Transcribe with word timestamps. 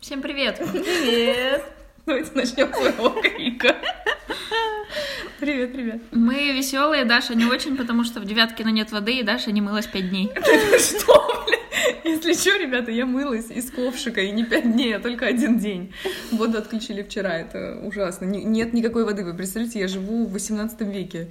Всем 0.00 0.22
привет! 0.22 0.56
Привет! 0.72 1.62
Давайте 2.06 2.30
начнем 2.32 2.72
с 2.72 2.76
своего 2.78 3.10
крика. 3.20 3.76
Привет, 5.38 5.72
привет. 5.74 6.02
Мы 6.10 6.52
веселые, 6.52 7.04
Даша 7.04 7.34
не 7.34 7.44
очень, 7.44 7.76
потому 7.76 8.02
что 8.02 8.18
в 8.18 8.24
Девяткино 8.24 8.70
нет 8.70 8.92
воды, 8.92 9.18
и 9.18 9.22
Даша 9.22 9.52
не 9.52 9.60
мылась 9.60 9.86
пять 9.86 10.08
дней. 10.08 10.30
Что, 10.78 11.44
бля? 11.46 11.58
Если 12.10 12.32
что, 12.32 12.56
ребята, 12.56 12.90
я 12.90 13.04
мылась 13.04 13.50
из 13.50 13.70
ковшика, 13.70 14.22
и 14.22 14.30
не 14.30 14.44
пять 14.44 14.72
дней, 14.72 14.96
а 14.96 15.00
только 15.00 15.26
один 15.26 15.58
день. 15.58 15.92
Воду 16.32 16.56
отключили 16.56 17.02
вчера, 17.02 17.36
это 17.36 17.78
ужасно. 17.84 18.24
Не- 18.24 18.44
Нет 18.44 18.72
никакой 18.72 19.04
воды, 19.04 19.22
вы 19.22 19.34
представляете, 19.34 19.80
я 19.80 19.88
живу 19.88 20.24
в 20.24 20.32
18 20.32 20.80
веке. 20.82 21.30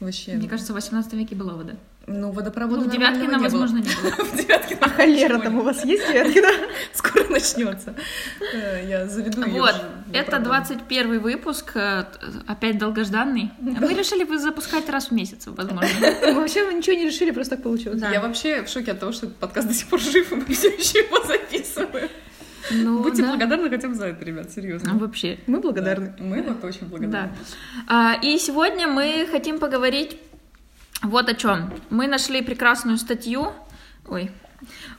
Вообще. 0.00 0.32
Мне 0.32 0.48
кажется, 0.48 0.72
в 0.72 0.74
18 0.76 1.12
веке 1.12 1.36
была 1.36 1.54
вода. 1.54 1.76
Ну, 2.08 2.30
водопровода 2.32 2.82
Ну, 2.82 2.88
в 2.88 2.92
Девяткино, 2.92 3.22
не 3.22 3.28
было. 3.36 3.42
возможно, 3.42 3.76
не 3.78 3.82
было. 4.02 4.24
В 4.24 4.36
Девяткино 4.36 4.80
А 4.82 4.88
холера 4.88 5.38
там 5.38 5.58
у 5.58 5.62
вас 5.62 5.84
есть, 5.84 6.08
девятки, 6.08 6.40
да? 6.40 6.50
Скоро 6.94 7.28
начнется. 7.28 7.94
Э, 8.54 8.84
Я 8.88 9.06
заведу 9.06 9.42
Вот, 9.50 9.74
это 10.12 10.32
водопровод. 10.36 10.42
21 10.66 11.20
выпуск, 11.20 11.72
э, 11.76 12.04
опять 12.46 12.78
долгожданный. 12.78 13.50
Мы 13.60 13.94
решили 13.94 14.24
вы 14.24 14.38
запускать 14.38 14.88
раз 14.88 15.08
в 15.08 15.12
месяц, 15.12 15.44
возможно. 15.46 15.88
Мы 16.22 16.34
вообще 16.34 16.66
ничего 16.74 16.96
не 16.96 17.06
решили, 17.06 17.30
просто 17.30 17.56
так 17.56 17.62
получилось. 17.62 18.00
Да. 18.00 18.10
Я 18.10 18.20
вообще 18.20 18.62
в 18.62 18.68
шоке 18.68 18.92
от 18.92 19.00
того, 19.00 19.12
что 19.12 19.26
этот 19.26 19.38
подкаст 19.38 19.68
до 19.68 19.74
сих 19.74 19.86
пор 19.88 20.00
жив, 20.00 20.32
и 20.32 20.34
мы 20.36 20.44
все 20.46 20.68
еще 20.68 21.00
его 21.00 21.22
записываем. 21.26 22.08
Ну, 22.70 23.02
Будьте 23.02 23.22
да. 23.22 23.28
благодарны 23.30 23.70
хотя 23.70 23.88
бы 23.88 23.94
за 23.94 24.08
это, 24.08 24.22
ребят, 24.24 24.50
серьезно. 24.50 24.92
Ну, 24.92 24.98
Вообще. 24.98 25.38
Мы 25.46 25.58
благодарны. 25.60 26.12
Да, 26.18 26.22
Мы 26.24 26.42
вот 26.42 26.62
очень 26.64 26.80
Да. 26.82 26.86
благодарны. 26.86 27.30
А, 27.86 28.18
И 28.22 28.36
сегодня 28.38 28.86
мы 28.88 29.26
хотим 29.30 29.58
поговорить 29.58 30.18
вот 31.02 31.28
о 31.28 31.34
чем. 31.34 31.72
Мы 31.90 32.06
нашли 32.06 32.42
прекрасную 32.42 32.98
статью 32.98 33.52
ой, 34.08 34.30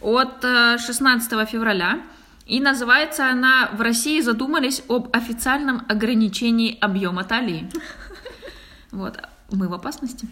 от 0.01 0.43
э, 0.43 0.77
16 0.77 1.49
февраля. 1.49 2.01
И 2.45 2.59
называется 2.59 3.29
она 3.29 3.69
«В 3.73 3.81
России 3.81 4.21
задумались 4.21 4.81
об 4.89 5.15
официальном 5.15 5.85
ограничении 5.87 6.77
объема 6.79 7.23
талии». 7.23 7.69
Вот. 8.91 9.19
Мы 9.51 9.67
в 9.67 9.73
опасности. 9.75 10.27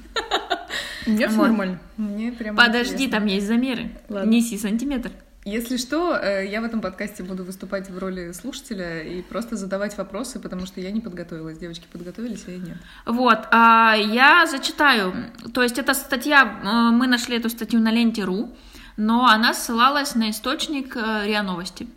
Нет, 1.06 1.32
Вот. 1.32 1.48
нормально. 1.48 1.80
Мне 1.96 2.32
прям 2.32 2.56
Подожди, 2.56 2.94
интересно. 3.06 3.20
там 3.20 3.26
есть 3.28 3.46
замеры. 3.48 3.92
Ладно. 4.10 4.30
Неси 4.30 4.58
сантиметр. 4.58 5.12
Если 5.48 5.78
что, 5.78 6.14
э, 6.14 6.46
я 6.46 6.60
в 6.60 6.66
этом 6.66 6.82
подкасте 6.82 7.24
буду 7.24 7.46
выступать 7.46 7.90
в 7.90 7.98
роли 7.98 8.34
слушателя 8.34 9.02
и 9.02 9.22
просто 9.22 9.56
задавать 9.56 9.98
вопросы, 9.98 10.40
потому 10.42 10.66
что 10.66 10.82
я 10.82 10.92
не 10.92 11.00
подготовилась. 11.00 11.58
Девочки 11.58 11.88
подготовились, 11.90 12.44
а 12.48 12.52
я 12.52 12.58
нет. 12.58 12.78
Вот, 13.06 13.48
а, 13.52 13.96
я 13.96 14.46
зачитаю. 14.46 15.14
То 15.54 15.64
есть 15.64 15.78
эта 15.78 15.94
статья, 15.94 16.44
э, 16.44 16.92
мы 16.92 17.08
нашли 17.08 17.38
эту 17.38 17.50
статью 17.50 17.80
на 17.80 17.92
ленте.ру, 17.92 18.50
но 18.98 19.28
она 19.28 19.54
ссылалась 19.54 20.16
на 20.16 20.32
источник 20.32 20.96
э, 20.98 21.28
РИА 21.28 21.44
Новости. 21.44 21.88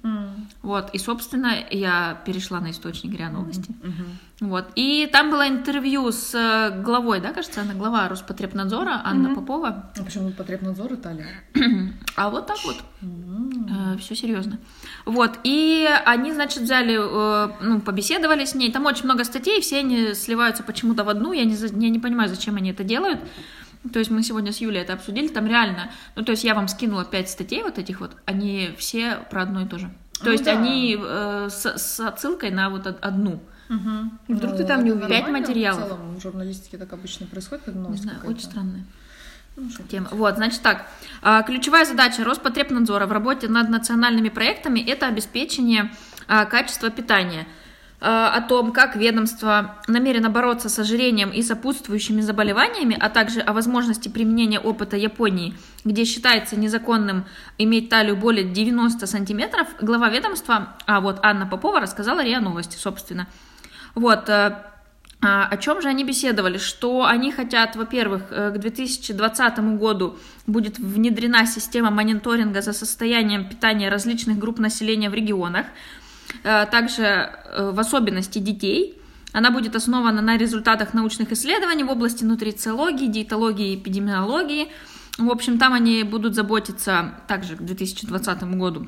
Вот, 0.62 0.90
и, 0.92 0.98
собственно, 0.98 1.54
я 1.70 2.20
перешла 2.26 2.60
на 2.60 2.70
источник 2.70 3.18
РИА 3.18 3.30
Новости. 3.30 3.74
Вот, 4.40 4.66
и 4.74 5.08
там 5.10 5.30
было 5.30 5.48
интервью 5.48 6.12
с 6.12 6.34
э, 6.34 6.82
главой, 6.82 7.20
да, 7.20 7.32
кажется, 7.32 7.60
она 7.60 7.74
глава 7.74 8.08
Роспотребнадзора, 8.08 9.02
Анна 9.04 9.34
Попова. 9.34 9.90
А 9.98 10.02
почему 10.02 10.30
Потребнадзор 10.30 10.94
Италия? 10.94 11.26
А 12.16 12.28
вот 12.28 12.46
так 12.46 12.58
вот. 12.64 12.76
все 14.00 14.14
серьезно. 14.14 14.58
Вот, 15.06 15.38
и 15.44 15.88
они, 16.04 16.32
значит, 16.32 16.62
взяли, 16.62 16.98
э, 16.98 17.52
ну, 17.62 17.80
побеседовали 17.80 18.44
с 18.44 18.54
ней. 18.54 18.70
Там 18.72 18.86
очень 18.86 19.04
много 19.04 19.24
статей, 19.24 19.60
все 19.60 19.78
они 19.78 20.14
сливаются 20.14 20.62
почему-то 20.62 21.04
в 21.04 21.08
одну. 21.08 21.32
Я 21.32 21.44
не, 21.44 21.54
я 21.54 21.90
не 21.90 21.98
понимаю, 21.98 22.28
зачем 22.28 22.56
они 22.56 22.70
это 22.70 22.84
делают. 22.84 23.20
То 23.92 23.98
есть 23.98 24.10
мы 24.10 24.22
сегодня 24.22 24.52
с 24.52 24.58
Юлей 24.58 24.82
это 24.82 24.92
обсудили, 24.92 25.28
там 25.28 25.46
реально, 25.46 25.90
ну, 26.14 26.22
то 26.22 26.32
есть 26.32 26.44
я 26.44 26.54
вам 26.54 26.68
скинула 26.68 27.04
пять 27.04 27.30
статей 27.30 27.62
вот 27.62 27.78
этих 27.78 28.00
вот, 28.00 28.12
они 28.26 28.74
все 28.76 29.16
про 29.30 29.42
одно 29.42 29.62
и 29.62 29.66
то 29.66 29.78
же. 29.78 29.90
То 30.18 30.26
Ну 30.26 30.32
есть 30.32 30.44
да. 30.44 30.52
они 30.52 30.98
э, 31.00 31.48
с, 31.50 31.64
с 31.78 32.00
отсылкой 32.00 32.50
на 32.50 32.68
вот 32.68 32.86
од- 32.86 32.98
одну. 33.02 33.42
Вдруг 34.28 34.56
ты 34.56 34.64
там 34.64 34.84
не 34.84 34.90
увидел. 34.90 35.08
Пять 35.08 35.28
материалов. 35.28 35.84
В 35.84 35.86
целом 35.88 36.16
в 36.16 36.20
журналистике 36.20 36.76
так 36.76 36.92
обычно 36.92 37.26
происходит, 37.26 37.64
когда 37.64 37.78
Не 37.78 37.84
новость 37.84 38.02
знаю, 38.02 38.18
какая-то. 38.18 38.36
очень 38.38 38.50
странная. 38.50 38.84
Ну, 39.56 39.68
тема. 39.88 40.08
Вот, 40.12 40.36
значит 40.36 40.60
так. 40.62 40.86
А, 41.22 41.42
Ключевая 41.42 41.84
задача 41.84 42.22
Роспотребнадзора 42.24 43.06
в 43.06 43.12
работе 43.12 43.48
над 43.48 43.68
национальными 43.70 44.28
проектами– 44.28 44.80
это 44.86 45.06
обеспечение 45.06 45.90
а, 46.28 46.44
качества 46.46 46.90
питания. 46.90 47.46
А, 48.02 48.34
О 48.34 48.40
том, 48.40 48.72
как 48.72 48.96
ведомство 48.96 49.76
намерено 49.86 50.30
бороться 50.30 50.70
с 50.70 50.78
ожирением 50.78 51.30
и 51.30 51.42
сопутствующими 51.42 52.22
заболеваниями, 52.22 52.96
а 52.98 53.10
также 53.10 53.40
о 53.40 53.52
возможности 53.52 54.08
применения 54.08 54.58
опыта 54.58 54.96
Японии, 54.96 55.54
где 55.84 56.06
считается 56.06 56.58
незаконным 56.58 57.26
иметь 57.58 57.90
талию 57.90 58.16
более 58.16 58.44
90 58.44 59.06
сантиметров, 59.06 59.68
глава 59.82 60.08
ведомства, 60.08 60.76
а 60.86 61.00
вот 61.00 61.20
Анна 61.22 61.46
Попова 61.46 61.78
рассказала 61.78 62.24
РИА 62.24 62.40
Новости, 62.40 62.76
собственно. 62.76 63.26
Вот, 63.94 64.30
э, 64.30 64.56
а, 65.22 65.46
О 65.50 65.56
чем 65.58 65.82
же 65.82 65.88
они 65.88 66.02
беседовали? 66.02 66.56
Что 66.56 67.04
они 67.04 67.30
хотят, 67.30 67.76
во-первых, 67.76 68.22
э, 68.30 68.50
к 68.52 68.58
2020 68.58 69.76
году 69.76 70.16
будет 70.46 70.78
внедрена 70.78 71.44
система 71.44 71.90
мониторинга 71.90 72.62
за 72.62 72.72
состоянием 72.72 73.46
питания 73.46 73.90
различных 73.90 74.38
групп 74.38 74.58
населения 74.58 75.10
в 75.10 75.14
регионах, 75.14 75.66
э, 75.66 75.99
также 76.42 77.04
э, 77.04 77.70
в 77.72 77.78
особенности 77.78 78.38
детей. 78.38 78.96
Она 79.32 79.50
будет 79.50 79.76
основана 79.76 80.22
на 80.22 80.36
результатах 80.36 80.94
научных 80.94 81.32
исследований 81.32 81.84
в 81.84 81.90
области 81.90 82.24
нутрициологии, 82.24 83.06
диетологии 83.06 83.72
и 83.72 83.76
эпидемиологии. 83.76 84.68
В 85.18 85.30
общем, 85.30 85.58
там 85.58 85.72
они 85.72 86.02
будут 86.02 86.34
заботиться 86.34 87.14
также 87.28 87.56
к 87.56 87.60
2020 87.60 88.42
году 88.56 88.86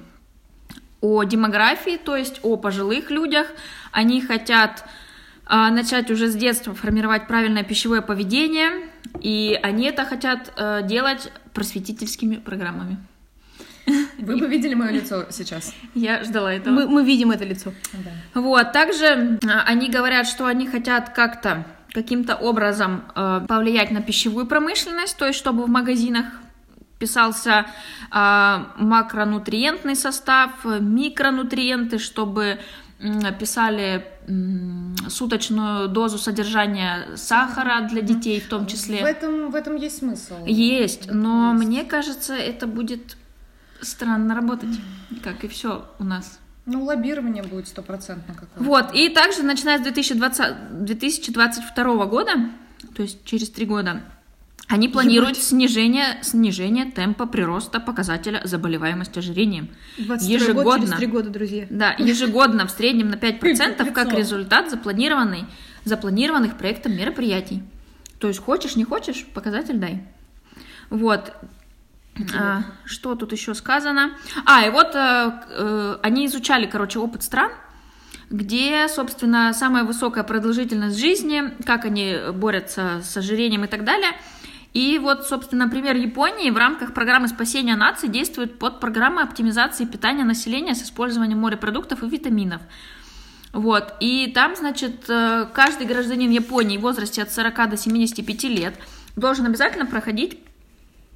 о 1.00 1.24
демографии, 1.24 1.98
то 2.02 2.16
есть 2.16 2.40
о 2.42 2.56
пожилых 2.56 3.10
людях. 3.10 3.48
Они 3.90 4.22
хотят 4.22 4.84
а, 5.44 5.70
начать 5.70 6.10
уже 6.10 6.28
с 6.28 6.34
детства 6.34 6.74
формировать 6.74 7.26
правильное 7.26 7.64
пищевое 7.64 8.00
поведение, 8.00 8.88
и 9.20 9.58
они 9.62 9.86
это 9.86 10.04
хотят 10.04 10.52
э, 10.56 10.80
делать 10.84 11.30
просветительскими 11.52 12.36
программами. 12.36 12.96
Вы 14.18 14.36
бы 14.36 14.46
видели 14.46 14.74
мое 14.74 14.92
лицо 14.92 15.26
сейчас. 15.30 15.74
Я 15.94 16.22
ждала 16.24 16.52
этого. 16.52 16.74
Мы, 16.74 16.88
мы 16.88 17.04
видим 17.04 17.30
это 17.30 17.44
лицо. 17.44 17.72
Вот, 18.34 18.72
также 18.72 19.38
а, 19.44 19.62
они 19.66 19.88
говорят, 19.90 20.26
что 20.26 20.46
они 20.46 20.66
хотят 20.66 21.10
как-то 21.10 21.66
каким-то 21.92 22.36
образом 22.36 23.04
э, 23.14 23.44
повлиять 23.46 23.90
на 23.90 24.00
пищевую 24.00 24.46
промышленность, 24.46 25.14
то 25.18 25.26
есть 25.26 25.38
чтобы 25.38 25.66
в 25.66 25.68
магазинах 25.68 26.24
писался 26.98 27.66
а, 28.10 28.72
макронутриентный 28.76 29.96
состав, 29.96 30.52
э, 30.64 30.78
микронутриенты, 30.80 31.98
чтобы 31.98 32.60
писали 33.40 34.06
суточную 35.08 35.88
дозу 35.88 36.18
содержания 36.18 37.16
сахара 37.16 37.80
для 37.88 38.00
детей 38.00 38.40
в 38.40 38.48
том 38.48 38.64
В 38.64 38.70
числе. 38.70 38.98
этом, 38.98 39.50
в 39.50 39.56
этом 39.56 39.74
есть 39.74 39.98
смысл. 39.98 40.34
Есть, 40.46 41.10
но 41.10 41.52
Есть. 41.52 41.64
мне 41.64 41.82
кажется, 41.82 42.34
это 42.34 42.68
будет 42.68 43.16
странно 43.82 44.34
работать, 44.34 44.74
как 45.22 45.44
и 45.44 45.48
все 45.48 45.88
у 45.98 46.04
нас. 46.04 46.38
Ну, 46.64 46.84
лоббирование 46.84 47.42
будет 47.42 47.68
стопроцентно 47.68 48.34
какое-то. 48.34 48.62
Вот, 48.62 48.94
и 48.94 49.08
также 49.08 49.42
начиная 49.42 49.78
с 49.78 49.82
2020, 49.82 50.84
2022 50.84 52.06
года, 52.06 52.32
то 52.94 53.02
есть 53.02 53.24
через 53.24 53.50
три 53.50 53.66
года, 53.66 54.02
они 54.68 54.88
планируют 54.88 55.36
снижение, 55.36 56.18
снижение 56.22 56.90
темпа 56.90 57.26
прироста 57.26 57.80
показателя 57.80 58.40
заболеваемости 58.44 59.18
ожирением. 59.18 59.68
22 59.98 60.06
год 60.06 60.40
Ежегодно. 60.40 60.86
через 60.86 60.96
три 60.96 61.06
года, 61.08 61.30
друзья. 61.30 61.66
Да, 61.68 61.94
ежегодно 61.98 62.66
в 62.66 62.70
среднем 62.70 63.10
на 63.10 63.16
5% 63.16 63.42
Лицо. 63.42 63.92
как 63.92 64.12
результат 64.14 64.70
запланированной, 64.70 65.44
запланированных 65.84 66.56
проектом 66.56 66.96
мероприятий. 66.96 67.62
То 68.18 68.28
есть 68.28 68.40
хочешь, 68.40 68.76
не 68.76 68.84
хочешь, 68.84 69.26
показатель 69.34 69.76
дай. 69.76 70.04
Вот. 70.90 71.34
А, 72.34 72.62
что 72.84 73.14
тут 73.14 73.32
еще 73.32 73.54
сказано? 73.54 74.12
А, 74.44 74.66
и 74.66 74.70
вот 74.70 74.94
э, 74.94 75.32
э, 75.48 75.98
они 76.02 76.26
изучали, 76.26 76.66
короче, 76.66 76.98
опыт 76.98 77.22
стран, 77.22 77.50
где, 78.28 78.86
собственно, 78.88 79.52
самая 79.54 79.84
высокая 79.84 80.24
продолжительность 80.24 80.98
жизни, 80.98 81.54
как 81.64 81.84
они 81.84 82.16
борются 82.34 83.00
с 83.02 83.16
ожирением 83.16 83.64
и 83.64 83.68
так 83.68 83.84
далее. 83.84 84.12
И 84.74 84.98
вот, 84.98 85.26
собственно, 85.26 85.66
например, 85.66 85.96
Японии 85.96 86.50
в 86.50 86.56
рамках 86.56 86.94
программы 86.94 87.28
спасения 87.28 87.76
наций 87.76 88.08
действует 88.08 88.58
под 88.58 88.80
программой 88.80 89.24
оптимизации 89.24 89.84
питания 89.84 90.24
населения 90.24 90.74
с 90.74 90.82
использованием 90.82 91.40
морепродуктов 91.40 92.02
и 92.02 92.08
витаминов. 92.08 92.62
Вот, 93.52 93.94
и 94.00 94.32
там, 94.34 94.56
значит, 94.56 95.04
э, 95.08 95.46
каждый 95.52 95.86
гражданин 95.86 96.30
Японии 96.30 96.78
в 96.78 96.82
возрасте 96.82 97.22
от 97.22 97.30
40 97.30 97.70
до 97.70 97.76
75 97.76 98.44
лет 98.44 98.74
должен 99.14 99.44
обязательно 99.44 99.84
проходить 99.84 100.38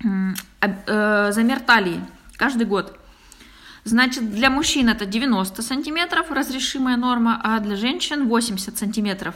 замер 0.03 1.61
талии 1.61 2.01
каждый 2.37 2.67
год. 2.67 2.99
Значит, 3.85 4.31
для 4.33 4.51
мужчин 4.51 4.89
это 4.89 5.07
90 5.07 5.63
сантиметров 5.63 6.31
разрешимая 6.31 6.97
норма, 6.97 7.41
а 7.43 7.61
для 7.61 7.77
женщин 7.77 8.27
80 8.29 8.77
сантиметров. 8.77 9.35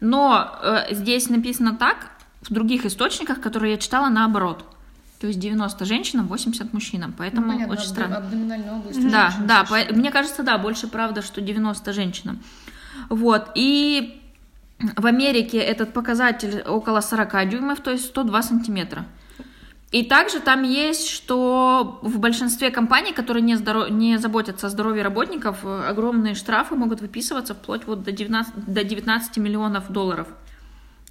Но 0.00 0.58
э, 0.62 0.94
здесь 0.94 1.28
написано 1.28 1.76
так, 1.76 2.10
в 2.42 2.52
других 2.52 2.86
источниках, 2.86 3.40
которые 3.40 3.72
я 3.72 3.78
читала, 3.78 4.08
наоборот. 4.08 4.64
То 5.20 5.26
есть 5.26 5.38
90 5.38 5.84
женщинам, 5.84 6.26
80 6.28 6.72
мужчинам. 6.72 7.14
Поэтому 7.16 7.46
Ну, 7.46 7.52
понятно, 7.52 7.74
очень 7.74 7.86
странно. 7.86 8.16
абдоминальная 8.18 8.72
область. 8.72 9.10
Да, 9.10 9.30
женщин 9.30 9.46
да, 9.46 9.64
по- 9.64 9.94
мне 9.94 10.10
кажется, 10.10 10.42
да, 10.42 10.56
больше 10.58 10.86
правда, 10.88 11.20
что 11.22 11.40
90 11.42 11.92
женщинам. 11.92 12.38
Вот, 13.10 13.50
и 13.54 14.20
в 14.96 15.06
Америке 15.06 15.58
этот 15.58 15.92
показатель 15.92 16.62
около 16.62 17.00
40 17.00 17.48
дюймов, 17.50 17.80
то 17.80 17.90
есть 17.90 18.06
102 18.06 18.42
сантиметра. 18.42 19.04
И 19.94 20.02
также 20.02 20.40
там 20.40 20.64
есть, 20.64 21.08
что 21.08 22.00
в 22.02 22.18
большинстве 22.18 22.72
компаний, 22.72 23.12
которые 23.12 23.44
не, 23.44 23.54
здоро- 23.54 23.88
не 23.88 24.18
заботятся 24.18 24.66
о 24.66 24.70
здоровье 24.70 25.04
работников, 25.04 25.58
э, 25.64 25.84
огромные 25.88 26.34
штрафы 26.34 26.74
могут 26.74 27.00
выписываться 27.00 27.54
вплоть 27.54 27.86
вот 27.86 28.02
до 28.02 28.10
19, 28.10 28.54
до 28.66 28.82
19 28.82 29.36
миллионов 29.36 29.92
долларов. 29.92 30.26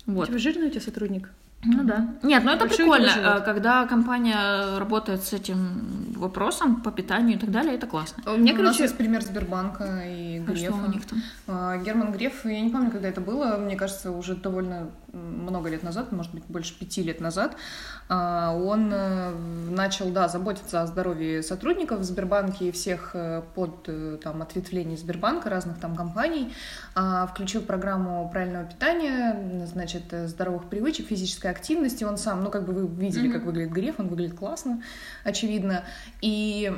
Вот. 0.05 0.27
Типа 0.27 0.37
жирный 0.37 0.67
у 0.67 0.69
тебя 0.69 0.81
сотрудник? 0.81 1.29
Ну 1.65 1.83
да. 1.83 2.09
Нет, 2.23 2.43
ну 2.43 2.51
это 2.51 2.65
Большой 2.65 2.85
у 2.85 2.91
прикольно, 2.91 3.37
э, 3.37 3.41
когда 3.45 3.85
компания 3.85 4.77
работает 4.77 5.23
с 5.23 5.31
этим 5.31 6.13
вопросом 6.17 6.81
по 6.81 6.91
питанию 6.91 7.37
и 7.37 7.39
так 7.39 7.51
далее, 7.51 7.75
это 7.75 7.87
классно. 7.87 8.23
У 8.33 8.37
меня, 8.37 8.53
у 8.53 8.57
нас 8.57 8.65
короче, 8.65 8.83
есть 8.83 8.97
пример 8.97 9.21
Сбербанка 9.21 10.03
и 10.05 10.39
А 10.39 10.41
Грефа. 10.41 10.73
что 10.73 10.73
у 10.73 10.91
них 10.91 11.05
там? 11.05 11.21
А, 11.47 11.77
Герман 11.77 12.11
Греф, 12.11 12.45
я 12.45 12.59
не 12.61 12.69
помню, 12.69 12.91
когда 12.91 13.07
это 13.07 13.21
было, 13.21 13.57
мне 13.57 13.75
кажется, 13.77 14.11
уже 14.11 14.35
довольно 14.35 14.89
много 15.13 15.69
лет 15.69 15.83
назад, 15.83 16.11
может 16.11 16.33
быть, 16.33 16.43
больше 16.47 16.77
пяти 16.77 17.01
лет 17.03 17.21
назад, 17.21 17.55
а, 18.02 18.02
он 18.09 18.91
э, 18.93 19.31
начал, 19.69 20.09
да, 20.11 20.27
заботиться 20.27 20.81
о 20.81 20.87
здоровье 20.87 21.41
сотрудников 21.41 21.99
в 21.99 22.03
Сбербанке 22.03 22.67
и 22.67 22.71
всех 22.71 23.11
э, 23.13 23.41
под 23.55 23.85
э, 23.87 24.17
там, 24.21 24.41
ответвлений 24.41 24.97
Сбербанка, 24.97 25.49
разных 25.49 25.79
там 25.79 25.95
компаний, 25.95 26.53
а, 26.95 27.25
включил 27.27 27.61
программу 27.61 28.29
правильного 28.31 28.65
питания, 28.65 29.65
значит, 29.65 30.03
здоровых 30.11 30.65
привычек, 30.65 31.07
физической 31.07 31.47
активности. 31.51 32.03
Он 32.03 32.17
сам, 32.17 32.43
ну, 32.43 32.49
как 32.51 32.65
бы 32.65 32.73
вы 32.73 32.87
видели, 32.87 33.31
как 33.31 33.43
выглядит 33.45 33.71
Греф, 33.71 33.95
он 33.99 34.07
выглядит 34.09 34.37
классно, 34.37 34.81
очевидно. 35.23 35.83
И 36.21 36.71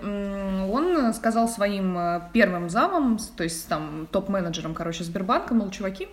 он 0.71 1.13
сказал 1.13 1.47
своим 1.49 1.97
первым 2.33 2.69
замам, 2.69 3.19
с- 3.19 3.27
то 3.27 3.43
есть 3.43 3.67
там 3.67 4.07
топ-менеджерам, 4.11 4.73
короче, 4.73 5.03
Сбербанка, 5.03 5.53
мол, 5.53 5.69
чуваки, 5.69 6.07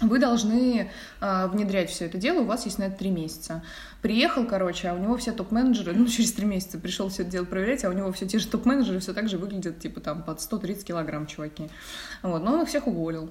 вы 0.00 0.18
должны 0.18 0.90
э, 1.20 1.46
внедрять 1.48 1.90
все 1.90 2.06
это 2.06 2.18
дело, 2.18 2.40
у 2.40 2.44
вас 2.44 2.64
есть 2.66 2.78
на 2.78 2.84
это 2.84 2.98
три 2.98 3.10
месяца. 3.10 3.62
Приехал, 4.00 4.46
короче, 4.46 4.88
а 4.88 4.94
у 4.94 4.98
него 4.98 5.16
все 5.16 5.32
топ-менеджеры, 5.32 5.92
ну, 5.96 6.06
через 6.06 6.32
три 6.32 6.46
месяца 6.46 6.78
пришел 6.78 7.08
все 7.08 7.22
это 7.22 7.32
дело 7.32 7.44
проверять, 7.44 7.84
а 7.84 7.90
у 7.90 7.92
него 7.92 8.12
все 8.12 8.26
те 8.26 8.38
же 8.38 8.46
топ-менеджеры 8.46 9.00
все 9.00 9.12
так 9.12 9.28
же 9.28 9.38
выглядят, 9.38 9.80
типа, 9.80 10.00
там, 10.00 10.22
под 10.22 10.40
130 10.40 10.84
килограмм, 10.84 11.26
чуваки. 11.26 11.68
Вот, 12.22 12.42
но 12.42 12.54
он 12.54 12.62
их 12.62 12.68
всех 12.68 12.86
уволил. 12.86 13.30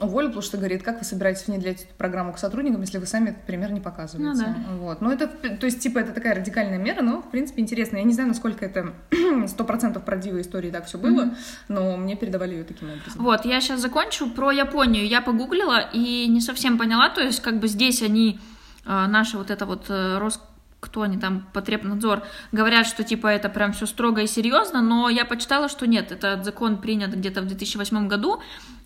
Уволил, 0.00 0.28
потому 0.28 0.42
что 0.42 0.56
говорит, 0.56 0.82
как 0.82 0.98
вы 0.98 1.04
собираетесь 1.04 1.46
внедрять 1.46 1.82
эту 1.82 1.94
программу 1.96 2.32
к 2.32 2.38
сотрудникам, 2.38 2.80
если 2.80 2.98
вы 2.98 3.06
сами 3.06 3.30
этот 3.30 3.42
пример 3.42 3.70
не 3.72 3.80
показываете. 3.80 4.32
Ну 4.32 4.44
да. 4.44 4.56
Вот. 4.78 5.00
Ну, 5.00 5.10
это, 5.10 5.26
то 5.26 5.66
есть, 5.66 5.80
типа, 5.80 5.98
это 5.98 6.12
такая 6.12 6.34
радикальная 6.34 6.78
мера, 6.78 7.02
но, 7.02 7.22
в 7.22 7.30
принципе, 7.30 7.62
интересно. 7.62 7.98
Я 7.98 8.04
не 8.04 8.14
знаю, 8.14 8.28
насколько 8.28 8.64
это 8.64 8.92
сто 9.46 9.64
процентов 9.64 10.04
правдивой 10.04 10.42
истории 10.42 10.70
так 10.70 10.86
все 10.86 10.98
было, 10.98 11.34
но 11.68 11.96
мне 11.96 12.16
передавали 12.16 12.54
ее 12.54 12.64
таким 12.64 12.88
образом. 12.90 13.22
Вот, 13.22 13.44
я 13.44 13.60
сейчас 13.60 13.80
закончу. 13.80 14.30
Про 14.30 14.50
Японию 14.52 15.06
я 15.06 15.20
погуглила 15.20 15.80
и 15.92 16.26
не 16.28 16.40
совсем 16.40 16.78
поняла, 16.78 17.10
то 17.10 17.20
есть 17.20 17.40
как 17.40 17.58
бы 17.58 17.68
здесь 17.68 18.02
они, 18.02 18.38
э, 18.86 19.06
наши 19.06 19.36
вот 19.36 19.50
это 19.50 19.66
вот 19.66 19.86
э, 19.88 20.18
Рос... 20.18 20.40
кто 20.80 21.02
они 21.02 21.18
там, 21.18 21.46
Потребнадзор, 21.52 22.22
говорят, 22.52 22.86
что 22.86 23.04
типа 23.04 23.28
это 23.28 23.48
прям 23.48 23.72
все 23.72 23.86
строго 23.86 24.22
и 24.22 24.26
серьезно, 24.26 24.80
но 24.80 25.08
я 25.08 25.24
почитала, 25.24 25.68
что 25.68 25.86
нет, 25.86 26.10
этот 26.10 26.44
закон 26.44 26.78
принят 26.78 27.14
где-то 27.14 27.42
в 27.42 27.46
2008 27.46 28.08
году, 28.08 28.40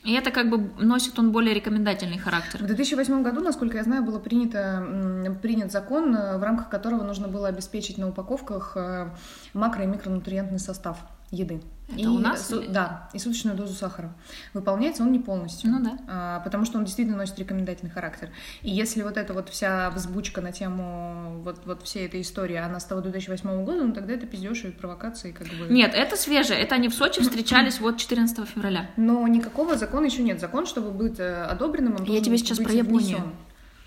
и 0.04 0.12
это 0.12 0.30
как 0.30 0.50
бы 0.50 0.70
носит 0.78 1.18
он 1.18 1.32
более 1.32 1.54
рекомендательный 1.54 2.18
характер. 2.18 2.62
В 2.62 2.66
2008 2.66 3.22
году, 3.22 3.40
насколько 3.40 3.78
я 3.78 3.84
знаю, 3.84 4.02
было 4.02 4.18
принято, 4.18 5.36
принят 5.40 5.72
закон, 5.72 6.14
э, 6.14 6.36
в 6.36 6.42
рамках 6.42 6.68
которого 6.68 7.04
нужно 7.04 7.28
было 7.28 7.48
обеспечить 7.48 7.96
на 7.96 8.08
упаковках 8.08 8.72
э, 8.76 9.10
макро- 9.54 9.84
и 9.84 9.86
микронутриентный 9.86 10.58
состав 10.58 10.98
еды. 11.30 11.62
Это 11.86 11.98
и 12.00 12.06
у 12.06 12.18
нас 12.18 12.48
су- 12.48 12.60
или- 12.60 12.68
Да, 12.72 13.10
и 13.12 13.18
суточную 13.18 13.56
дозу 13.56 13.74
сахара. 13.74 14.14
Выполняется 14.54 15.02
он 15.02 15.12
не 15.12 15.18
полностью. 15.18 15.70
Ну 15.70 15.84
да. 15.84 15.98
А, 16.08 16.40
потому 16.40 16.64
что 16.64 16.78
он 16.78 16.84
действительно 16.84 17.16
носит 17.18 17.38
рекомендательный 17.38 17.90
характер. 17.90 18.30
И 18.62 18.70
если 18.70 19.02
вот 19.02 19.16
эта 19.18 19.34
вот 19.34 19.50
вся 19.50 19.90
взбучка 19.90 20.40
на 20.40 20.50
тему 20.50 21.40
вот, 21.44 21.60
вот 21.66 21.82
всей 21.82 22.06
этой 22.06 22.22
истории, 22.22 22.56
она 22.56 22.80
с 22.80 22.84
того 22.86 23.02
2008 23.02 23.64
года, 23.64 23.84
ну 23.84 23.92
тогда 23.92 24.14
это 24.14 24.26
пиздеж 24.26 24.64
и 24.64 24.70
провокации 24.70 25.32
как 25.32 25.46
бы... 25.48 25.66
Нет, 25.68 25.92
это 25.94 26.16
свежее, 26.16 26.58
это 26.60 26.74
они 26.76 26.88
в 26.88 26.94
Сочи 26.94 27.20
встречались 27.20 27.80
вот 27.80 27.98
14 27.98 28.48
февраля. 28.48 28.90
Но 28.96 29.26
никакого 29.28 29.76
закона 29.76 30.06
еще 30.06 30.22
нет. 30.22 30.40
Закон, 30.40 30.66
чтобы 30.66 30.90
быть 30.90 31.20
э, 31.20 31.44
одобренным, 31.44 31.96
он 32.00 32.04
Я 32.04 32.20
тебе 32.22 32.38
сейчас 32.38 32.58
про 32.58 32.72
Японию. 32.72 32.98
внесен. 33.18 33.32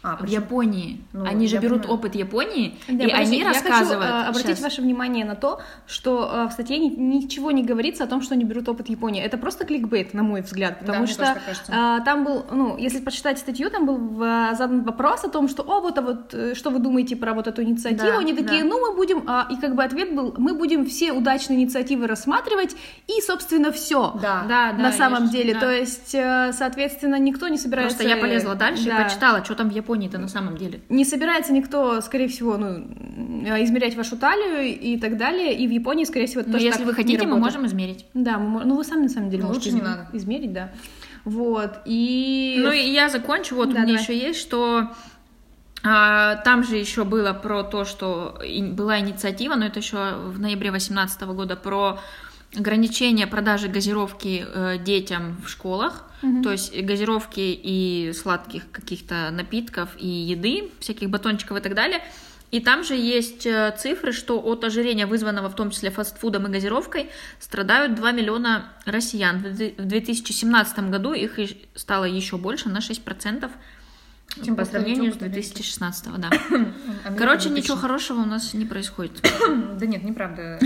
А, 0.08 0.18
В? 0.18 0.28
Японии. 0.28 1.02
Ну, 1.14 1.26
они 1.26 1.48
же 1.48 1.56
я 1.56 1.62
берут 1.62 1.82
понимаю. 1.82 2.00
опыт 2.00 2.16
Японии, 2.16 2.78
Да, 2.88 2.94
и 2.94 3.10
подожди, 3.12 3.14
они 3.14 3.38
я 3.40 3.48
рассказывают. 3.48 4.04
хочу 4.06 4.18
э, 4.18 4.28
обратить 4.30 4.50
Щас. 4.50 4.62
ваше 4.62 4.82
внимание 4.82 5.26
на 5.26 5.36
то, 5.36 5.60
что 5.86 6.30
э, 6.34 6.48
в 6.48 6.52
статье 6.52 6.78
ни- 6.78 6.90
ничего 6.96 7.52
не 7.52 7.64
говорится 7.64 8.04
о 8.04 8.08
том, 8.08 8.22
что 8.22 8.34
они 8.36 8.44
берут 8.46 8.70
опыт 8.70 8.90
Японии. 8.90 9.22
Это 9.22 9.38
просто 9.38 9.66
кликбейт, 9.66 10.14
на 10.14 10.24
мой 10.24 10.42
взгляд, 10.42 10.80
потому 10.80 11.00
мне 11.00 11.08
что 11.08 11.24
э, 11.70 12.00
там 12.06 12.24
был, 12.24 12.46
ну, 12.52 12.78
если 12.78 13.00
почитать 13.02 13.40
статью, 13.40 13.70
там 13.70 13.86
был 13.86 14.24
э, 14.24 14.56
задан 14.56 14.84
вопрос 14.84 15.24
о 15.26 15.30
том, 15.30 15.48
что, 15.50 15.64
о, 15.64 15.82
вот, 15.82 15.98
а 15.98 16.02
вот, 16.02 16.34
э, 16.34 16.54
что 16.56 16.70
вы 16.70 16.80
думаете 16.80 17.16
про 17.16 17.34
вот 17.34 17.48
эту 17.48 17.64
инициативу? 17.64 18.08
Да, 18.08 18.20
они 18.20 18.34
такие, 18.34 18.64
да. 18.64 18.70
ну, 18.70 18.80
мы 18.80 18.96
будем, 18.96 19.24
а, 19.28 19.48
и 19.50 19.56
как 19.58 19.76
бы 19.76 19.84
ответ 19.84 20.16
был, 20.16 20.34
мы 20.38 20.54
будем 20.54 20.86
все 20.86 21.12
удачные 21.12 21.60
инициативы 21.60 22.08
рассматривать, 22.08 22.76
и, 23.08 23.22
собственно, 23.22 23.72
все. 23.72 24.14
Да. 24.22 24.46
Да, 24.48 24.72
да, 24.74 24.78
на 24.84 24.92
самом 24.92 25.24
я 25.24 25.28
ж- 25.28 25.32
деле, 25.32 25.54
да. 25.54 25.60
то 25.60 25.72
есть, 25.72 26.14
э, 26.16 26.52
соответственно, 26.54 27.20
никто 27.20 27.48
не 27.48 27.58
собирается... 27.58 27.98
Просто 27.98 28.16
я 28.16 28.22
полезла 28.22 28.56
дальше 28.56 28.86
Да. 28.86 29.02
и 29.02 29.04
почитала, 29.04 29.44
что 29.44 29.56
там 29.56 29.70
в 29.70 29.74
Японии-то 29.98 30.18
на 30.20 30.28
самом 30.28 30.58
деле. 30.58 30.82
Не 30.90 31.06
собирается 31.06 31.54
никто, 31.54 32.02
скорее 32.02 32.28
всего, 32.28 32.58
ну, 32.58 32.88
э, 33.46 33.64
измерять 33.64 33.96
вашу 33.96 34.18
талию 34.18 34.64
и 34.64 34.98
так 35.00 35.18
далее. 35.18 35.56
И 35.58 35.68
в 35.68 35.72
Японии, 35.72 36.06
скорее 36.06 36.28
всего, 36.28 36.42
это 36.42 36.50
Но 36.50 36.58
тоже 36.58 36.66
если 36.68 36.84
вы 36.84 36.94
хотите, 36.94 37.26
мы 37.26 37.38
можем 37.38 37.66
измерить. 37.66 38.06
Да, 38.14 38.38
мы 38.38 38.64
ну 38.66 38.76
вы 38.76 38.84
сами 38.84 39.04
на 39.04 39.10
самом 39.10 39.30
деле 39.30 39.44
Ну, 39.44 39.50
можете 39.50 39.72
лучше 39.72 39.84
не 39.84 39.88
надо. 39.88 40.08
измерить, 40.14 40.54
да. 40.54 40.72
Вот, 41.26 41.80
и... 41.86 42.56
Ну 42.60 42.72
и 42.72 42.90
я 42.90 43.10
закончу. 43.10 43.56
Вот 43.56 43.70
Да, 43.74 43.80
у 43.82 43.84
меня 43.84 43.86
давай. 43.98 44.02
еще 44.02 44.18
есть, 44.18 44.40
что 44.40 44.92
а, 45.84 46.36
там 46.38 46.64
же 46.64 46.78
еще 46.78 47.04
было 47.04 47.34
про 47.34 47.64
то, 47.64 47.86
что 47.86 48.40
была 48.72 49.00
инициатива, 49.00 49.56
но 49.56 49.66
это 49.66 49.80
еще 49.80 49.98
в 50.16 50.40
ноябре 50.40 50.70
2018 50.70 51.22
года 51.24 51.56
про 51.56 52.00
ограничение 52.56 53.28
продажи 53.28 53.68
газировки 53.68 54.46
э, 54.48 54.78
детям 54.80 55.38
в 55.46 55.50
школах, 55.50 56.04
то 56.44 56.52
есть 56.52 56.76
газировки 56.82 57.40
и 57.40 58.12
сладких 58.14 58.72
каких-то 58.72 59.30
напитков 59.32 59.90
и 60.00 60.08
еды, 60.08 60.72
всяких 60.80 61.10
батончиков 61.10 61.58
и 61.58 61.62
так 61.62 61.76
далее. 61.76 62.02
И 62.50 62.60
там 62.62 62.84
же 62.86 62.96
есть 62.96 63.46
э, 63.46 63.76
цифры, 63.78 64.14
что 64.14 64.40
от 64.40 64.64
ожирения, 64.64 65.06
вызванного 65.06 65.50
в 65.50 65.56
том 65.56 65.70
числе 65.70 65.92
фастфудом 65.92 66.48
и 66.48 66.50
газировкой, 66.50 67.10
страдают 67.40 67.94
2 67.96 68.12
миллиона 68.14 68.70
россиян. 68.86 69.40
В 69.40 69.54
две- 69.54 69.74
в 69.78 69.86
2017 69.86 70.90
году 70.90 71.12
их 71.14 71.38
стало 71.76 72.06
еще 72.06 72.38
больше, 72.38 72.70
на 72.70 72.80
6%, 72.80 73.52
Тем 74.44 74.56
по 74.56 74.66
сравнению 74.66 75.12
с 75.12 75.16
опыта 75.16 75.26
Америки. 75.26 75.48
2016, 75.54 76.06
да. 76.20 76.30
Америка 76.52 77.16
Короче, 77.18 77.50
2000. 77.50 77.50
ничего 77.64 77.78
хорошего 77.78 78.22
у 78.22 78.26
нас 78.26 78.54
не 78.54 78.66
происходит. 78.66 79.28
Да 79.80 79.86
нет, 79.88 80.04
неправда. 80.04 80.60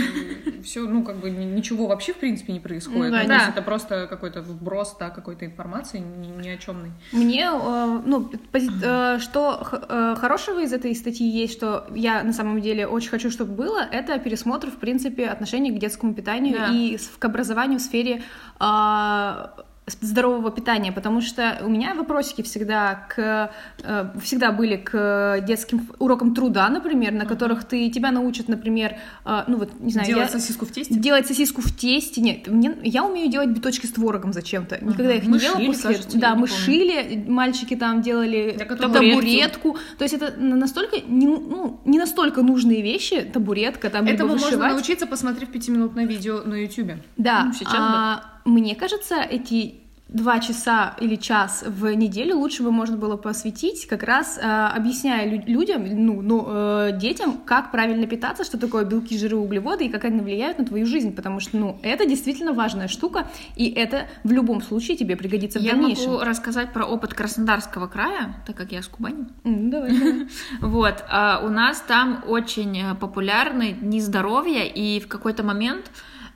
Все, 0.63 0.82
ну, 0.82 1.03
как 1.03 1.18
бы 1.18 1.30
ни- 1.30 1.46
ничего 1.46 1.88
вообще, 1.88 2.12
в 2.13 2.18
принципе, 2.18 2.51
не 2.53 2.60
происходит. 2.60 3.00
Ну 3.00 3.12
да, 3.12 3.22
да. 3.22 3.27
то 3.27 3.34
есть 3.34 3.50
это 3.50 3.62
просто 3.62 4.08
какой-то 4.08 4.41
вброс, 4.41 4.96
да, 5.00 5.10
какой-то 5.10 5.46
информации 5.46 6.00
ни, 6.00 6.27
ни 6.27 6.50
о 6.50 6.58
чемной. 6.58 6.91
Мне, 7.13 7.46
э, 7.46 8.01
ну, 8.06 8.30
пози- 8.51 8.72
э, 8.84 9.20
что 9.20 9.63
х- 9.63 9.82
э, 9.88 10.15
хорошего 10.20 10.60
из 10.62 10.74
этой 10.74 10.94
статьи 10.94 11.25
есть, 11.27 11.53
что 11.53 11.88
я 11.96 12.24
на 12.24 12.34
самом 12.34 12.60
деле 12.62 12.88
очень 12.88 13.10
хочу, 13.10 13.32
чтобы 13.32 13.53
было, 13.53 13.80
это 13.89 14.20
пересмотр, 14.20 14.70
в 14.70 14.77
принципе, 14.77 15.27
отношений 15.27 15.72
к 15.72 15.80
детскому 15.80 16.13
питанию 16.13 16.58
Да. 16.58 16.68
и 16.74 16.98
к 17.20 17.24
образованию 17.25 17.80
в 17.80 17.82
сфере 17.82 18.22
э, 18.60 18.63
с- 18.63 19.50
здорового 19.88 20.51
питания, 20.51 20.91
потому 20.91 21.21
что 21.21 21.59
у 21.65 21.69
меня 21.69 21.93
вопросики 21.95 22.43
всегда 22.43 23.07
к 23.09 23.51
э, 23.83 24.07
всегда 24.21 24.51
были 24.51 24.77
к 24.77 25.43
детским 25.45 25.89
урокам 26.00 26.33
труда, 26.35 26.69
например, 26.69 27.11
на 27.11 27.25
которых 27.25 27.63
ты 27.65 27.89
тебя 27.89 28.11
научат, 28.11 28.47
например, 28.47 28.95
э, 29.25 29.43
ну 29.47 29.57
вот 29.57 29.71
не 29.79 29.91
знаю, 29.91 30.07
Делать 30.07 30.31
я- 30.31 30.39
сосиску 30.39 30.65
в 30.65 30.71
тесте? 30.71 30.93
Делать 30.93 31.27
сосиску 31.27 31.61
в 31.61 31.75
тесте. 31.75 32.21
Нет, 32.21 32.47
мне, 32.47 32.77
я 32.83 33.03
умею 33.03 33.29
делать 33.29 33.50
биточки 33.50 33.88
с 33.88 33.91
творогом 33.91 34.33
зачем-то. 34.33 34.77
Никогда 34.83 35.13
их 35.15 35.23
Мы 35.25 35.33
не 35.33 35.39
делала 35.39 35.57
шили, 35.57 35.67
после. 35.67 35.89
кажется, 35.89 36.17
да, 36.19 36.35
мы 36.35 36.47
помню. 36.47 36.61
шили, 36.63 37.25
мальчики 37.27 37.75
там 37.75 38.01
делали 38.01 38.55
Так 38.57 38.71
это 38.71 38.88
табуретку. 38.88 39.77
То 39.97 40.03
есть 40.05 40.13
это 40.13 40.33
на- 40.39 40.55
настолько 40.55 40.97
не, 41.07 41.25
ну, 41.27 41.81
не 41.85 41.97
настолько 42.00 42.43
нужные 42.43 42.81
вещи, 42.81 43.21
табуретка, 43.21 43.89
там 43.89 44.05
Этому 44.05 44.33
можно 44.38 44.69
научиться, 44.69 45.07
посмотрев 45.07 45.50
пятиминутное 45.50 46.05
видео 46.05 46.43
на 46.45 46.53
Ютубе. 46.55 47.00
Да. 47.17 47.45
Ну, 47.45 47.53
сейчас 47.53 47.73
а, 47.75 48.23
Мне 48.45 48.75
кажется, 48.75 49.15
эти 49.21 49.81
два 50.12 50.39
часа 50.39 50.95
или 51.00 51.15
час 51.15 51.63
в 51.65 51.93
неделю 51.95 52.38
лучше 52.38 52.63
бы 52.63 52.71
можно 52.71 52.98
было 52.98 53.15
посвятить, 53.15 53.88
как 53.88 54.03
раз 54.03 54.38
а, 54.43 54.69
объясняя 54.75 55.25
лю- 55.25 55.43
людям, 55.48 55.86
ну, 55.86 56.21
ну, 56.21 56.45
э, 56.48 56.89
э, 56.91 57.00
детям, 57.00 57.38
как 57.45 57.71
правильно 57.71 58.05
питаться, 58.07 58.43
что 58.43 58.57
такое 58.57 58.83
белки, 58.83 59.17
жиры, 59.17 59.38
углеводы 59.38 59.86
и 59.86 59.89
как 59.89 60.03
они 60.03 60.19
влияют 60.19 60.60
на 60.60 60.65
твою 60.65 60.86
жизнь, 60.86 61.15
потому 61.15 61.39
что, 61.39 61.55
ну, 61.55 61.79
это 61.81 62.05
действительно 62.05 62.51
важная 62.51 62.89
штука, 62.89 63.29
и 63.55 63.69
это 63.69 64.07
в 64.25 64.31
любом 64.33 64.62
случае 64.62 64.98
тебе 64.98 65.15
пригодится 65.15 65.60
в 65.60 65.62
Я 65.62 65.71
дальнейшем. 65.75 66.12
могу 66.12 66.25
рассказать 66.25 66.74
про 66.74 66.86
опыт 66.86 67.13
Краснодарского 67.13 67.88
края, 67.88 68.36
так 68.45 68.57
как 68.57 68.74
я 68.74 68.81
с 68.81 68.88
Кубани. 68.88 69.27
Давай. 69.45 69.91
Вот, 70.60 71.05
а 71.10 71.41
у 71.43 71.50
нас 71.50 71.79
там 71.88 72.24
очень 72.27 72.77
э, 72.77 72.95
популярны 72.95 73.71
дни 73.71 74.01
здоровья, 74.01 74.63
и 74.65 75.00
в 75.00 75.07
какой-то 75.07 75.43
момент 75.43 75.89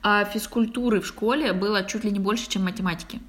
а, 0.08 0.24
физкультуры 0.24 1.00
в 1.00 1.06
школе 1.06 1.52
было 1.52 1.82
чуть 1.82 2.04
ли 2.04 2.12
не 2.12 2.20
больше, 2.20 2.48
чем 2.48 2.62
математики 2.62 3.20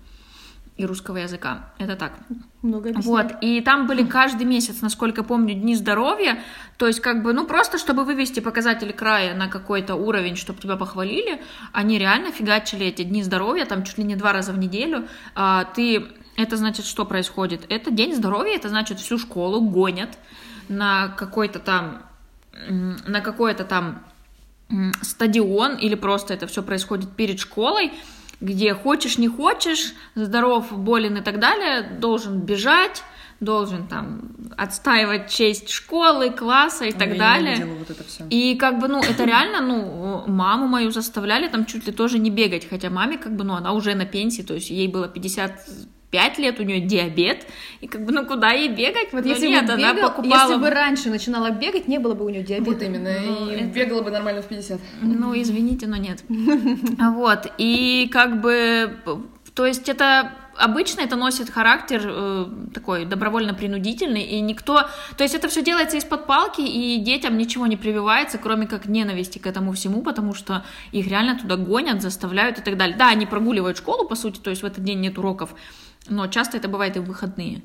и 0.77 0.85
русского 0.85 1.17
языка. 1.17 1.73
Это 1.79 1.95
так. 1.95 2.13
Много 2.61 2.89
объясняет. 2.89 3.31
Вот, 3.31 3.43
и 3.43 3.61
там 3.61 3.87
были 3.87 4.03
каждый 4.17 4.45
месяц, 4.45 4.81
насколько 4.81 5.23
помню, 5.23 5.55
дни 5.55 5.73
здоровья, 5.73 6.37
то 6.77 6.85
есть 6.85 6.99
как 6.99 7.23
бы, 7.23 7.33
ну 7.33 7.47
просто 7.47 7.79
чтобы 7.79 8.03
вывести 8.03 8.41
показатели 8.41 8.91
края 8.91 9.33
на 9.33 9.47
какой-то 9.47 9.95
уровень, 9.95 10.35
чтобы 10.35 10.61
тебя 10.61 10.75
похвалили, 10.75 11.41
они 11.73 11.97
реально 11.97 12.31
фигачили 12.31 12.85
эти 12.85 13.01
дни 13.01 13.23
здоровья, 13.23 13.65
там 13.65 13.83
чуть 13.83 13.97
ли 13.97 14.03
не 14.03 14.15
два 14.15 14.31
раза 14.31 14.51
в 14.51 14.59
неделю, 14.59 15.07
А, 15.33 15.63
ты, 15.63 16.05
это 16.35 16.57
значит, 16.57 16.85
что 16.85 17.05
происходит? 17.05 17.65
Это 17.69 17.89
день 17.89 18.13
здоровья, 18.13 18.55
это 18.55 18.69
значит 18.69 18.99
всю 18.99 19.17
школу 19.17 19.61
гонят 19.61 20.19
на 20.69 21.07
какой-то 21.07 21.57
там, 21.57 22.03
на 22.69 23.21
какой-то 23.21 23.63
там 23.65 24.03
стадион 25.01 25.75
или 25.75 25.95
просто 25.95 26.33
это 26.33 26.47
все 26.47 26.61
происходит 26.63 27.09
перед 27.15 27.39
школой, 27.39 27.91
где 28.41 28.73
хочешь, 28.73 29.17
не 29.17 29.27
хочешь, 29.27 29.93
здоров, 30.15 30.71
болен 30.71 31.17
и 31.17 31.21
так 31.21 31.39
далее, 31.39 31.81
должен 31.81 32.39
бежать, 32.41 33.03
должен 33.39 33.87
там 33.87 34.31
отстаивать 34.57 35.29
честь 35.29 35.69
школы, 35.69 36.31
класса 36.31 36.85
и 36.85 36.91
так 36.91 37.09
я 37.09 37.15
далее. 37.15 37.65
вот 37.65 37.89
это 37.89 38.03
все. 38.03 38.25
И 38.29 38.55
как 38.55 38.79
бы, 38.79 38.87
ну, 38.87 38.99
это 38.99 39.25
реально, 39.25 39.61
ну, 39.61 40.23
маму 40.27 40.67
мою 40.67 40.91
заставляли 40.91 41.47
там 41.47 41.65
чуть 41.65 41.85
ли 41.87 41.93
тоже 41.93 42.19
не 42.19 42.29
бегать, 42.29 42.67
хотя 42.67 42.89
маме 42.89 43.17
как 43.17 43.35
бы, 43.35 43.43
ну, 43.43 43.53
она 43.53 43.73
уже 43.73 43.95
на 43.95 44.05
пенсии, 44.05 44.41
то 44.41 44.53
есть 44.53 44.69
ей 44.69 44.87
было 44.87 45.07
55 46.11 46.37
лет, 46.39 46.59
у 46.59 46.63
нее 46.63 46.79
диабет, 46.79 47.45
и 47.81 47.87
как 47.87 48.05
бы, 48.05 48.11
ну, 48.13 48.25
куда 48.25 48.51
ей 48.51 48.69
бегать? 48.69 49.11
Вот 49.11 49.25
Ну, 49.25 49.29
если, 49.29 49.47
нет, 49.47 49.65
бы 49.67 49.73
она 49.73 49.93
бегал- 49.93 50.09
покупала... 50.09 50.49
если 50.49 50.61
бы 50.61 50.69
раньше 50.69 51.09
начинала 51.09 51.51
бегать, 51.51 51.87
не 51.87 51.99
было 51.99 52.13
бы 52.13 52.25
у 52.25 52.29
нее 52.29 52.43
диабета. 52.43 52.71
Вот 52.71 52.81
именно, 52.81 53.13
Ну, 53.25 53.49
и 53.49 53.55
это- 53.55 53.65
бегала 53.65 54.01
бы 54.01 54.11
нормально 54.11 54.41
в 54.41 54.45
50. 54.47 54.79
Ну, 55.01 55.33
извините, 55.39 55.87
но 55.87 55.97
нет. 55.97 56.23
Вот, 56.99 57.51
и 57.57 58.09
как 58.11 58.41
бы, 58.41 58.97
то 59.53 59.65
есть 59.65 59.89
это 59.89 60.31
обычно 60.55 61.01
это 61.01 61.15
носит 61.15 61.49
характер 61.51 62.01
э, 62.05 62.45
такой 62.73 63.05
добровольно-принудительный, 63.05 64.23
и 64.23 64.39
никто... 64.41 64.87
То 65.15 65.23
есть 65.23 65.35
это 65.35 65.47
все 65.49 65.61
делается 65.61 65.97
из-под 65.97 66.25
палки, 66.25 66.61
и 66.61 66.97
детям 66.97 67.37
ничего 67.37 67.67
не 67.67 67.77
прививается, 67.77 68.37
кроме 68.39 68.65
как 68.65 68.87
ненависти 68.87 69.37
к 69.39 69.45
этому 69.45 69.73
всему, 69.73 70.01
потому 70.01 70.33
что 70.33 70.63
их 70.91 71.07
реально 71.07 71.37
туда 71.37 71.57
гонят, 71.57 72.01
заставляют 72.01 72.57
и 72.57 72.61
так 72.61 72.75
далее. 72.77 72.97
Да, 72.97 73.09
они 73.09 73.25
прогуливают 73.27 73.77
школу, 73.77 74.07
по 74.07 74.15
сути, 74.15 74.39
то 74.39 74.49
есть 74.49 74.63
в 74.63 74.65
этот 74.65 74.83
день 74.83 74.99
нет 74.99 75.17
уроков, 75.19 75.53
но 76.09 76.27
часто 76.27 76.57
это 76.57 76.67
бывает 76.67 76.97
и 76.97 76.99
в 76.99 77.05
выходные. 77.05 77.61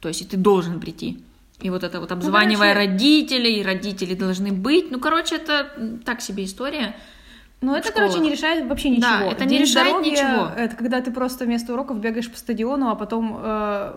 То 0.00 0.08
есть 0.08 0.22
и 0.22 0.24
ты 0.24 0.36
должен 0.36 0.80
прийти. 0.80 1.22
И 1.60 1.70
вот 1.70 1.84
это 1.84 2.00
вот 2.00 2.10
обзванивая 2.10 2.74
короче- 2.74 2.90
родителей, 2.90 3.62
родители 3.62 4.14
должны 4.14 4.52
быть. 4.52 4.90
Ну, 4.90 4.98
короче, 4.98 5.36
это 5.36 6.00
так 6.04 6.20
себе 6.20 6.44
история. 6.44 6.96
Но 7.62 7.76
это, 7.76 7.88
школах. 7.88 8.10
короче, 8.10 8.24
не 8.24 8.30
решает 8.30 8.68
вообще 8.68 8.90
ничего. 8.90 9.06
Да, 9.06 9.24
это 9.26 9.44
не 9.44 9.50
День 9.50 9.60
решает 9.62 9.88
здоровья 9.88 10.10
ничего. 10.10 10.48
Это 10.56 10.76
когда 10.76 11.00
ты 11.00 11.10
просто 11.10 11.44
вместо 11.44 11.72
уроков 11.72 12.00
бегаешь 12.00 12.30
по 12.30 12.36
стадиону, 12.36 12.90
а 12.90 12.94
потом 12.94 13.38
э, 13.42 13.92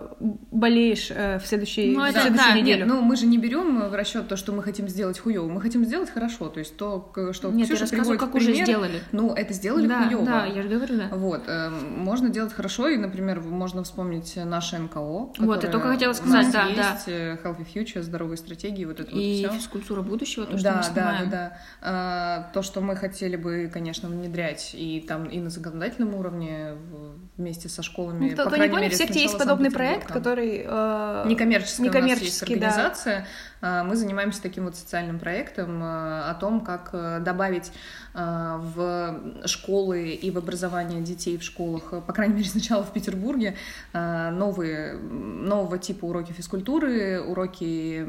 болеешь 0.50 1.08
э, 1.10 1.38
в, 1.38 1.46
следующей, 1.46 1.94
Ну, 1.94 2.00
в 2.00 2.04
это 2.04 2.20
следующую 2.22 2.54
да, 2.54 2.60
неделю. 2.60 2.78
Нет, 2.78 2.88
ну 2.88 3.00
мы 3.02 3.16
же 3.16 3.26
не 3.26 3.38
берем 3.38 3.88
в 3.88 3.94
расчет 3.94 4.28
то, 4.28 4.36
что 4.36 4.52
мы 4.52 4.62
хотим 4.62 4.88
сделать 4.88 5.18
хуево. 5.18 5.48
Мы 5.48 5.60
хотим 5.60 5.84
сделать 5.84 6.10
хорошо. 6.10 6.48
То 6.48 6.60
есть 6.60 6.76
то, 6.76 7.12
что 7.32 7.50
Нет, 7.50 7.68
я 7.68 7.74
Ксюша 7.74 7.80
рассказываю, 7.82 8.18
приводит 8.18 8.20
как 8.20 8.32
в 8.32 8.36
уже 8.36 8.46
пример, 8.46 8.64
сделали. 8.64 9.00
Ну, 9.12 9.32
это 9.32 9.52
сделали 9.52 9.86
да, 9.86 10.04
хуево. 10.04 10.24
да, 10.24 10.46
я 10.46 10.62
же 10.62 10.68
говорю, 10.68 10.96
да. 10.96 11.08
Вот, 11.10 11.42
э, 11.46 11.70
можно 11.70 12.28
делать 12.28 12.52
хорошо, 12.52 12.88
и, 12.88 12.96
например, 12.96 13.40
можно 13.40 13.82
вспомнить 13.82 14.36
наше 14.36 14.78
НКО. 14.78 15.32
Вот, 15.38 15.64
я 15.64 15.70
только 15.70 15.88
хотела 15.88 16.12
сказать, 16.12 16.52
да, 16.52 16.66
есть, 16.66 17.08
э, 17.08 17.38
Healthy 17.42 17.66
Future, 17.74 18.02
здоровые 18.02 18.36
стратегии, 18.36 18.84
вот 18.84 19.00
это 19.00 19.10
И 19.10 19.42
вот 19.42 19.50
все. 19.50 19.58
физкультура 19.60 20.02
будущего, 20.02 20.46
то, 20.46 20.56
что 20.56 20.64
да, 20.64 20.72
мы 20.72 20.76
да, 20.78 20.82
снимаем. 20.84 21.30
да, 21.30 21.36
да. 21.36 21.58
А, 21.82 22.50
то, 22.52 22.62
что 22.62 22.80
мы 22.80 22.96
хотели 22.96 23.36
бы, 23.36 23.55
конечно, 23.72 24.08
внедрять 24.08 24.70
и 24.74 25.04
там 25.06 25.24
и 25.26 25.38
на 25.40 25.50
законодательном 25.50 26.14
уровне 26.14 26.72
в- 26.90 27.16
вместе 27.36 27.68
со 27.68 27.82
школами. 27.82 28.30
Ну, 28.30 28.36
по 28.44 28.48
не 28.50 28.56
крайней 28.56 28.74
мере, 28.76 28.86
у 28.86 28.94
всех 28.94 29.08
есть 29.22 29.38
подобный 29.38 29.70
проект, 29.70 30.06
который... 30.14 30.64
э, 30.66 31.24
Некоммерческая, 31.26 31.90
у 31.90 31.92
нас 31.92 31.94
есть 31.94 32.40
некоммерческий, 32.42 32.54
да. 32.56 32.70
А, 33.60 33.84
Мы 33.84 33.96
занимаемся 33.96 34.42
таким 34.42 34.64
вот 34.64 34.76
социальным 34.76 35.18
проектом 35.18 35.80
а, 35.82 36.30
о 36.30 36.34
том, 36.34 36.60
как 36.60 36.90
э, 36.92 37.20
добавить 37.20 37.72
в 38.14 39.20
школы 39.44 40.08
и 40.08 40.30
в 40.30 40.38
образование 40.38 41.02
детей 41.02 41.36
в 41.36 41.42
школах, 41.42 41.92
э, 41.92 42.00
по 42.00 42.12
крайней 42.14 42.34
мере, 42.34 42.48
сначала 42.48 42.82
в 42.82 42.92
Петербурге, 42.92 43.56
новые, 43.92 44.94
нового 44.94 45.78
типа 45.78 46.06
уроки 46.06 46.32
физкультуры, 46.32 47.20
уроки, 47.20 48.06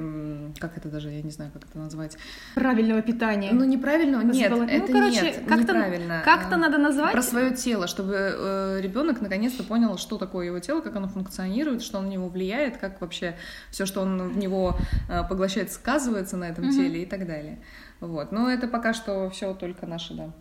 как 0.60 0.78
это 0.78 0.88
даже, 0.90 1.10
я 1.10 1.22
не 1.22 1.32
знаю, 1.32 1.52
как 1.52 1.64
это 1.70 1.78
назвать. 1.78 2.18
правильного 2.56 3.02
питания. 3.02 3.52
Ну, 3.52 3.66
неправильного, 3.66 4.22
нет. 4.22 4.50
Ну, 4.50 4.64
это 4.64 4.92
короче, 4.92 5.22
нет, 5.22 5.40
как-то- 5.48 5.74
неправильно. 5.74 6.22
Как-то 6.24 6.58
надо 6.58 6.78
назвать. 6.78 7.12
про 7.12 7.22
свое 7.22 7.54
тело, 7.54 7.88
чтобы 7.88 8.80
ребенок 8.82 9.22
наконец-то 9.22 9.64
понял, 9.64 9.98
что 9.98 10.18
такое 10.18 10.46
его 10.46 10.60
тело, 10.60 10.82
как 10.82 10.96
оно 10.96 11.08
функционирует, 11.08 11.82
что 11.82 12.00
на 12.02 12.08
него 12.08 12.30
влияет, 12.30 12.78
как 12.78 13.02
вообще 13.02 13.36
все, 13.72 13.86
что 13.86 14.02
он 14.02 14.30
в 14.30 14.38
него 14.38 14.78
э, 15.10 15.24
поглощает, 15.38 15.72
сказывается 15.72 16.36
на 16.36 16.46
этом 16.50 16.66
Мгм. 16.66 16.74
теле 16.74 17.04
и 17.04 17.06
так 17.06 17.28
далее. 17.28 17.60
Вот. 18.00 18.32
Но 18.32 18.50
это 18.50 18.68
пока 18.68 18.94
что 18.94 19.30
все 19.30 19.54
только 19.54 19.86
наши, 19.86 20.16
да, 20.16 20.32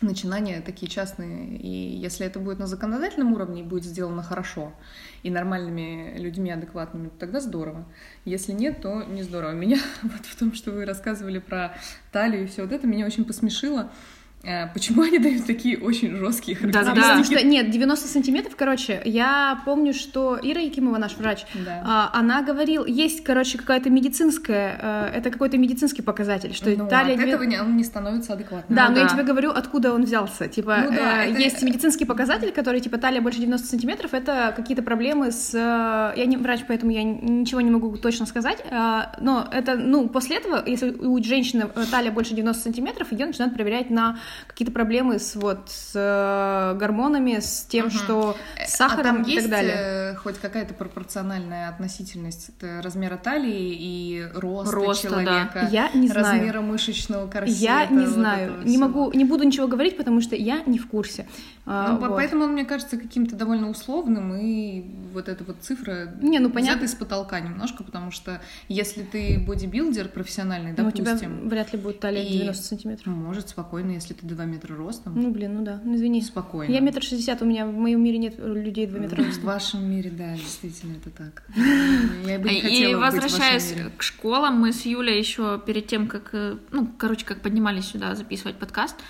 начинания 0.00 0.60
такие 0.60 0.88
частные. 0.88 1.56
И 1.56 1.68
если 1.68 2.24
это 2.26 2.38
будет 2.38 2.60
на 2.60 2.66
законодательном 2.68 3.32
уровне 3.32 3.62
и 3.62 3.64
будет 3.64 3.84
сделано 3.84 4.22
хорошо 4.22 4.72
и 5.24 5.30
нормальными 5.30 6.16
людьми 6.18 6.52
адекватными, 6.52 7.08
то 7.08 7.18
тогда 7.18 7.40
здорово. 7.40 7.84
Если 8.24 8.52
нет, 8.52 8.80
то 8.82 9.02
не 9.02 9.24
здорово. 9.24 9.52
Меня 9.52 9.78
вот 10.02 10.24
в 10.26 10.38
том, 10.38 10.54
что 10.54 10.70
вы 10.70 10.84
рассказывали 10.84 11.40
про 11.40 11.74
талию 12.12 12.44
и 12.44 12.46
все 12.46 12.62
вот 12.62 12.72
это, 12.72 12.86
меня 12.86 13.04
очень 13.06 13.24
посмешило. 13.24 13.90
Э, 14.46 14.66
Почему 14.74 15.02
они 15.02 15.18
дают 15.18 15.46
такие 15.46 15.78
очень 15.78 16.16
жесткие 16.16 16.58
Да, 16.58 16.80
А, 16.80 16.84
да. 16.84 16.94
потому 16.94 17.24
что, 17.24 17.44
нет, 17.44 17.70
90 17.70 18.08
сантиметров, 18.08 18.54
короче, 18.56 19.00
я 19.04 19.60
помню, 19.64 19.94
что 19.94 20.38
Ира 20.42 20.60
Якимова, 20.60 20.98
наш 20.98 21.16
врач, 21.16 21.44
Да. 21.54 21.82
а, 21.86 22.10
она 22.12 22.42
говорила, 22.42 22.84
есть, 22.86 23.24
короче, 23.24 23.56
какая-то 23.58 23.88
медицинская, 23.90 24.78
э, 25.12 25.18
это 25.18 25.30
какой-то 25.30 25.56
медицинский 25.58 26.02
показатель, 26.02 26.54
что 26.54 26.70
Ну, 26.70 26.88
талия... 26.88 27.14
от 27.14 27.20
этого 27.22 27.42
не- 27.44 27.60
он 27.60 27.76
не 27.76 27.84
становится 27.84 28.34
адекватным. 28.34 28.76
Да, 28.76 28.88
Ну 28.88 28.92
но 28.94 28.98
я 28.98 29.04
да. 29.04 29.10
тебе 29.14 29.22
говорю, 29.22 29.50
откуда 29.50 29.92
он 29.94 30.04
взялся. 30.04 30.46
Типа, 30.48 30.78
Ну 30.84 30.90
да, 30.94 31.24
э, 31.24 31.30
это- 31.30 31.40
есть 31.40 31.62
медицинский 31.62 32.04
показатель, 32.04 32.52
который, 32.52 32.80
типа, 32.80 32.98
талия 32.98 33.20
больше 33.22 33.40
90 33.40 33.66
сантиметров, 33.66 34.12
это 34.14 34.52
какие-то 34.56 34.82
проблемы 34.82 35.30
с... 35.32 35.54
Я 35.54 36.26
не 36.26 36.36
врач, 36.36 36.60
поэтому 36.68 36.92
я 36.92 37.02
ничего 37.02 37.60
не 37.62 37.70
могу 37.70 37.96
точно 37.96 38.26
сказать, 38.26 38.62
но 38.70 39.48
это, 39.52 39.74
ну, 39.76 40.08
после 40.08 40.36
этого, 40.36 40.62
если 40.66 40.90
у 40.90 41.22
женщины 41.22 41.66
талия 41.90 42.10
больше 42.10 42.34
90 42.34 42.62
сантиметров, 42.62 43.10
ее 43.12 43.26
начинают 43.26 43.54
проверять 43.54 43.90
на 43.90 44.18
какие-то 44.46 44.72
проблемы 44.72 45.18
с, 45.18 45.34
вот, 45.36 45.68
с 45.70 45.92
э, 45.94 46.78
гормонами, 46.78 47.38
с 47.40 47.62
тем, 47.68 47.86
Мгм. 47.86 47.94
что 47.94 48.36
Э, 48.56 48.66
с 48.66 48.74
сахаром 48.76 49.00
а 49.00 49.18
там 49.18 49.22
и 49.22 49.30
есть 49.30 49.42
так 49.42 49.50
далее. 49.50 49.74
э, 49.76 50.14
хоть 50.16 50.38
какая-то 50.38 50.74
пропорциональная 50.74 51.68
относительность 51.68 52.50
это 52.50 52.80
размера 52.82 53.16
талии 53.16 53.74
и 53.78 54.26
роста, 54.34 54.74
Роста, 54.76 55.10
да. 55.10 55.14
человека, 55.24 55.68
Я 55.70 55.90
не 55.94 56.08
знаю. 56.08 56.26
размера 56.38 56.60
мышечного 56.60 57.26
корсета. 57.28 57.58
Я 57.58 57.86
не 57.86 58.06
знаю, 58.06 58.58
не 58.64 58.76
всего. 58.76 58.86
могу, 58.88 59.12
не 59.12 59.24
буду 59.24 59.44
ничего 59.44 59.66
говорить, 59.68 59.96
потому 59.96 60.20
что 60.20 60.36
я 60.36 60.62
не 60.66 60.78
в 60.78 60.88
курсе. 60.88 61.26
А, 61.66 61.92
Ну, 61.92 61.98
вот. 61.98 62.10
поэтому 62.10 62.44
он, 62.44 62.52
мне 62.52 62.66
кажется, 62.66 62.98
каким-то 62.98 63.36
довольно 63.36 63.70
условным, 63.70 64.34
и 64.34 64.84
вот 65.14 65.28
эта 65.30 65.44
вот 65.44 65.56
цифра 65.62 66.14
Не, 66.20 66.38
ну, 66.38 66.48
взята 66.48 66.54
понятно. 66.54 66.84
из 66.84 66.94
потолка 66.94 67.40
немножко, 67.40 67.82
потому 67.84 68.10
что 68.10 68.42
если 68.68 69.02
ты 69.02 69.42
бодибилдер 69.46 70.08
профессиональный, 70.08 70.74
Ну, 70.76 70.86
у 70.88 70.90
тебя 70.90 71.04
допустим, 71.14 71.48
вряд 71.48 71.72
ли 71.72 71.78
будет 71.78 72.00
талия 72.00 72.22
и- 72.22 72.32
90 72.32 72.64
сантиметров. 72.66 73.06
может 73.14 73.48
спокойно, 73.48 73.92
если 73.92 74.12
ты 74.12 74.26
2 74.26 74.44
метра 74.44 74.76
ростом, 74.76 75.14
Ну, 75.18 75.30
блин, 75.30 75.54
ну 75.54 75.64
да, 75.64 75.80
ну 75.82 75.94
извини. 75.94 76.20
спокойно. 76.20 76.70
Я 76.70 76.80
метр 76.80 77.02
шестьдесят, 77.02 77.40
у 77.40 77.46
меня 77.46 77.66
в 77.66 77.72
моем 77.72 78.02
мире 78.04 78.18
нет 78.18 78.34
людей 78.38 78.86
2 78.86 78.98
метра 78.98 79.22
В 79.22 79.26
роста. 79.26 79.46
вашем 79.46 79.90
мире, 79.90 80.10
да, 80.10 80.34
действительно, 80.34 80.96
это 80.96 81.08
так. 81.10 81.44
Я 82.26 82.38
бы 82.38 82.50
не 82.50 82.58
И 82.60 82.86
быть 82.88 82.94
в 82.96 83.00
возвращаясь 83.00 83.74
к 83.96 84.02
школам, 84.02 84.60
мы 84.60 84.72
с 84.72 84.84
Юлей 84.84 85.18
еще 85.18 85.58
перед 85.64 85.86
тем, 85.86 86.08
как, 86.08 86.28
э, 86.34 86.56
ну, 86.72 86.88
короче, 86.98 87.24
как 87.24 87.40
поднимались 87.40 87.86
сюда 87.86 88.14
записывать 88.14 88.56
подкаст, 88.56 88.96
А, 88.96 89.02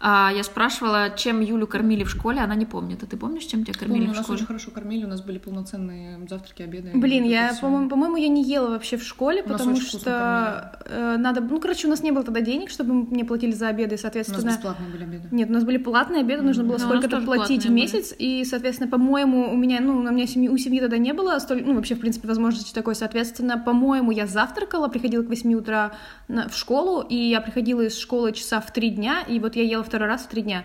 я 0.00 0.42
спрашивала, 0.44 1.10
чем 1.16 1.40
Юлю 1.40 1.66
кормили 1.66 2.04
в 2.04 2.10
школе, 2.10 2.40
она 2.40 2.54
не 2.54 2.66
помнит. 2.66 3.02
А 3.02 3.06
ты 3.06 3.16
помнишь, 3.16 3.44
чем 3.44 3.64
тебя 3.64 3.74
кормили 3.74 4.00
Помню, 4.00 4.12
в 4.12 4.16
нас 4.16 4.24
школе? 4.24 4.36
очень 4.36 4.46
хорошо 4.46 4.70
кормили, 4.70 5.04
у 5.04 5.08
нас 5.08 5.22
были 5.22 5.38
полноценные 5.38 6.20
завтраки, 6.28 6.62
обеды. 6.62 6.92
Блин, 6.94 7.24
я, 7.24 7.54
по-моему, 7.60 7.88
по-моему, 7.88 8.16
я 8.16 8.28
не 8.28 8.44
ела 8.44 8.70
вообще 8.70 8.96
в 8.96 9.02
школе, 9.02 9.42
У 9.42 9.48
нас 9.48 9.60
потому 9.60 9.76
что 9.76 10.80
э, 10.86 11.16
надо... 11.18 11.40
Ну, 11.40 11.60
короче, 11.60 11.86
у 11.86 11.90
нас 11.90 12.02
не 12.02 12.12
было 12.12 12.24
тогда 12.24 12.40
денег, 12.40 12.70
чтобы 12.70 12.94
мне 12.94 13.24
платили 13.24 13.52
за 13.52 13.68
обеды, 13.68 13.88
и, 13.88 13.88
У 13.88 13.92
нас 13.92 14.00
соответственно... 14.02 14.50
бесплатные 14.50 14.90
были 14.90 15.02
обеды. 15.02 15.28
Нет, 15.30 15.50
у 15.50 15.52
нас 15.52 15.64
были 15.64 15.78
платные 15.78 16.20
обеды, 16.20 16.42
нужно 16.42 16.64
было 16.64 16.76
у 16.76 16.78
нас 16.78 16.82
сколько-то 16.82 17.20
платить 17.22 17.66
в 17.66 17.70
месяц, 17.70 18.14
и, 18.16 18.44
соответственно, 18.44 18.90
по-моему, 18.90 19.50
у 19.52 19.56
меня, 19.56 19.80
ну, 19.80 19.96
у 19.98 20.02
меня 20.02 20.26
семьи, 20.26 20.48
у 20.48 20.56
семьи 20.56 20.80
тогда 20.80 20.98
не 20.98 21.12
было 21.12 21.38
столь, 21.38 21.64
ну, 21.64 21.74
вообще, 21.74 21.94
в 21.94 22.00
принципе, 22.00 22.28
возможности 22.28 22.72
такой, 22.72 22.94
соответственно, 22.94 23.58
по-моему, 23.58 24.10
я 24.12 24.26
завтракала, 24.26 24.88
приходила 24.88 25.22
к 25.22 25.28
8 25.28 25.54
утра 25.54 25.92
в 26.28 26.54
школу, 26.54 27.02
и 27.02 27.16
я 27.16 27.40
приходила 27.40 27.82
из 27.82 27.98
школы 27.98 28.32
часа 28.32 28.60
в 28.60 28.72
3 28.72 28.90
дня, 28.90 29.22
и 29.26 29.40
вот 29.40 29.56
я 29.56 29.64
ела 29.64 29.82
второй 29.88 30.08
раз 30.08 30.22
в 30.22 30.28
3 30.28 30.42
дня. 30.42 30.64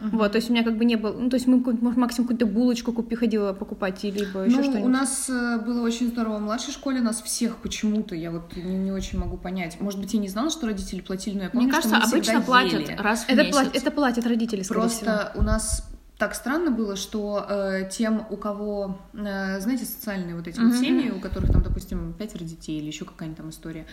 Вот, 0.00 0.32
то 0.32 0.36
есть 0.36 0.48
у 0.50 0.52
меня 0.52 0.62
как 0.64 0.76
бы 0.76 0.84
не 0.84 0.96
было, 0.96 1.12
ну, 1.12 1.28
то 1.30 1.34
есть 1.36 1.46
мы 1.46 1.58
максимум 1.96 2.28
какую-то 2.28 2.46
булочку 2.46 2.92
купи, 2.92 3.16
ходила 3.16 3.52
покупать, 3.52 4.04
или 4.04 4.20
либо 4.20 4.40
еще 4.44 4.56
ну, 4.56 4.62
что-нибудь. 4.62 4.84
у 4.84 4.88
нас 4.88 5.28
э, 5.28 5.58
было 5.58 5.82
очень 5.82 6.08
здорово. 6.08 6.38
В 6.38 6.42
младшей 6.42 6.72
школе 6.72 7.00
нас 7.00 7.20
всех 7.22 7.56
почему-то, 7.56 8.14
я 8.14 8.30
вот 8.30 8.54
не, 8.56 8.62
не 8.76 8.92
очень 8.92 9.18
могу 9.18 9.36
понять. 9.36 9.80
Может 9.80 10.00
быть, 10.00 10.14
я 10.14 10.20
не 10.20 10.28
знала, 10.28 10.50
что 10.50 10.66
родители 10.66 11.00
платили, 11.00 11.36
но 11.36 11.42
я 11.44 11.50
помню, 11.50 11.64
Мне 11.66 11.72
кажется, 11.72 11.96
что 11.96 12.06
мы 12.08 12.12
обычно 12.12 12.40
платят 12.42 12.80
ели. 12.88 12.96
раз 12.96 13.24
в 13.24 13.28
это, 13.28 13.36
месяц. 13.42 13.52
платят, 13.52 13.76
это 13.76 13.90
платят 13.90 14.26
родители, 14.26 14.62
скорее 14.62 14.88
всего. 14.88 15.04
Просто 15.04 15.32
у 15.36 15.42
нас 15.42 15.88
так 16.18 16.34
странно 16.34 16.70
было, 16.72 16.96
что 16.96 17.46
э, 17.48 17.88
тем, 17.92 18.26
у 18.28 18.36
кого, 18.36 18.98
э, 19.14 19.60
знаете, 19.60 19.84
социальные 19.84 20.34
вот 20.34 20.48
эти 20.48 20.58
вот 20.58 20.70
Мгм. 20.72 20.76
семьи, 20.76 21.10
у 21.10 21.20
которых 21.20 21.52
там, 21.52 21.62
допустим, 21.62 22.12
пятеро 22.12 22.42
детей 22.44 22.78
или 22.80 22.86
еще 22.88 23.04
какая-нибудь 23.04 23.38
там 23.38 23.50
история, 23.50 23.86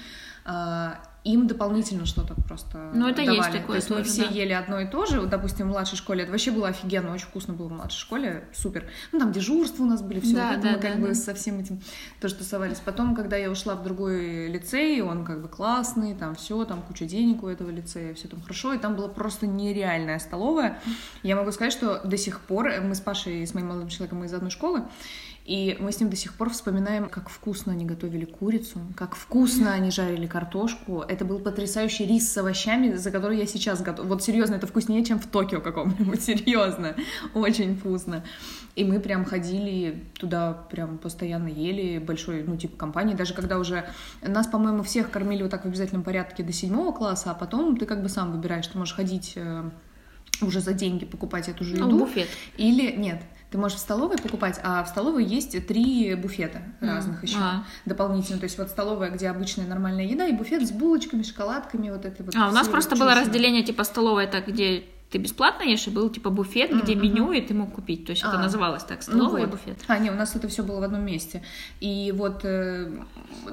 э, 0.46 0.88
им 1.26 1.48
дополнительно 1.48 2.06
что-то 2.06 2.36
просто 2.48 2.92
Ну, 2.94 3.08
это 3.08 3.26
давали. 3.26 3.38
есть 3.38 3.52
такое 3.52 3.68
То 3.68 3.76
есть 3.76 3.90
мы 3.90 3.98
тоже, 3.98 4.10
все 4.10 4.26
да. 4.26 4.30
ели 4.30 4.54
одно 4.54 4.80
и 4.80 4.88
то 4.88 5.06
же. 5.06 5.20
Вот, 5.20 5.30
допустим, 5.30 5.68
в 5.68 5.72
младшей 5.72 5.98
школе 5.98 6.22
это 6.24 6.32
вообще 6.32 6.52
было 6.52 6.68
офигенно, 6.68 7.12
очень 7.14 7.26
вкусно 7.26 7.54
было 7.54 7.68
в 7.68 7.72
младшей 7.72 8.00
школе, 8.00 8.48
супер. 8.54 8.86
Ну, 9.12 9.20
там 9.20 9.32
дежурства 9.32 9.84
у 9.84 9.88
нас 9.88 10.02
были, 10.04 10.20
все 10.20 10.36
Да, 10.36 10.52
вот 10.54 10.62
да, 10.62 10.72
мы 10.74 10.78
как 10.80 10.94
да, 10.96 11.02
бы 11.02 11.08
да. 11.10 11.14
со 11.16 11.34
всем 11.34 11.60
этим 11.60 11.82
тоже 12.22 12.36
тусовались. 12.36 12.78
Потом, 12.78 13.16
когда 13.16 13.38
я 13.38 13.50
ушла 13.50 13.74
в 13.76 13.84
другой 13.84 14.48
лицей, 14.50 15.02
он 15.02 15.26
как 15.26 15.42
бы 15.42 15.48
классный, 15.48 16.14
там 16.14 16.36
все, 16.36 16.64
там 16.66 16.84
куча 16.84 17.06
денег 17.06 17.42
у 17.44 17.48
этого 17.48 17.72
лицея, 17.72 18.14
все 18.14 18.28
там 18.28 18.42
хорошо, 18.42 18.74
и 18.74 18.78
там 18.78 18.96
была 18.96 19.08
просто 19.08 19.48
нереальная 19.48 20.20
столовая. 20.20 20.80
Я 21.24 21.36
могу 21.36 21.52
сказать, 21.52 21.74
что 21.74 22.02
до 22.04 22.18
сих 22.18 22.40
пор 22.42 22.72
мы 22.82 22.94
с 22.94 23.02
Пашей, 23.02 23.46
с 23.48 23.54
моим 23.56 23.68
молодым 23.68 23.90
человеком, 23.90 24.20
мы 24.20 24.28
из 24.28 24.34
одной 24.34 24.52
школы, 24.52 24.84
и 25.46 25.78
мы 25.80 25.92
с 25.92 26.00
ним 26.00 26.10
до 26.10 26.16
сих 26.16 26.34
пор 26.34 26.50
вспоминаем, 26.50 27.08
как 27.08 27.30
вкусно 27.30 27.72
они 27.72 27.86
готовили 27.86 28.26
курицу, 28.26 28.80
как 28.98 29.16
вкусно 29.16 29.74
они 29.74 29.92
жарили 29.92 30.26
картошку. 30.26 31.02
Это 31.08 31.24
был 31.24 31.38
потрясающий 31.38 32.08
рис 32.08 32.34
с 32.34 32.38
овощами, 32.38 32.94
за 32.96 33.12
который 33.12 33.38
я 33.38 33.46
сейчас 33.46 33.84
готова. 33.84 34.08
Вот 34.08 34.24
серьезно, 34.24 34.56
это 34.56 34.66
вкуснее, 34.66 35.06
чем 35.06 35.20
в 35.20 35.28
Токио 35.28 35.62
каком-нибудь, 35.62 36.20
серьезно. 36.24 36.96
Очень 37.36 37.78
вкусно. 37.78 38.24
И 38.76 38.84
мы 38.84 39.00
прям 39.00 39.24
ходили 39.24 40.04
туда, 40.20 40.54
прям 40.54 40.98
постоянно 40.98 41.48
ели 41.48 42.00
большой, 42.00 42.44
ну, 42.44 42.58
типа, 42.58 42.76
компании. 42.76 43.14
Даже 43.14 43.36
когда 43.36 43.60
уже 43.60 43.88
нас, 44.24 44.48
по-моему, 44.48 44.82
всех 44.82 45.12
кормили 45.12 45.44
вот 45.44 45.52
так 45.52 45.64
в 45.64 45.68
обязательном 45.68 46.04
порядке 46.04 46.42
до 46.42 46.54
седьмого 46.54 46.92
класса, 46.92 47.30
а 47.30 47.36
потом 47.36 47.78
ты 47.78 47.86
как 47.86 48.02
бы 48.02 48.10
сам 48.10 48.32
выбираешь, 48.32 48.66
ты 48.66 48.80
можешь 48.80 48.96
ходить 48.96 49.34
э, 49.36 49.70
уже 50.42 50.60
за 50.60 50.74
деньги 50.74 51.06
покупать 51.06 51.50
эту 51.50 51.64
же 51.64 51.78
Ну, 51.78 51.88
еду. 51.88 52.00
буфет. 52.00 52.28
Или 52.58 52.96
нет, 52.96 53.22
ты 53.56 53.62
можешь 53.62 53.78
в 53.78 53.82
столовой 53.82 54.18
покупать, 54.18 54.60
а 54.64 54.84
в 54.84 54.90
столовой 54.90 55.24
есть 55.24 55.66
три 55.66 56.14
буфета 56.16 56.62
разных 56.82 57.24
еще 57.24 57.38
А. 57.40 57.64
дополнительно. 57.86 58.38
То 58.38 58.44
есть 58.44 58.58
вот 58.58 58.68
столовая, 58.70 59.10
где 59.12 59.30
обычная 59.30 59.66
нормальная 59.66 60.04
еда, 60.04 60.28
и 60.28 60.34
буфет 60.34 60.68
с 60.68 60.72
булочками, 60.72 61.24
шоколадками, 61.24 61.90
вот 61.90 62.04
это 62.04 62.22
вот. 62.22 62.36
А, 62.36 62.50
у 62.50 62.52
нас 62.52 62.68
просто 62.68 62.98
было 62.98 63.16
разделение 63.16 63.64
типа 63.64 63.86
столовая, 63.86 64.28
так 64.28 64.48
где 64.48 64.84
ты 65.12 65.20
бесплатно 65.20 65.64
ешь, 65.64 65.88
и 65.88 65.92
был 65.92 66.10
типа 66.10 66.30
буфет, 66.30 66.72
где 66.84 66.94
Мгм, 66.96 67.04
меню, 67.04 67.32
и 67.32 67.40
ты 67.40 67.54
мог 67.54 67.72
купить. 67.74 68.06
То 68.06 68.12
есть 68.12 68.24
это 68.24 68.34
А. 68.38 68.42
называлось 68.42 68.84
так, 68.84 68.98
Ну 69.08 69.14
столовая 69.14 69.44
и 69.44 69.46
вот. 69.46 69.52
буфет. 69.56 69.78
А, 69.88 69.98
не, 69.98 70.10
у 70.10 70.16
нас 70.16 70.36
это 70.36 70.48
все 70.50 70.64
было 70.64 70.80
в 70.80 70.84
одном 70.84 71.06
месте. 71.06 71.42
И 71.80 72.12
вот 72.16 72.42
э, 72.44 72.92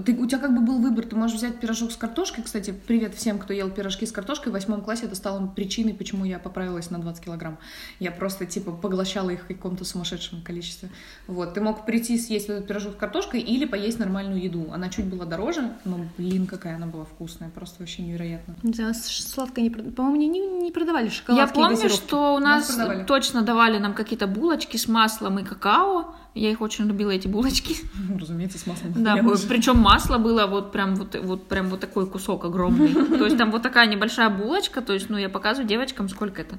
ты, 0.04 0.14
у 0.16 0.26
тебя 0.26 0.38
как 0.38 0.54
бы 0.58 0.60
был 0.62 0.78
выбор, 0.78 1.04
ты 1.06 1.14
можешь 1.14 1.36
взять 1.36 1.60
пирожок 1.60 1.92
с 1.92 1.96
картошкой. 1.96 2.42
Кстати, 2.42 2.74
привет 2.86 3.14
всем, 3.14 3.38
кто 3.38 3.52
ел 3.52 3.70
пирожки 3.70 4.06
с 4.06 4.12
картошкой. 4.12 4.50
В 4.50 4.54
восьмом 4.54 4.80
классе 4.80 5.04
это 5.06 5.14
стало 5.14 5.46
причиной, 5.46 5.94
почему 5.94 6.24
я 6.24 6.38
поправилась 6.40 6.90
на 6.90 6.98
20 6.98 7.24
килограмм. 7.24 7.58
Я 8.00 8.10
просто, 8.10 8.44
типа, 8.46 8.72
поглощала 8.72 9.30
их 9.30 9.42
в 9.42 9.46
каком-то 9.46 9.84
сумасшедшем 9.84 10.42
количестве. 10.42 10.88
Вот, 11.28 11.54
ты 11.54 11.60
мог 11.60 11.86
прийти 11.86 12.18
съесть 12.18 12.48
этот 12.48 12.66
пирожок 12.66 12.94
с 12.94 12.96
картошкой 12.96 13.40
или 13.40 13.66
поесть 13.66 13.98
нормальную 14.00 14.42
еду. 14.42 14.68
Она 14.72 14.88
чуть 14.88 15.04
была 15.04 15.26
дороже, 15.26 15.70
но, 15.84 16.00
блин, 16.18 16.46
какая 16.46 16.76
она 16.76 16.86
была 16.86 17.04
вкусная, 17.04 17.50
просто 17.50 17.76
вообще 17.80 18.02
невероятно. 18.02 18.56
Не 18.62 18.72
знаю, 18.72 18.94
с- 18.94 19.06
сладкое 19.06 19.62
не 19.64 19.70
прод- 19.70 19.92
По-моему, 19.92 20.16
не, 20.16 20.28
не, 20.28 20.40
не 20.64 20.72
продавали 20.72 21.08
шоколадки 21.08 21.41
Я 21.42 21.52
помню, 21.54 21.70
и 21.70 21.74
газировки. 21.82 21.96
что 22.06 22.34
у 22.34 22.38
Нас 22.38 22.68
нас 22.68 22.76
продавали. 22.76 23.04
точно 23.04 23.42
давали 23.42 23.78
нам 23.78 23.94
какие-то 23.94 24.26
булочки 24.26 24.76
с 24.76 24.88
маслом 24.88 25.38
и 25.38 25.44
какао. 25.44 26.14
Я 26.34 26.50
их 26.50 26.60
очень 26.62 26.86
любила, 26.86 27.10
эти 27.10 27.28
булочки. 27.28 27.76
Разумеется, 28.18 28.58
с 28.58 28.66
маслом. 28.66 28.92
Да, 28.96 29.16
причем 29.48 29.78
масло 29.78 30.18
было 30.18 30.46
вот 30.46 30.72
прям 30.72 30.94
вот, 30.96 31.14
вот 31.22 31.46
прям 31.46 31.68
вот 31.68 31.80
такой 31.80 32.06
кусок 32.06 32.44
огромный. 32.44 32.88
То 32.94 33.24
есть 33.24 33.36
там 33.36 33.50
вот 33.50 33.62
такая 33.62 33.86
небольшая 33.86 34.30
булочка, 34.30 34.80
то 34.80 34.92
есть, 34.92 35.10
ну, 35.10 35.18
я 35.18 35.28
показываю 35.28 35.68
девочкам, 35.68 36.08
сколько 36.08 36.40
это. 36.42 36.58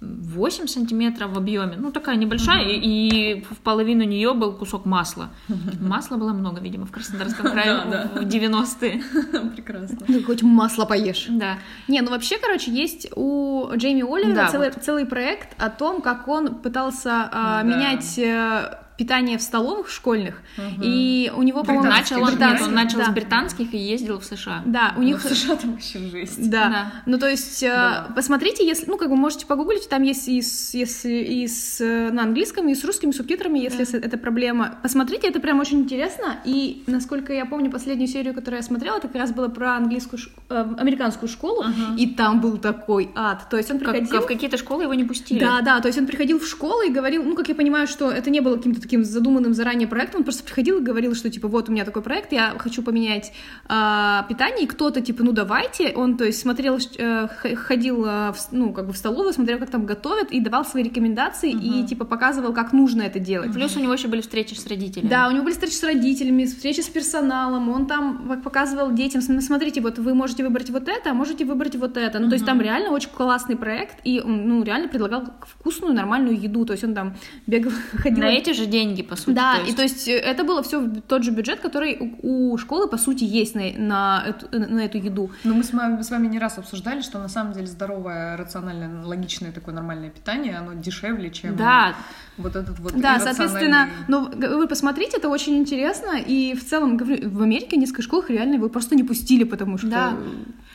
8 0.00 0.66
сантиметров 0.68 1.32
в 1.32 1.38
объеме, 1.38 1.74
ну 1.76 1.90
такая 1.90 2.16
небольшая, 2.16 2.64
и, 2.68 2.78
и 2.78 3.44
в 3.50 3.56
половину 3.58 4.04
нее 4.04 4.32
был 4.34 4.52
кусок 4.52 4.84
масла. 4.86 5.30
Масла 5.80 6.16
было 6.16 6.32
много, 6.32 6.60
видимо, 6.60 6.86
в 6.86 6.92
Краснодарском 6.92 7.46
крае 7.50 7.66
Да, 7.90 8.10
да. 8.14 8.20
в 8.20 8.24
90-е. 8.26 9.02
Прекрасно. 9.56 9.98
Ну, 10.06 10.22
хоть 10.22 10.42
масло 10.42 10.84
поешь. 10.84 11.26
Да. 11.28 11.58
Не, 11.88 12.00
ну 12.02 12.10
вообще, 12.10 12.38
короче, 12.38 12.70
есть 12.70 13.08
у 13.16 13.66
Джейми 13.74 14.02
Оливера 14.02 14.34
Да, 14.34 14.48
целый, 14.48 14.70
вот. 14.70 14.82
целый 14.84 15.04
проект 15.06 15.60
о 15.60 15.68
том, 15.70 16.00
как 16.00 16.28
он 16.28 16.54
пытался 16.54 17.28
а, 17.32 17.62
Да. 17.62 17.68
менять 17.68 18.18
э, 18.18 18.78
питание 18.98 19.38
в 19.38 19.42
столовых 19.42 19.88
школьных. 19.88 20.42
Мгм. 20.56 20.82
И 20.82 21.32
у 21.34 21.42
него, 21.42 21.62
по-моему, 21.62 21.88
Начал 21.88 22.18
нет, 22.28 22.60
он 22.60 22.74
начал 22.74 22.98
да. 22.98 23.06
с 23.06 23.08
британских 23.10 23.72
и 23.72 23.78
ездил 23.78 24.18
в 24.18 24.24
США. 24.24 24.62
Да, 24.66 24.92
у 24.96 25.00
У 25.00 25.02
них... 25.04 25.14
них 25.14 25.24
в 25.24 25.34
США 25.34 25.54
там 25.56 25.72
вообще 25.72 26.00
жесть. 26.00 26.50
Да. 26.50 26.68
Да. 26.68 26.92
ну 27.06 27.16
то 27.18 27.28
есть 27.30 27.62
э, 27.62 27.68
Да. 27.68 28.08
посмотрите, 28.14 28.66
если, 28.66 28.86
ну 28.90 28.96
как 28.98 29.08
бы 29.08 29.16
можете 29.16 29.46
погуглить, 29.46 29.88
там 29.88 30.02
есть 30.02 30.26
и, 30.28 30.42
с, 30.42 30.74
если 30.74 31.12
и 31.12 31.46
с, 31.46 31.80
э, 31.80 32.10
на 32.10 32.22
английском, 32.24 32.68
и 32.68 32.74
с 32.74 32.84
русскими 32.84 33.12
субтитрами, 33.12 33.60
если 33.60 33.84
с- 33.84 33.94
это 33.94 34.18
проблема. 34.18 34.78
Посмотрите, 34.82 35.28
это 35.28 35.38
прям 35.40 35.60
очень 35.60 35.78
интересно. 35.80 36.36
И 36.44 36.82
насколько 36.88 37.32
я 37.32 37.46
помню, 37.46 37.70
последнюю 37.70 38.08
серию, 38.08 38.34
которую 38.34 38.58
я 38.58 38.62
смотрела, 38.64 38.96
это 38.98 39.06
как 39.06 39.16
раз 39.16 39.30
было 39.32 39.46
про 39.48 39.76
английскую, 39.76 40.18
ш- 40.18 40.30
э, 40.50 40.74
американскую 40.76 41.28
школу, 41.28 41.64
и 41.96 42.06
там 42.08 42.40
был 42.40 42.58
такой 42.58 43.10
ад. 43.14 43.48
То 43.48 43.56
есть 43.56 43.70
он 43.70 43.78
Как- 43.78 43.90
приходил. 43.92 44.22
в 44.22 44.26
какие-то 44.26 44.56
школы 44.56 44.82
его 44.82 44.94
не 44.94 45.04
пустили. 45.04 45.38
Да, 45.38 45.60
да, 45.60 45.80
то 45.80 45.86
есть 45.86 45.98
он 45.98 46.06
приходил 46.06 46.40
в 46.40 46.46
школу 46.48 46.82
и 46.82 46.90
говорил, 46.90 47.22
ну, 47.22 47.36
как 47.36 47.48
я 47.48 47.54
понимаю, 47.54 47.86
что 47.86 48.10
это 48.10 48.28
не 48.30 48.40
было 48.40 48.56
каким-то 48.56 48.80
таким 48.88 49.04
задуманным 49.04 49.52
заранее 49.52 49.86
проектом, 49.86 50.20
он 50.20 50.24
просто 50.24 50.42
приходил 50.42 50.78
и 50.78 50.82
говорил, 50.82 51.14
что, 51.14 51.28
типа, 51.28 51.46
вот 51.46 51.68
у 51.68 51.72
меня 51.72 51.84
такой 51.84 52.00
проект, 52.00 52.32
я 52.32 52.54
хочу 52.58 52.82
поменять 52.82 53.32
а, 53.68 54.24
питание, 54.30 54.64
и 54.64 54.66
кто-то, 54.66 55.02
типа, 55.02 55.22
ну, 55.22 55.32
давайте, 55.32 55.92
он, 55.94 56.16
то 56.16 56.24
есть, 56.24 56.40
смотрел, 56.40 56.78
э, 56.96 57.28
ходил, 57.54 58.04
а, 58.06 58.32
в 58.32 58.38
ну, 58.50 58.72
как 58.72 58.86
бы 58.86 58.94
в 58.94 58.96
столовую, 58.96 59.34
смотрел, 59.34 59.58
как 59.58 59.70
там 59.70 59.84
готовят, 59.84 60.32
и 60.32 60.40
давал 60.40 60.64
свои 60.64 60.82
рекомендации, 60.82 61.50
и, 61.52 61.86
типа, 61.86 62.06
показывал, 62.06 62.54
как 62.54 62.72
нужно 62.72 63.02
это 63.02 63.18
делать. 63.18 63.52
Плюс 63.52 63.76
у 63.76 63.80
него 63.80 63.92
еще 63.92 64.08
были 64.08 64.22
встречи 64.22 64.54
с 64.54 64.66
родителями. 64.66 65.08
Да, 65.08 65.28
у 65.28 65.32
него 65.32 65.44
были 65.44 65.52
встречи 65.52 65.74
с 65.74 65.82
родителями, 65.82 66.46
встречи 66.46 66.80
с 66.80 66.88
персоналом, 66.88 67.68
он 67.68 67.86
там 67.86 68.40
показывал 68.42 68.92
детям, 68.92 69.20
см- 69.20 69.44
смотрите, 69.44 69.82
вот 69.82 69.98
вы 69.98 70.14
можете 70.14 70.44
выбрать 70.44 70.70
вот 70.70 70.88
это, 70.88 71.10
а 71.10 71.14
можете 71.14 71.44
выбрать 71.44 71.76
вот 71.76 71.98
это. 71.98 72.18
Ну, 72.18 72.28
то 72.28 72.34
есть 72.34 72.46
там 72.46 72.62
реально 72.62 72.90
очень 72.92 73.10
классный 73.10 73.56
проект, 73.56 73.96
и 74.04 74.22
он, 74.24 74.48
ну, 74.48 74.62
реально 74.62 74.88
предлагал 74.88 75.24
вкусную, 75.42 75.92
нормальную 75.92 76.40
еду, 76.40 76.64
то 76.64 76.72
есть 76.72 76.84
он 76.84 76.94
там 76.94 77.16
бегал, 77.46 77.72
ходил... 77.92 78.24
На 78.24 78.30
эти 78.30 78.52
же 78.52 78.64
деньги, 78.64 78.77
по 79.02 79.16
сути. 79.16 79.34
Да, 79.34 79.54
то 79.54 79.60
есть. 79.60 79.72
и 79.72 79.76
то 79.76 79.82
есть 79.82 80.08
э, 80.08 80.18
это 80.18 80.44
было 80.44 80.62
все 80.62 80.86
тот 81.06 81.24
же 81.24 81.30
бюджет, 81.30 81.60
который 81.60 81.96
у, 82.22 82.52
у 82.52 82.58
школы, 82.58 82.88
по 82.88 82.98
сути, 82.98 83.24
есть 83.24 83.54
на, 83.54 83.72
на, 83.76 84.24
эту, 84.26 84.48
на 84.58 84.80
эту 84.80 84.98
еду. 84.98 85.30
Но 85.44 85.54
мы 85.54 85.64
с 85.64 85.72
вами, 85.72 86.02
с 86.02 86.10
вами 86.10 86.26
не 86.28 86.38
раз 86.38 86.58
обсуждали, 86.58 87.00
что 87.00 87.18
на 87.18 87.28
самом 87.28 87.52
деле 87.52 87.66
здоровое, 87.66 88.36
рациональное, 88.36 89.04
логичное 89.04 89.52
такое 89.52 89.74
нормальное 89.74 90.10
питание, 90.10 90.56
оно 90.58 90.74
дешевле, 90.74 91.30
чем 91.30 91.56
Да, 91.56 91.94
вот 92.36 92.56
этот 92.56 92.78
вот 92.78 92.94
Да, 92.94 93.18
соответственно, 93.20 93.88
ну, 94.08 94.28
вы 94.30 94.66
посмотрите, 94.68 95.16
это 95.16 95.28
очень 95.28 95.56
интересно, 95.56 96.18
и 96.18 96.54
в 96.54 96.64
целом, 96.64 96.96
говорю, 96.96 97.28
в 97.30 97.42
Америке 97.42 97.76
несколько 97.76 98.02
школ 98.02 98.24
реально 98.28 98.54
его 98.54 98.68
просто 98.68 98.94
не 98.94 99.04
пустили, 99.04 99.44
потому 99.44 99.78
что... 99.78 99.88
Да. 99.88 100.16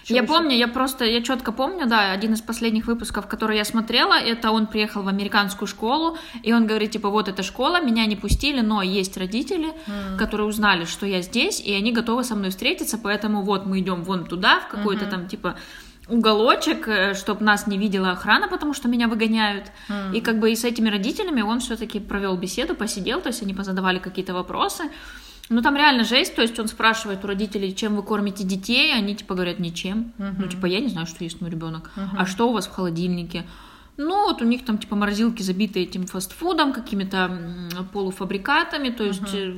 Чё 0.03 0.15
я 0.15 0.21
вообще? 0.21 0.33
помню, 0.35 0.57
я 0.57 0.67
просто, 0.67 1.05
я 1.05 1.21
четко 1.21 1.53
помню, 1.53 1.87
да, 1.87 2.11
один 2.11 2.33
из 2.33 2.41
последних 2.41 2.87
выпусков, 2.87 3.25
который 3.27 3.55
я 3.55 3.63
смотрела, 3.63 4.15
это 4.15 4.51
он 4.51 4.67
приехал 4.67 5.01
в 5.01 5.07
американскую 5.07 5.65
школу, 5.65 6.17
и 6.41 6.51
он 6.51 6.67
говорит, 6.67 6.91
типа, 6.91 7.09
вот 7.09 7.29
эта 7.29 7.41
школа, 7.41 7.81
меня 7.81 7.92
не 8.05 8.15
пустили, 8.15 8.61
но 8.61 8.81
есть 8.81 9.17
родители, 9.17 9.73
которые 10.17 10.47
узнали, 10.47 10.85
что 10.85 11.05
я 11.05 11.21
здесь, 11.21 11.61
и 11.61 11.73
они 11.73 11.91
готовы 11.91 12.23
со 12.23 12.35
мной 12.35 12.49
встретиться, 12.49 12.97
поэтому 12.97 13.43
вот 13.43 13.65
мы 13.65 13.79
идем 13.79 14.03
вон 14.03 14.25
туда, 14.25 14.59
в 14.59 14.67
какой-то 14.67 15.05
там, 15.05 15.27
типа, 15.27 15.55
уголочек, 16.09 17.15
чтобы 17.15 17.43
нас 17.45 17.65
не 17.67 17.77
видела 17.77 18.11
охрана, 18.11 18.47
потому 18.47 18.73
что 18.73 18.87
меня 18.89 19.07
выгоняют. 19.07 19.71
И 20.13 20.19
как 20.21 20.39
бы 20.39 20.51
и 20.51 20.55
с 20.55 20.65
этими 20.65 20.89
родителями 20.89 21.41
он 21.41 21.59
все-таки 21.59 21.99
провел 21.99 22.35
беседу, 22.35 22.75
посидел, 22.75 23.21
то 23.21 23.29
есть 23.29 23.41
они 23.41 23.53
позадавали 23.53 23.99
какие-то 23.99 24.33
вопросы. 24.33 24.83
Ну 25.49 25.61
там 25.61 25.75
реально 25.75 26.03
жесть, 26.03 26.35
то 26.35 26.41
есть 26.41 26.57
он 26.57 26.67
спрашивает 26.67 27.23
у 27.23 27.27
родителей, 27.27 27.75
чем 27.75 27.95
вы 27.95 28.03
кормите 28.03 28.43
детей, 28.43 28.93
они 28.93 29.15
типа 29.15 29.33
говорят 29.35 29.59
ничем. 29.59 30.13
Ну 30.17 30.47
типа 30.47 30.65
я 30.65 30.79
не 30.79 30.87
знаю, 30.89 31.07
что 31.07 31.23
ест 31.23 31.41
мой 31.41 31.49
ребенок. 31.49 31.91
А 32.17 32.25
что 32.25 32.49
у 32.49 32.53
вас 32.53 32.67
в 32.67 32.71
холодильнике? 32.71 33.45
Ну, 33.97 34.23
вот 34.27 34.41
у 34.41 34.45
них 34.45 34.65
там 34.65 34.77
типа 34.77 34.95
морозилки 34.95 35.43
забиты 35.43 35.81
этим 35.81 36.05
фастфудом, 36.07 36.73
какими-то 36.73 37.39
полуфабрикатами, 37.91 38.89
то 38.89 39.03
есть 39.03 39.21
э, 39.33 39.53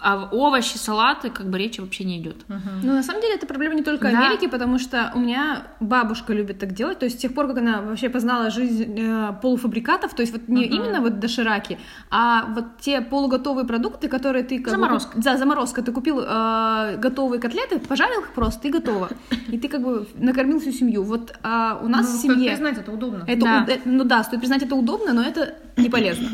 а 0.00 0.28
овощи, 0.32 0.76
салаты, 0.76 1.30
как 1.30 1.48
бы 1.48 1.58
речи 1.58 1.80
вообще 1.80 2.04
не 2.04 2.18
идет. 2.18 2.36
Ну, 2.48 2.92
на 2.94 3.02
самом 3.02 3.20
деле, 3.22 3.34
это 3.34 3.46
проблема 3.46 3.74
не 3.74 3.82
только 3.82 4.10
Да. 4.10 4.18
Америки, 4.18 4.48
потому 4.48 4.78
что 4.78 5.12
у 5.14 5.20
меня 5.20 5.66
бабушка 5.80 6.32
любит 6.32 6.58
так 6.58 6.72
делать. 6.72 6.98
То 6.98 7.04
есть 7.06 7.18
с 7.18 7.20
тех 7.20 7.34
пор, 7.34 7.46
как 7.48 7.58
она 7.58 7.80
вообще 7.82 8.08
познала 8.08 8.50
жизнь 8.50 8.94
э, 8.98 9.32
полуфабрикатов, 9.40 10.14
то 10.14 10.22
есть 10.22 10.32
вот 10.32 10.48
не 10.48 10.64
именно 10.64 11.00
вот 11.00 11.18
дошираки, 11.20 11.78
а 12.10 12.46
вот 12.46 12.64
те 12.80 13.00
полуготовые 13.00 13.66
продукты, 13.66 14.08
которые 14.08 14.44
ты... 14.44 14.56
Как 14.58 14.66
бы 14.66 14.70
Заморозка. 14.70 15.12
куп- 15.12 15.22
да, 15.22 15.36
заморозка. 15.36 15.82
Ты 15.82 15.92
купил 15.92 16.20
э, 16.20 16.96
готовые 16.98 17.40
котлеты, 17.40 17.78
пожарил 17.78 18.20
их 18.20 18.32
просто, 18.32 18.68
и 18.68 18.70
готово. 18.70 19.10
И 19.48 19.58
ты 19.58 19.68
как 19.68 19.82
бы 19.82 20.06
накормил 20.16 20.58
всю 20.60 20.72
семью. 20.72 21.02
Вот 21.04 21.34
а, 21.42 21.78
у 21.82 21.88
нас 21.88 22.06
Ну, 22.12 22.18
в 22.18 22.20
семье... 22.22 22.50
признать, 22.50 22.78
это 22.78 22.90
удобно. 22.90 23.24
Это, 23.26 23.40
Да. 23.40 23.75
Ну 23.84 24.04
да, 24.04 24.24
стоит 24.24 24.40
признать, 24.40 24.62
это 24.62 24.74
удобно, 24.74 25.12
но 25.12 25.22
это 25.22 25.54
не 25.76 25.88
полезно. 25.88 26.28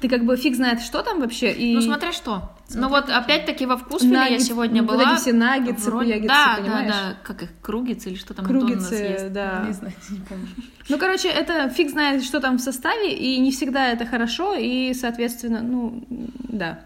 Ты 0.00 0.08
как 0.08 0.24
бы 0.24 0.36
фиг 0.36 0.56
знает, 0.56 0.80
что 0.80 1.02
там 1.02 1.20
вообще. 1.20 1.52
И... 1.52 1.74
Ну, 1.74 1.80
смотря 1.80 2.12
что. 2.12 2.50
ну, 2.74 2.88
вот 2.88 3.08
опять-таки 3.08 3.66
во 3.66 3.76
вкусвилле 3.76 4.26
я 4.32 4.38
сегодня 4.40 4.82
вот 4.82 4.92
была. 4.92 5.12
эти 5.12 5.20
все 5.20 5.32
наггетсы, 5.32 5.90
Вроде- 5.90 6.12
хуяггетсы, 6.14 6.28
да, 6.28 6.56
понимаешь? 6.58 6.92
да, 6.92 7.02
да, 7.10 7.16
как 7.22 7.42
их, 7.44 7.48
кругицы 7.62 8.10
или 8.10 8.16
что 8.16 8.34
там 8.34 8.44
Антон 8.46 8.62
у 8.72 8.74
нас 8.74 8.88
Кругицы, 8.88 9.02
ест. 9.04 9.32
да. 9.32 9.64
Не 9.66 9.72
знаю, 9.72 9.94
не 10.10 10.18
помню. 10.20 10.48
Ну, 10.88 10.98
короче, 10.98 11.28
это 11.28 11.68
фиг 11.70 11.90
знает, 11.90 12.24
что 12.24 12.40
там 12.40 12.58
в 12.58 12.60
составе, 12.60 13.14
и 13.14 13.38
не 13.38 13.52
всегда 13.52 13.88
это 13.88 14.04
хорошо, 14.04 14.54
и, 14.54 14.92
соответственно, 14.92 15.62
ну, 15.62 16.04
да. 16.08 16.80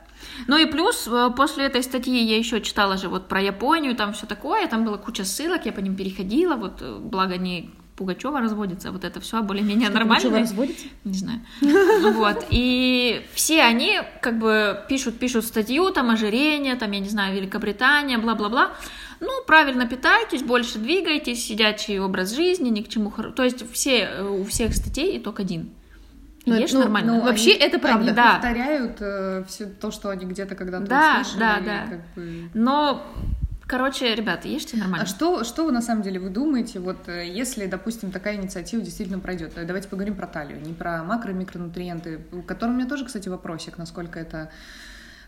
Ну 0.47 0.59
и 0.59 0.67
плюс, 0.67 1.09
э, 1.11 1.31
после 1.35 1.65
этой 1.65 1.83
статьи 1.83 2.23
я 2.23 2.37
еще 2.37 2.61
читала 2.61 2.97
же 2.99 3.09
вот 3.09 3.29
про 3.29 3.41
Японию, 3.41 3.97
там 3.97 4.13
все 4.13 4.27
такое, 4.27 4.67
там 4.67 4.85
была 4.85 4.99
куча 4.99 5.25
ссылок, 5.25 5.65
я 5.67 5.73
по 5.73 5.81
ним 5.81 5.97
переходила, 5.97 6.57
вот, 6.57 6.83
э, 6.83 6.99
благо 7.01 7.39
не 7.39 7.71
Пугачева 8.01 8.41
разводится, 8.41 8.93
вот 8.93 9.05
это 9.05 9.21
все 9.21 9.43
более-менее 9.43 9.91
нормально. 9.91 10.39
разводите? 10.41 10.89
Не 11.05 11.13
знаю. 11.13 11.41
Вот. 12.15 12.47
И 12.49 13.21
все 13.35 13.61
они 13.63 14.01
как 14.23 14.39
бы 14.39 14.81
пишут, 14.89 15.19
пишут 15.19 15.45
статью, 15.45 15.91
там 15.91 16.09
ожирение, 16.09 16.77
там, 16.77 16.91
я 16.93 17.01
не 17.01 17.11
знаю, 17.11 17.37
Великобритания, 17.37 18.17
бла-бла-бла. 18.17 18.71
Ну, 19.21 19.29
правильно 19.47 19.87
питайтесь, 19.87 20.43
больше 20.43 20.79
двигайтесь, 20.79 21.45
сидячий 21.47 21.99
образ 21.99 22.35
жизни, 22.35 22.71
ни 22.71 22.81
к 22.81 22.89
чему. 22.89 23.11
То 23.37 23.43
есть 23.45 23.71
все, 23.71 23.99
э, 23.99 24.23
у 24.25 24.45
всех 24.47 24.75
статей 24.75 25.19
итог 25.19 25.41
один. 25.41 25.69
Ну, 26.47 26.55
Ешь 26.59 26.73
ну, 26.73 26.79
нормально. 26.81 27.13
ну, 27.17 27.21
Вообще, 27.21 27.51
это 27.51 27.79
правда. 27.79 28.07
Они 28.07 28.13
Да. 28.17 28.33
повторяют 28.33 29.47
все 29.51 29.67
то, 29.67 29.91
что 29.91 30.09
они 30.09 30.25
где-то 30.25 30.55
когда-то 30.55 30.87
Да, 30.87 31.19
услышали. 31.21 31.39
да, 31.41 31.59
и 31.59 31.65
да. 31.67 31.87
как 31.91 32.15
бы- 32.15 32.51
Но, 32.55 33.07
короче, 33.71 34.13
ребята, 34.17 34.49
ешьте 34.49 34.77
нормально. 34.77 35.05
А 35.05 35.07
что, 35.07 35.45
что 35.45 35.65
вы 35.65 35.71
на 35.71 35.81
самом 35.81 36.03
деле 36.03 36.19
вы 36.19 36.29
думаете, 36.29 36.81
вот 36.81 37.09
э, 37.09 37.29
если, 37.29 37.67
допустим, 37.67 38.11
такая 38.11 38.35
инициатива 38.35 38.83
действительно 38.83 39.21
пройдет? 39.21 39.53
Э, 39.57 39.65
Давайте 39.65 39.87
поговорим 39.87 40.17
про 40.17 40.27
талию, 40.27 40.61
не 40.61 40.73
про 40.73 41.05
макро- 41.09 41.31
и 41.31 41.35
микронутриенты, 41.35 42.21
у 42.33 42.43
которого 42.43 42.75
у 42.75 42.77
меня 42.77 42.89
тоже, 42.89 43.05
кстати, 43.05 43.29
вопросик, 43.29 43.79
насколько 43.79 44.19
это... 44.19 44.51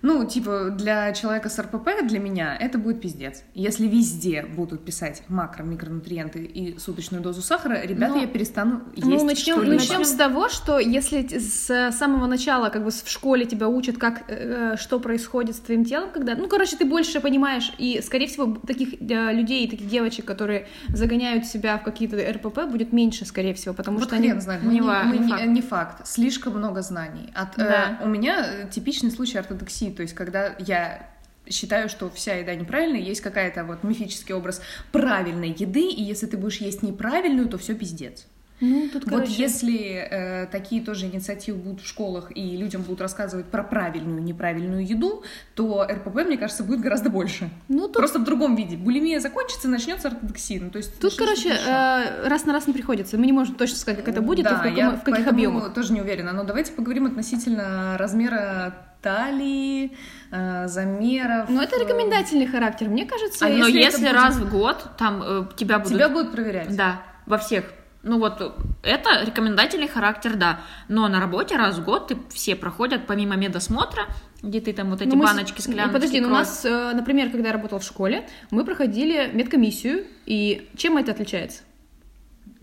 Ну, 0.02 0.24
типа, 0.24 0.70
для 0.70 1.12
человека 1.12 1.48
с 1.48 1.58
РПП, 1.58 1.88
для 2.04 2.18
меня, 2.18 2.56
это 2.58 2.76
будет 2.78 3.00
пиздец. 3.00 3.42
Если 3.54 3.86
везде 3.86 4.42
будут 4.44 4.84
писать 4.84 5.22
макро, 5.28 5.62
микронутриенты 5.62 6.40
и 6.44 6.78
суточную 6.78 7.22
дозу 7.22 7.40
сахара, 7.40 7.80
ребята, 7.84 8.14
Ну, 8.14 8.20
я 8.20 8.26
перестану 8.26 8.82
есть 8.96 9.06
Ну, 9.08 9.24
начнем, 9.24 9.54
что-либо. 9.56 9.74
начнем 9.76 10.04
с 10.04 10.12
того, 10.12 10.48
что 10.48 10.78
если 10.80 11.38
с 11.38 11.92
самого 11.96 12.26
начала, 12.26 12.68
как 12.68 12.84
бы 12.84 12.90
в 12.90 13.08
школе 13.08 13.44
тебя 13.46 13.68
учат, 13.68 13.96
как, 13.98 14.24
э, 14.28 14.74
что 14.76 14.98
происходит 14.98 15.54
с 15.56 15.60
твоим 15.60 15.84
телом, 15.84 16.10
когда, 16.12 16.34
ну, 16.34 16.48
короче, 16.48 16.76
ты 16.76 16.84
больше 16.84 17.20
понимаешь, 17.20 17.72
и, 17.78 18.00
скорее 18.02 18.26
всего, 18.26 18.56
таких 18.66 18.94
э, 19.00 19.32
людей, 19.32 19.68
таких 19.70 19.88
девочек, 19.88 20.24
которые 20.24 20.66
загоняют 20.88 21.46
себя 21.46 21.78
в 21.78 21.84
какие-то 21.84 22.16
РПП, 22.32 22.66
будет 22.70 22.92
меньше, 22.92 23.24
скорее 23.24 23.54
всего, 23.54 23.72
потому 23.74 23.98
Вот 23.98 24.08
что 24.08 24.16
хрен 24.16 24.32
они... 24.32 24.40
знает, 24.40 24.62
Не 24.64 24.80
мы 24.80 24.86
не, 24.86 25.02
мы 25.04 25.18
не 25.18 25.28
факт. 25.28 25.46
не 25.46 25.62
факт. 25.62 26.06
Слишком 26.08 26.54
много 26.58 26.82
знаний. 26.82 27.30
От, 27.34 27.56
э, 27.58 27.62
Да. 27.62 27.98
у 28.04 28.08
меня 28.08 28.44
э, 28.64 28.68
типичный 28.70 29.10
случай 29.12 29.38
ортодоксии, 29.38 29.91
то 29.92 30.02
есть 30.02 30.14
когда 30.14 30.54
я 30.58 31.08
считаю, 31.48 31.88
что 31.88 32.08
вся 32.10 32.34
еда 32.34 32.54
неправильная, 32.54 33.00
есть 33.00 33.20
какая-то 33.20 33.64
вот 33.64 33.82
мифический 33.82 34.34
образ 34.34 34.62
правильной 34.92 35.50
еды, 35.50 35.88
и 35.88 36.02
если 36.02 36.26
ты 36.26 36.36
будешь 36.36 36.58
есть 36.58 36.82
неправильную, 36.82 37.48
то 37.48 37.58
все 37.58 37.74
пиздец. 37.74 38.26
Ну, 38.64 38.88
тут, 38.92 39.02
Вот 39.06 39.14
короче... 39.22 39.42
если 39.42 40.06
э, 40.08 40.46
такие 40.46 40.80
тоже 40.84 41.06
инициативы 41.06 41.58
будут 41.58 41.80
в 41.80 41.88
школах 41.88 42.30
и 42.32 42.56
людям 42.56 42.82
будут 42.82 43.00
рассказывать 43.00 43.46
про 43.46 43.64
правильную 43.64 44.20
и 44.20 44.22
неправильную 44.22 44.86
еду, 44.86 45.24
то 45.56 45.84
РПП, 45.90 46.24
мне 46.24 46.38
кажется, 46.38 46.62
будет 46.62 46.78
гораздо 46.80 47.10
больше. 47.10 47.50
Ну, 47.66 47.88
тут 47.88 47.94
Просто 47.94 48.20
в 48.20 48.24
другом 48.24 48.54
виде. 48.54 48.76
Булимия 48.76 49.18
закончится, 49.18 49.66
начнется 49.66 50.08
ортодоксия. 50.08 50.60
Ну, 50.60 50.70
то 50.70 50.76
есть 50.78 50.96
Тут, 51.00 51.16
короче, 51.16 51.48
э, 51.48 52.28
раз 52.28 52.44
на 52.44 52.52
раз 52.52 52.68
не 52.68 52.72
приходится. 52.72 53.18
Мы 53.18 53.26
не 53.26 53.32
можем 53.32 53.56
точно 53.56 53.78
сказать, 53.78 53.98
как 53.98 54.14
это 54.14 54.22
будет 54.22 54.46
и 54.46 54.48
Да, 54.48 54.54
в, 54.54 54.62
каком- 54.62 54.76
я 54.76 54.90
в 54.92 55.02
каких 55.02 55.26
объемах. 55.26 55.74
тоже 55.74 55.92
не 55.92 56.00
уверена. 56.00 56.32
Но 56.32 56.44
давайте 56.44 56.70
поговорим 56.70 57.06
относительно 57.06 57.96
размера 57.98 58.74
талии, 59.02 59.96
э, 60.30 60.66
замеров. 60.68 61.48
Но 61.48 61.62
это 61.62 61.78
рекомендательный 61.80 62.46
характер. 62.46 62.88
Мне 62.88 63.04
кажется, 63.04 63.46
А 63.46 63.48
Но 63.48 63.66
если 63.66 63.78
если, 63.80 63.88
это 64.08 64.12
будет- 64.12 64.12
раз 64.22 64.36
в 64.36 64.50
год 64.50 64.86
там 64.98 65.22
э, 65.22 65.44
тебя 65.56 65.78
будут... 65.78 65.92
Тебя 65.98 66.08
будут 66.08 66.32
проверять. 66.32 66.74
Да, 66.76 67.02
во 67.26 67.38
всех. 67.38 67.64
Ну 68.02 68.18
вот, 68.18 68.40
э, 68.40 68.50
это 68.82 69.24
рекомендательный 69.24 69.88
характер, 69.88 70.34
да. 70.36 70.60
Но 70.88 71.06
на 71.08 71.20
работе 71.20 71.56
раз 71.56 71.78
в 71.78 71.84
год 71.84 72.08
ты 72.08 72.16
все 72.30 72.56
проходят, 72.56 73.06
помимо 73.06 73.36
медосмотра, 73.36 74.06
где 74.42 74.60
ты 74.60 74.72
там 74.72 74.90
вот 74.90 75.00
эти 75.02 75.10
Ну, 75.10 75.16
мы 75.16 75.24
баночки, 75.26 75.60
скляночки, 75.60 75.92
Подожди, 75.92 76.20
ну 76.20 76.26
у 76.26 76.30
кровь. 76.30 76.38
нас, 76.40 76.64
э, 76.64 76.92
например, 76.94 77.30
когда 77.30 77.48
я 77.48 77.52
работала 77.54 77.78
в 77.80 77.84
школе, 77.84 78.26
мы 78.50 78.64
проходили 78.64 79.30
медкомиссию, 79.32 80.04
и 80.26 80.68
чем 80.76 80.96
это 80.96 81.12
отличается? 81.12 81.60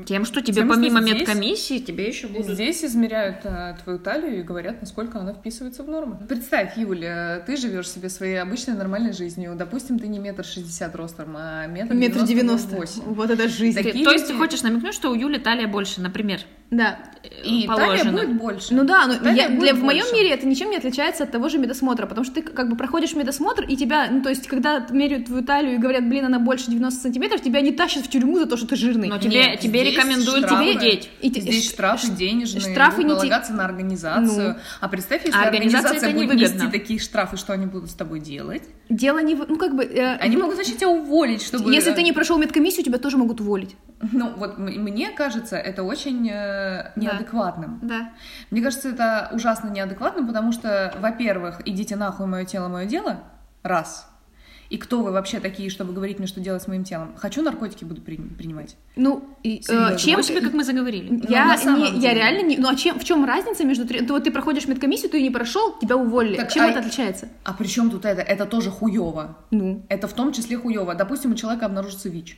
Тем, 0.05 0.25
что 0.25 0.41
тебе 0.41 0.53
Тем, 0.55 0.67
что 0.71 0.75
помимо 0.75 1.01
здесь- 1.01 1.19
медкомиссии, 1.19 1.79
тебе 1.79 2.07
еще 2.07 2.27
будут... 2.27 2.47
Здесь 2.47 2.83
измеряют 2.83 3.37
э, 3.43 3.75
твою 3.83 3.99
талию 3.99 4.39
и 4.39 4.43
говорят, 4.43 4.81
насколько 4.81 5.19
она 5.19 5.33
вписывается 5.33 5.83
в 5.83 5.89
нормы. 5.89 6.17
Представь, 6.27 6.77
Юля, 6.77 7.43
ты 7.45 7.57
живешь 7.57 7.89
себе 7.89 8.09
своей 8.09 8.41
обычной 8.41 8.75
нормальной 8.75 9.13
жизнью. 9.13 9.55
Допустим, 9.57 9.99
ты 9.99 10.07
не 10.07 10.19
метр 10.19 10.45
шестьдесят 10.45 10.95
ростом, 10.95 11.35
а 11.37 11.67
метр 11.67 11.93
Метр 11.93 12.23
девяносто. 12.23 12.75
восемь. 12.75 13.01
Вот 13.03 13.29
это 13.29 13.47
жизнь. 13.49 13.77
Ты- 13.77 13.83
Такие 13.83 14.05
то 14.05 14.11
есть 14.11 14.27
ты 14.27 14.33
люди- 14.33 14.41
хочешь 14.43 14.61
намекнуть, 14.63 14.93
что 14.93 15.11
у 15.11 15.15
Юли 15.15 15.37
талия 15.37 15.67
больше, 15.67 16.01
например, 16.01 16.39
Да. 16.71 16.99
И 17.43 17.65
положено. 17.67 17.97
талия 17.97 18.11
будет 18.11 18.37
больше. 18.37 18.73
Ну 18.73 18.83
да, 18.85 19.07
но 19.07 19.15
Талия 19.17 19.49
я- 19.49 19.49
для- 19.49 19.73
в 19.73 19.81
моем 19.83 20.05
мире 20.13 20.29
это 20.29 20.47
ничем 20.47 20.69
не 20.69 20.77
отличается 20.77 21.23
от 21.23 21.31
того 21.31 21.49
же 21.49 21.57
медосмотра, 21.57 22.05
потому 22.05 22.23
что 22.23 22.35
ты 22.35 22.41
как 22.43 22.69
бы 22.69 22.75
проходишь 22.77 23.13
медосмотр, 23.15 23.63
и 23.63 23.75
тебя, 23.75 24.07
ну 24.11 24.21
то 24.21 24.29
есть, 24.29 24.47
когда 24.47 24.85
меряют 24.91 25.25
твою 25.25 25.43
талию 25.43 25.75
и 25.75 25.77
говорят, 25.77 26.07
блин, 26.07 26.25
она 26.25 26.39
больше 26.39 26.69
90 26.69 27.01
сантиметров, 27.01 27.41
тебя 27.41 27.61
не 27.61 27.71
тащат 27.71 28.03
в 28.05 28.09
тюрьму 28.09 28.37
за 28.39 28.45
то, 28.45 28.55
что 28.55 28.67
ты 28.67 28.75
жирный. 28.75 29.09
Но 29.09 29.17
тебе, 29.17 29.33
Нет, 29.47 29.59
тебе 29.59 29.83
рекомендуют 29.83 30.45
штрафы. 30.45 30.73
похудеть. 30.73 31.09
И 31.21 31.31
те- 31.31 31.41
Здесь 31.41 31.63
ш- 31.65 31.69
штрафы 31.71 32.07
ш- 32.07 32.13
денежные, 32.13 32.61
штрафы 32.61 33.03
не 33.03 33.09
те- 33.09 33.15
налагаться 33.15 33.53
на 33.53 33.65
организацию. 33.65 34.49
Ну. 34.49 34.55
А 34.79 34.87
представь, 34.87 35.25
если 35.25 35.37
А 35.37 35.43
организация 35.43 35.97
организация 35.97 36.13
будет 36.27 36.39
нести 36.39 36.67
такие 36.71 36.99
штрафы, 36.99 37.37
что 37.37 37.51
они 37.53 37.65
будут 37.65 37.89
с 37.89 37.95
тобой 37.95 38.19
делать? 38.19 38.63
Дело 38.89 39.19
не 39.19 39.35
в... 39.35 39.45
Ну 39.49 39.57
как 39.57 39.75
бы... 39.75 39.83
э, 39.83 40.17
Они 40.17 40.37
могут 40.37 40.57
начать 40.57 40.77
тебя 40.77 40.89
уволить, 40.89 41.41
чтобы... 41.41 41.73
Если 41.73 41.91
ты 41.91 42.01
не 42.03 42.11
прошел 42.13 42.37
медкомиссию, 42.37 42.85
тебя 42.85 42.97
тоже 42.99 43.17
могут 43.17 43.41
уволить. 43.41 43.75
Ну, 44.13 44.33
вот 44.37 44.57
мне 44.57 45.11
кажется, 45.11 45.57
это 45.57 45.83
очень 45.83 46.29
э, 46.29 46.91
неадекватным. 46.95 47.79
Да. 47.81 48.11
Мне 48.51 48.61
кажется, 48.61 48.89
это 48.89 49.29
ужасно 49.33 49.69
неадекватным, 49.69 50.25
потому 50.27 50.51
что, 50.51 50.93
во-первых, 50.99 51.61
идите 51.65 51.95
нахуй, 51.95 52.25
мое 52.25 52.45
тело, 52.45 52.67
мое 52.69 52.85
дело, 52.85 53.17
раз. 53.63 54.07
И 54.69 54.77
кто 54.77 55.01
вы 55.01 55.11
вообще 55.11 55.39
такие, 55.39 55.71
чтобы 55.71 55.93
говорить 55.93 56.19
мне, 56.19 56.27
что 56.27 56.39
делать 56.39 56.61
с 56.61 56.67
моим 56.67 56.83
телом? 56.83 57.15
Хочу 57.17 57.41
наркотики 57.41 57.83
буду 57.85 58.01
при- 58.01 58.17
принимать. 58.17 58.77
Ну, 58.95 59.35
и, 59.41 59.63
э, 59.67 59.97
чем... 59.97 60.21
Тебе, 60.21 60.41
как 60.41 60.53
мы 60.53 60.63
заговорили. 60.63 61.19
Я, 61.27 61.45
Ну, 61.45 61.47
на 61.49 61.57
самом 61.57 61.81
не, 61.81 61.99
я 61.99 62.13
реально 62.13 62.43
не... 62.47 62.57
Ну, 62.57 62.69
а 62.69 62.75
чем, 62.75 62.99
в 62.99 63.03
чем 63.03 63.25
разница 63.25 63.65
между... 63.65 63.87
три- 63.87 64.01
Ты, 64.05 64.13
вот 64.13 64.23
ты 64.25 64.31
проходишь 64.31 64.67
медкомиссию, 64.67 65.09
ты 65.09 65.23
не 65.23 65.31
прошел, 65.31 65.75
тебя 65.81 65.97
уволили. 65.97 66.37
Так, 66.37 66.51
чем 66.53 66.65
а- 66.65 66.67
это 66.69 66.79
отличается? 66.79 67.29
А 67.43 67.53
при 67.53 67.65
чем 67.65 67.89
тут 67.89 68.05
это? 68.05 68.21
Это 68.21 68.45
тоже 68.45 68.69
хуево. 68.69 69.39
Ну, 69.49 69.83
Это 69.89 70.07
в 70.07 70.13
том 70.13 70.31
числе 70.33 70.55
хуево. 70.55 70.93
Допустим, 70.93 71.31
у 71.31 71.35
человека 71.35 71.65
обнаружится 71.65 72.07
ВИЧ. 72.07 72.37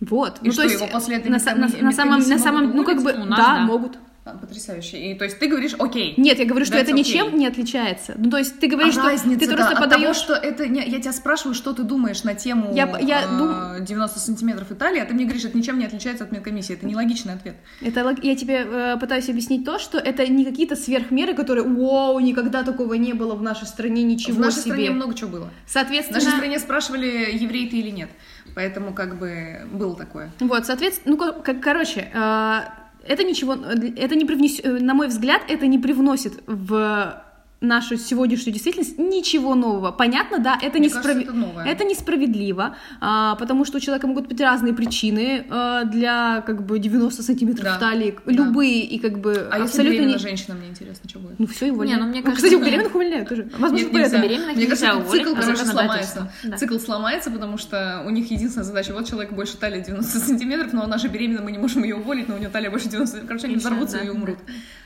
Вот. 0.00 0.38
И 0.42 0.46
ну, 0.46 0.52
что, 0.52 0.62
то 0.62 0.68
есть, 0.68 0.80
его 0.80 0.90
после 0.90 1.16
этой 1.16 1.28
на, 1.28 1.38
на- 1.38 1.82
на 1.82 1.92
самом, 1.92 2.20
на 2.20 2.38
самом, 2.38 2.76
ну, 2.76 2.84
как 2.84 2.96
бы, 3.02 3.10
уволить? 3.10 3.18
У 3.18 3.24
нас 3.24 3.38
да, 3.38 3.54
да. 3.54 3.60
могут. 3.62 3.98
А, 4.28 4.36
Потрясающе. 4.38 4.98
И 4.98 5.14
то 5.14 5.24
есть 5.24 5.38
ты 5.38 5.46
говоришь, 5.48 5.74
окей. 5.78 6.14
Нет, 6.16 6.38
я 6.38 6.44
говорю, 6.44 6.64
что 6.66 6.76
это 6.76 6.92
ничем 6.92 7.38
не 7.38 7.46
отличается. 7.46 8.14
Ну, 8.16 8.30
то 8.30 8.36
есть 8.38 8.58
ты 8.60 8.66
А 8.66 8.70
говоришь, 8.70 8.92
что 8.94 9.04
разница 9.04 9.40
ты 9.40 9.46
просто 9.54 9.72
от 9.72 9.78
того, 9.78 9.90
подаешь... 9.90 10.16
что 10.16 10.34
это... 10.34 10.66
Не, 10.68 10.86
я 10.86 11.00
тебя 11.00 11.12
спрашиваю, 11.12 11.54
что 11.54 11.72
ты 11.72 11.82
думаешь 11.82 12.24
на 12.24 12.34
тему 12.34 12.74
Я- 12.74 12.98
я 13.00 13.22
э, 13.22 13.38
дум- 13.38 13.84
90 13.84 14.18
сантиметров 14.18 14.70
Италии, 14.70 15.00
а 15.00 15.06
ты 15.06 15.14
мне 15.14 15.24
говоришь, 15.24 15.44
это 15.44 15.56
ничем 15.56 15.78
не 15.78 15.86
отличается 15.86 16.24
от 16.24 16.32
медкомиссии. 16.32 16.74
Это 16.74 16.86
нелогичный 16.86 17.34
ответ. 17.34 17.56
Это 17.80 18.14
я 18.22 18.36
тебе 18.36 18.66
э, 18.66 18.96
пытаюсь 19.00 19.28
объяснить 19.28 19.64
то, 19.64 19.78
что 19.78 19.98
это 19.98 20.26
не 20.26 20.44
какие-то 20.44 20.76
сверхмеры, 20.76 21.34
которые, 21.34 21.64
вау, 21.66 22.18
никогда 22.20 22.62
такого 22.62 22.94
не 22.94 23.12
было 23.14 23.34
в 23.34 23.42
нашей 23.42 23.66
стране, 23.66 24.02
ничего 24.02 24.36
в 24.36 24.40
нашей 24.40 24.60
себе. 24.60 24.72
стране 24.72 24.90
много 24.90 25.14
чего 25.14 25.30
было. 25.30 25.50
В 25.66 25.70
Соответственно, 25.72 26.18
нашей 26.20 26.32
стране 26.36 26.58
спрашивали, 26.58 27.30
еврей 27.32 27.68
ты 27.68 27.78
или 27.78 27.90
нет. 27.90 28.10
Поэтому 28.54 28.92
как 28.92 29.18
бы 29.18 29.60
было 29.72 29.96
такое. 29.96 30.32
вот, 30.40 30.66
соответственно, 30.66 31.16
ну, 31.16 31.32
как- 31.42 31.60
короче, 31.62 32.10
э, 32.12 32.60
это 33.06 33.24
ничего, 33.24 33.54
это 33.54 34.14
не 34.14 34.24
привнес, 34.24 34.60
э, 34.62 34.68
на 34.68 34.94
мой 34.94 35.08
взгляд, 35.08 35.42
это 35.48 35.66
не 35.66 35.78
привносит 35.78 36.42
в 36.46 37.22
нашу 37.60 37.96
сегодняшнюю 37.96 38.52
действительность 38.52 38.98
ничего 38.98 39.54
нового. 39.56 39.90
Понятно, 39.90 40.38
да, 40.38 40.56
это, 40.62 40.78
Мне 40.78 40.86
несправ... 40.86 41.04
кажется, 41.06 41.30
это 41.30 41.32
новое. 41.32 41.64
это 41.64 41.84
несправедливо, 41.84 42.76
а, 43.00 43.34
потому 43.34 43.64
что 43.64 43.78
у 43.78 43.80
человека 43.80 44.06
могут 44.06 44.28
быть 44.28 44.40
разные 44.40 44.74
причины 44.74 45.44
а, 45.50 45.82
для 45.84 46.42
как 46.46 46.64
бы 46.64 46.78
90 46.78 47.20
сантиметров 47.22 47.64
Да, 47.64 47.76
талии, 47.78 48.16
да. 48.24 48.32
любые 48.32 48.82
и 48.84 48.98
как 49.00 49.18
бы 49.18 49.48
А 49.50 49.58
если 49.58 49.62
абсолютно 49.64 49.90
беременна 49.92 50.12
не... 50.12 50.18
женщина, 50.18 50.54
мне 50.54 50.68
интересно, 50.68 51.08
что 51.08 51.18
будет? 51.18 51.38
Ну 51.40 51.46
все, 51.48 51.66
его 51.66 51.84
Не, 51.84 51.96
ну, 51.96 52.06
мне 52.06 52.20
Ну, 52.20 52.26
кажется, 52.26 52.44
Кстати, 52.46 52.54
у 52.54 52.60
да. 52.60 52.66
беременных 52.66 52.94
увольняют 52.94 53.28
тоже. 53.28 53.48
Возможно, 53.58 53.76
Нет, 53.76 53.92
нельзя. 53.92 54.00
поэтому. 54.10 54.22
Беременных 54.28 54.56
Мне 54.56 54.66
кажется, 54.66 54.86
этот 54.86 55.00
уволить 55.06 55.26
цикл, 55.26 55.40
короче, 55.40 55.64
сломается. 55.64 56.32
Да. 56.44 56.56
Цикл 56.56 56.78
сломается, 56.78 57.30
потому 57.32 57.58
что 57.58 58.04
у 58.06 58.10
них 58.10 58.30
единственная 58.30 58.64
задача, 58.64 58.92
вот 58.92 59.08
человек 59.08 59.32
больше 59.32 59.56
талии 59.56 59.80
90 59.82 60.18
сантиметров, 60.20 60.72
но 60.72 60.84
она 60.84 60.98
же 60.98 61.08
беременна, 61.08 61.42
мы 61.42 61.50
не 61.50 61.58
можем 61.58 61.82
ее 61.82 61.96
уволить, 61.96 62.28
но 62.28 62.36
у 62.36 62.38
нее 62.38 62.50
талия 62.50 62.70
больше 62.70 62.88
90 62.88 63.06
сантиметров. 63.16 63.28
Короче, 63.28 63.46
они 63.48 63.56
взорвутся 63.56 63.98
да, 63.98 64.04
и 64.04 64.08
умрут. 64.10 64.38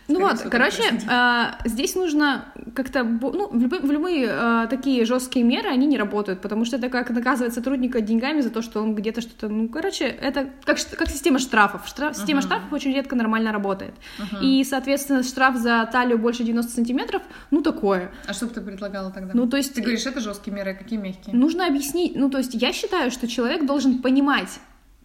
Ну 0.09 0.21
вот, 0.21 0.41
короче, 0.51 0.83
а, 1.09 1.59
здесь 1.65 1.95
нужно 1.95 2.47
как-то, 2.75 3.05
ну, 3.05 3.49
в 3.51 3.61
любые, 3.61 3.83
в 3.83 3.91
любые 3.91 4.29
а, 4.31 4.67
такие 4.67 5.05
жесткие 5.05 5.45
меры 5.45 5.69
они 5.69 5.87
не 5.87 5.97
работают, 5.97 6.41
потому 6.41 6.65
что 6.65 6.77
это 6.77 6.89
как 6.89 7.11
наказывать 7.11 7.55
сотрудника 7.55 8.01
деньгами 8.01 8.41
за 8.41 8.51
то, 8.51 8.63
что 8.63 8.83
он 8.83 8.95
где-то 8.95 9.21
что-то, 9.21 9.49
ну, 9.49 9.69
короче, 9.69 10.05
это 10.07 10.49
как, 10.65 10.79
как 10.99 11.09
система 11.09 11.39
штрафов. 11.39 11.87
Штраф, 11.87 12.17
система 12.17 12.41
Мгм. 12.41 12.47
штрафов 12.49 12.73
очень 12.73 12.93
редко 12.93 13.17
нормально 13.17 13.53
работает. 13.53 13.95
Мгм. 14.19 14.43
И, 14.43 14.65
соответственно, 14.65 15.23
штраф 15.23 15.57
за 15.57 15.89
талию 15.91 16.19
больше 16.19 16.43
90 16.45 16.73
сантиметров, 16.73 17.23
ну, 17.51 17.63
такое. 17.63 18.11
А 18.27 18.33
что 18.33 18.47
бы 18.47 18.55
ты 18.55 18.61
предлагала 18.61 19.11
тогда? 19.11 19.31
Ну, 19.35 19.47
то 19.49 19.57
есть 19.57 19.75
Ты 19.75 19.81
говоришь, 19.83 20.05
это 20.07 20.21
жесткие 20.21 20.55
меры, 20.55 20.73
а 20.73 20.75
какие 20.75 20.99
мягкие? 20.99 21.35
нужно 21.35 21.67
объяснить, 21.67 22.17
ну, 22.17 22.29
то 22.29 22.39
есть 22.39 22.55
я 22.55 22.73
считаю, 22.73 23.11
что 23.11 23.27
человек 23.29 23.65
должен 23.67 24.03
понимать 24.03 24.61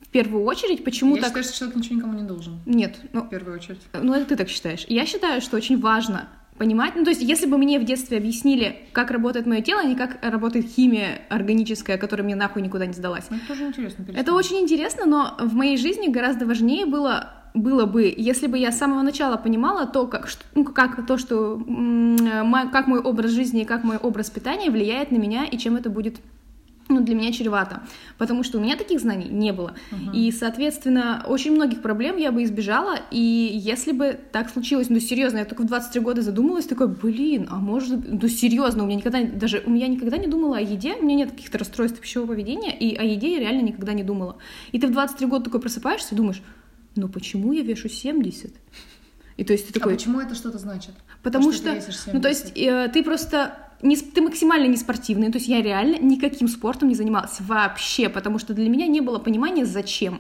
в 0.08 0.12
первую 0.12 0.44
очередь, 0.46 0.84
почему 0.84 1.16
Я 1.16 1.22
так... 1.22 1.30
считаю, 1.30 1.44
что 1.44 1.58
человек 1.58 1.76
ничего 1.78 1.96
никому 1.96 2.14
не 2.14 2.24
должен, 2.24 2.60
Нет, 2.66 3.00
ну, 3.12 3.22
в 3.22 3.30
первую 3.30 3.56
очередь. 3.56 3.82
Ну, 3.94 4.14
это 4.14 4.26
ты 4.26 4.36
так 4.38 4.50
считаешь. 4.50 4.86
Я 4.88 5.06
считаю, 5.06 5.42
что 5.42 5.58
очень 5.58 5.80
важно 5.80 6.30
понимать, 6.58 6.96
ну, 6.96 7.04
то 7.04 7.12
есть, 7.12 7.22
если 7.22 7.46
бы 7.46 7.58
мне 7.58 7.78
в 7.80 7.84
детстве 7.84 8.18
объяснили, 8.18 8.80
как 8.94 9.12
работает 9.12 9.46
мое 9.46 9.62
тело, 9.62 9.82
а 9.82 9.84
не 9.84 9.96
как 9.96 10.18
работает 10.24 10.66
химия 10.68 11.22
органическая, 11.30 11.98
которая 11.98 12.26
мне 12.26 12.36
нахуй 12.36 12.62
никуда 12.62 12.86
не 12.86 12.94
сдалась. 12.94 13.26
Ну, 13.30 13.38
это 13.38 13.48
тоже 13.48 13.68
интересно. 13.68 14.04
Это 14.04 14.14
перестань. 14.14 14.36
очень 14.36 14.60
интересно, 14.60 15.06
но 15.06 15.38
в 15.40 15.54
моей 15.54 15.78
жизни 15.78 16.08
гораздо 16.08 16.46
важнее 16.46 16.86
было 16.86 17.34
было 17.54 17.86
бы, 17.88 18.14
если 18.16 18.46
бы 18.46 18.58
я 18.60 18.72
с 18.72 18.78
самого 18.78 19.02
начала 19.02 19.36
понимала 19.36 19.88
то, 19.88 20.06
как, 20.06 20.30
ну, 20.54 20.64
как 20.64 21.08
то, 21.08 21.18
что 21.18 21.58
как 22.72 22.88
мой 22.88 23.00
образ 23.00 23.32
жизни 23.32 23.62
и 23.62 23.66
как 23.66 23.84
мой 23.84 23.98
образ 23.98 24.30
питания 24.30 24.70
влияет 24.70 25.12
на 25.12 25.18
меня 25.18 25.46
и 25.46 25.58
чем 25.58 25.76
это 25.76 25.90
будет 25.90 26.18
ну, 26.90 27.02
для 27.02 27.16
меня 27.16 27.32
чревато, 27.32 27.82
потому 28.18 28.44
что 28.44 28.58
у 28.58 28.62
меня 28.62 28.76
таких 28.76 29.00
знаний 29.00 29.28
не 29.30 29.52
было. 29.52 29.74
И, 30.14 30.32
соответственно, 30.32 31.24
очень 31.28 31.52
многих 31.52 31.82
проблем 31.82 32.18
я 32.18 32.32
бы 32.32 32.44
избежала, 32.44 32.98
и 33.12 33.20
если 33.20 33.92
бы 33.92 34.20
так 34.32 34.50
случилось, 34.50 34.90
ну, 34.90 35.00
серьезно, 35.00 35.40
я 35.40 35.46
только 35.46 35.64
в 35.64 35.66
23 35.66 36.02
года 36.02 36.22
задумалась, 36.22 36.66
такой, 36.66 36.88
блин, 36.88 37.48
а 37.50 37.58
может, 37.58 38.00
ну, 38.22 38.28
серьезно, 38.28 38.84
у 38.84 38.88
меня 38.88 38.98
никогда, 38.98 39.24
даже, 39.24 39.64
у 39.66 39.70
меня 39.70 39.88
никогда 39.88 40.18
не 40.18 40.28
думала 40.28 40.58
о 40.58 40.62
еде, 40.62 40.96
у 40.96 41.04
меня 41.04 41.16
нет 41.16 41.32
каких-то 41.32 41.58
расстройств 41.58 42.00
пищевого 42.00 42.30
поведения, 42.30 42.78
и 42.78 42.96
о 42.96 43.04
еде 43.04 43.34
я 43.34 43.40
реально 43.40 43.62
никогда 43.62 43.94
не 43.94 44.04
думала. 44.04 44.38
И 44.72 44.80
ты 44.80 44.88
в 44.88 44.92
23 44.92 45.28
года 45.28 45.46
такой 45.46 45.60
просыпаешься 45.60 46.14
и 46.14 46.18
думаешь, 46.18 46.42
ну, 46.96 47.10
почему 47.10 47.52
я 47.54 47.62
вешу 47.62 47.90
70? 47.90 48.54
И 49.38 49.44
то 49.44 49.54
есть 49.54 49.68
ты 49.68 49.72
А 49.72 49.74
такой... 49.74 49.94
почему 49.94 50.20
это 50.20 50.34
что-то 50.36 50.58
значит? 50.58 50.92
Потому 51.22 51.52
То, 51.52 51.58
что, 51.58 51.74
весишь 51.74 51.98
ну, 52.12 52.22
то 52.22 52.34
70. 52.34 52.58
есть 52.58 52.58
э, 52.58 52.90
ты 52.92 53.04
просто 53.04 53.67
не, 53.82 53.96
ты 53.96 54.22
максимально 54.22 54.68
не 54.68 54.78
спортивный, 54.78 55.32
то 55.32 55.38
есть 55.38 55.48
я 55.48 55.62
реально 55.62 55.98
никаким 56.00 56.48
спортом 56.48 56.90
не 56.90 56.96
занималась 56.96 57.38
вообще, 57.40 58.10
потому 58.10 58.40
что 58.40 58.54
для 58.54 58.70
меня 58.70 58.88
не 58.88 59.02
было 59.02 59.20
понимания, 59.20 59.66
зачем. 59.66 60.20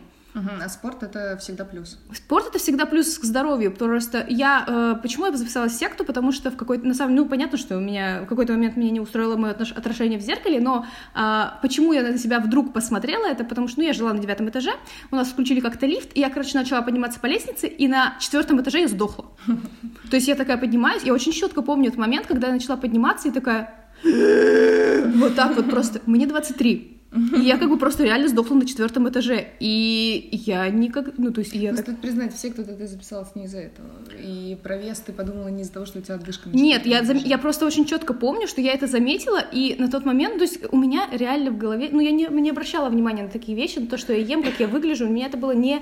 А 0.63 0.69
спорт 0.69 1.03
это 1.03 1.37
всегда 1.37 1.65
плюс. 1.65 1.97
Спорт 2.13 2.47
это 2.47 2.59
всегда 2.59 2.85
плюс 2.85 3.17
к 3.17 3.23
здоровью, 3.23 3.71
просто 3.71 4.25
я, 4.27 4.65
э, 4.67 4.95
почему 5.01 5.25
я 5.25 5.35
записалась 5.35 5.73
в 5.73 5.79
секту, 5.79 6.03
потому 6.05 6.31
что 6.31 6.51
в 6.51 6.55
какой-то, 6.55 6.85
на 6.85 6.93
самом 6.93 7.15
ну, 7.15 7.25
понятно, 7.25 7.57
что 7.57 7.77
у 7.77 7.79
меня 7.79 8.21
в 8.21 8.25
какой-то 8.27 8.53
момент 8.53 8.77
меня 8.77 8.91
не 8.91 8.99
устроило 8.99 9.37
мое 9.37 9.53
отнош- 9.53 9.73
отражение 9.73 10.19
в 10.19 10.21
зеркале, 10.21 10.59
но 10.59 10.85
а, 11.13 11.59
почему 11.61 11.93
я 11.93 12.03
на 12.03 12.17
себя 12.17 12.39
вдруг 12.39 12.73
посмотрела, 12.73 13.25
это 13.25 13.43
потому 13.43 13.67
что, 13.67 13.79
ну, 13.79 13.87
я 13.87 13.93
жила 13.93 14.13
на 14.13 14.19
девятом 14.19 14.49
этаже, 14.49 14.71
у 15.11 15.15
нас 15.15 15.29
включили 15.29 15.59
как-то 15.59 15.85
лифт, 15.85 16.09
и 16.13 16.19
я, 16.19 16.29
короче, 16.29 16.57
начала 16.57 16.81
подниматься 16.81 17.19
по 17.19 17.25
лестнице, 17.25 17.67
и 17.67 17.87
на 17.87 18.15
четвертом 18.19 18.61
этаже 18.61 18.81
я 18.81 18.87
сдохла. 18.87 19.25
То 20.09 20.15
есть 20.15 20.27
я 20.27 20.35
такая 20.35 20.57
поднимаюсь, 20.57 21.03
я 21.03 21.13
очень 21.13 21.31
четко 21.31 21.61
помню 21.61 21.87
этот 21.87 21.99
момент, 21.99 22.27
когда 22.27 22.47
я 22.47 22.53
начала 22.53 22.77
подниматься, 22.77 23.27
и 23.27 23.31
такая... 23.31 23.73
Вот 24.03 25.35
так 25.35 25.55
вот 25.55 25.69
просто. 25.69 26.01
Мне 26.05 26.27
23. 26.27 26.96
И 27.13 27.39
я 27.39 27.57
как 27.57 27.69
бы 27.69 27.77
просто 27.77 28.03
реально 28.03 28.27
сдохла 28.27 28.55
на 28.55 28.65
четвертом 28.65 29.07
этаже. 29.09 29.47
И 29.61 30.29
я 30.45 30.67
никак... 30.69 31.17
Ну, 31.17 31.31
то 31.31 31.39
есть 31.39 31.53
я 31.53 31.71
Ну, 31.71 31.77
так... 31.77 31.85
стоит 31.85 32.01
признать, 32.01 32.33
все, 32.35 32.51
кто 32.51 32.63
ты 32.63 32.85
записалась 32.85 33.33
не 33.35 33.45
из-за 33.45 33.59
этого. 33.59 33.87
И 34.21 34.57
про 34.61 34.77
вес 34.77 34.99
ты 34.99 35.13
подумала 35.13 35.47
не 35.47 35.61
из-за 35.61 35.73
того, 35.73 35.85
что 35.85 35.99
у 35.99 36.01
тебя 36.01 36.15
отдышка 36.15 36.49
Нет, 36.49 36.85
я, 36.85 37.01
зам- 37.03 37.17
я 37.25 37.37
просто 37.37 37.65
очень 37.65 37.85
четко 37.85 38.13
помню, 38.13 38.47
что 38.47 38.59
я 38.61 38.73
это 38.73 38.87
заметила, 38.87 39.39
и 39.39 39.75
на 39.79 39.89
тот 39.89 40.05
момент, 40.05 40.35
то 40.37 40.43
есть 40.43 40.59
у 40.71 40.77
меня 40.77 41.07
реально 41.11 41.51
в 41.51 41.57
голове, 41.57 41.89
ну 41.91 42.01
я 42.01 42.11
не, 42.11 42.27
не 42.27 42.49
обращала 42.49 42.89
внимания 42.89 43.23
на 43.23 43.29
такие 43.29 43.55
вещи, 43.57 43.79
на 43.79 43.87
то, 43.87 43.97
что 43.97 44.11
я 44.13 44.19
ем, 44.19 44.43
как 44.43 44.59
я 44.59 44.67
выгляжу, 44.67 45.05
у 45.07 45.09
меня 45.09 45.27
это 45.27 45.37
было 45.37 45.51
не 45.51 45.81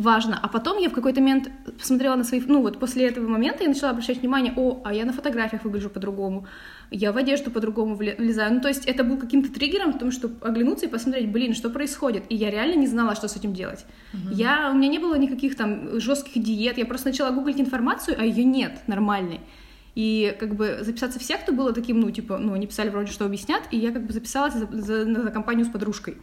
важно. 0.00 0.38
А 0.42 0.48
потом 0.48 0.78
я 0.78 0.88
в 0.88 0.92
какой-то 0.92 1.20
момент 1.20 1.50
посмотрела 1.78 2.16
на 2.16 2.24
свои, 2.24 2.40
ну 2.46 2.62
вот 2.62 2.78
после 2.78 3.08
этого 3.08 3.28
момента 3.28 3.62
я 3.62 3.68
начала 3.68 3.90
обращать 3.90 4.20
внимание, 4.20 4.52
о, 4.56 4.80
а 4.84 4.94
я 4.94 5.04
на 5.04 5.12
фотографиях 5.12 5.64
выгляжу 5.64 5.90
по-другому, 5.90 6.46
я 6.90 7.12
в 7.12 7.16
одежду 7.16 7.50
по-другому 7.50 7.94
влезаю. 7.94 8.54
Ну 8.54 8.60
то 8.60 8.68
есть 8.68 8.86
это 8.86 9.04
был 9.04 9.16
каким-то 9.18 9.52
триггером, 9.52 9.92
потому 9.92 10.10
что 10.10 10.30
оглянуться 10.40 10.86
и 10.86 10.88
посмотреть, 10.88 11.30
блин, 11.30 11.54
что 11.54 11.70
происходит. 11.70 12.24
И 12.28 12.34
я 12.34 12.50
реально 12.50 12.76
не 12.76 12.86
знала, 12.86 13.14
что 13.14 13.28
с 13.28 13.36
этим 13.36 13.52
делать. 13.52 13.84
Я, 14.30 14.70
у 14.72 14.74
меня 14.74 14.88
не 14.88 14.98
было 14.98 15.14
никаких 15.16 15.56
там 15.56 16.00
жестких 16.00 16.42
диет, 16.42 16.78
я 16.78 16.86
просто 16.86 17.08
начала 17.08 17.30
гуглить 17.30 17.60
информацию, 17.60 18.16
а 18.18 18.24
ее 18.24 18.44
нет 18.44 18.80
нормальной. 18.86 19.40
И 19.94 20.36
как 20.38 20.54
бы 20.54 20.78
записаться 20.82 21.18
в 21.18 21.22
секту 21.22 21.52
было 21.52 21.72
таким, 21.72 22.00
ну, 22.00 22.10
типа, 22.10 22.38
ну, 22.38 22.52
они 22.52 22.66
писали 22.66 22.90
вроде, 22.90 23.10
что 23.10 23.24
объяснят, 23.24 23.62
и 23.70 23.76
я 23.76 23.90
как 23.90 24.06
бы 24.06 24.12
записалась 24.12 24.54
за, 24.54 24.66
за- 24.70 25.04
за 25.04 25.30
компанию 25.30 25.66
с 25.66 25.68
подружкой. 25.68 26.16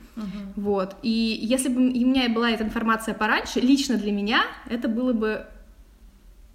Вот. 0.56 0.96
И 1.04 1.38
если 1.42 1.70
бы 1.70 1.82
у 1.82 1.84
меня 1.84 2.30
была 2.30 2.50
эта 2.52 2.64
информация 2.64 3.14
пораньше, 3.14 3.60
лично 3.60 3.98
для 3.98 4.12
меня 4.12 4.44
это 4.70 4.88
было 4.88 5.14
бы 5.14 5.46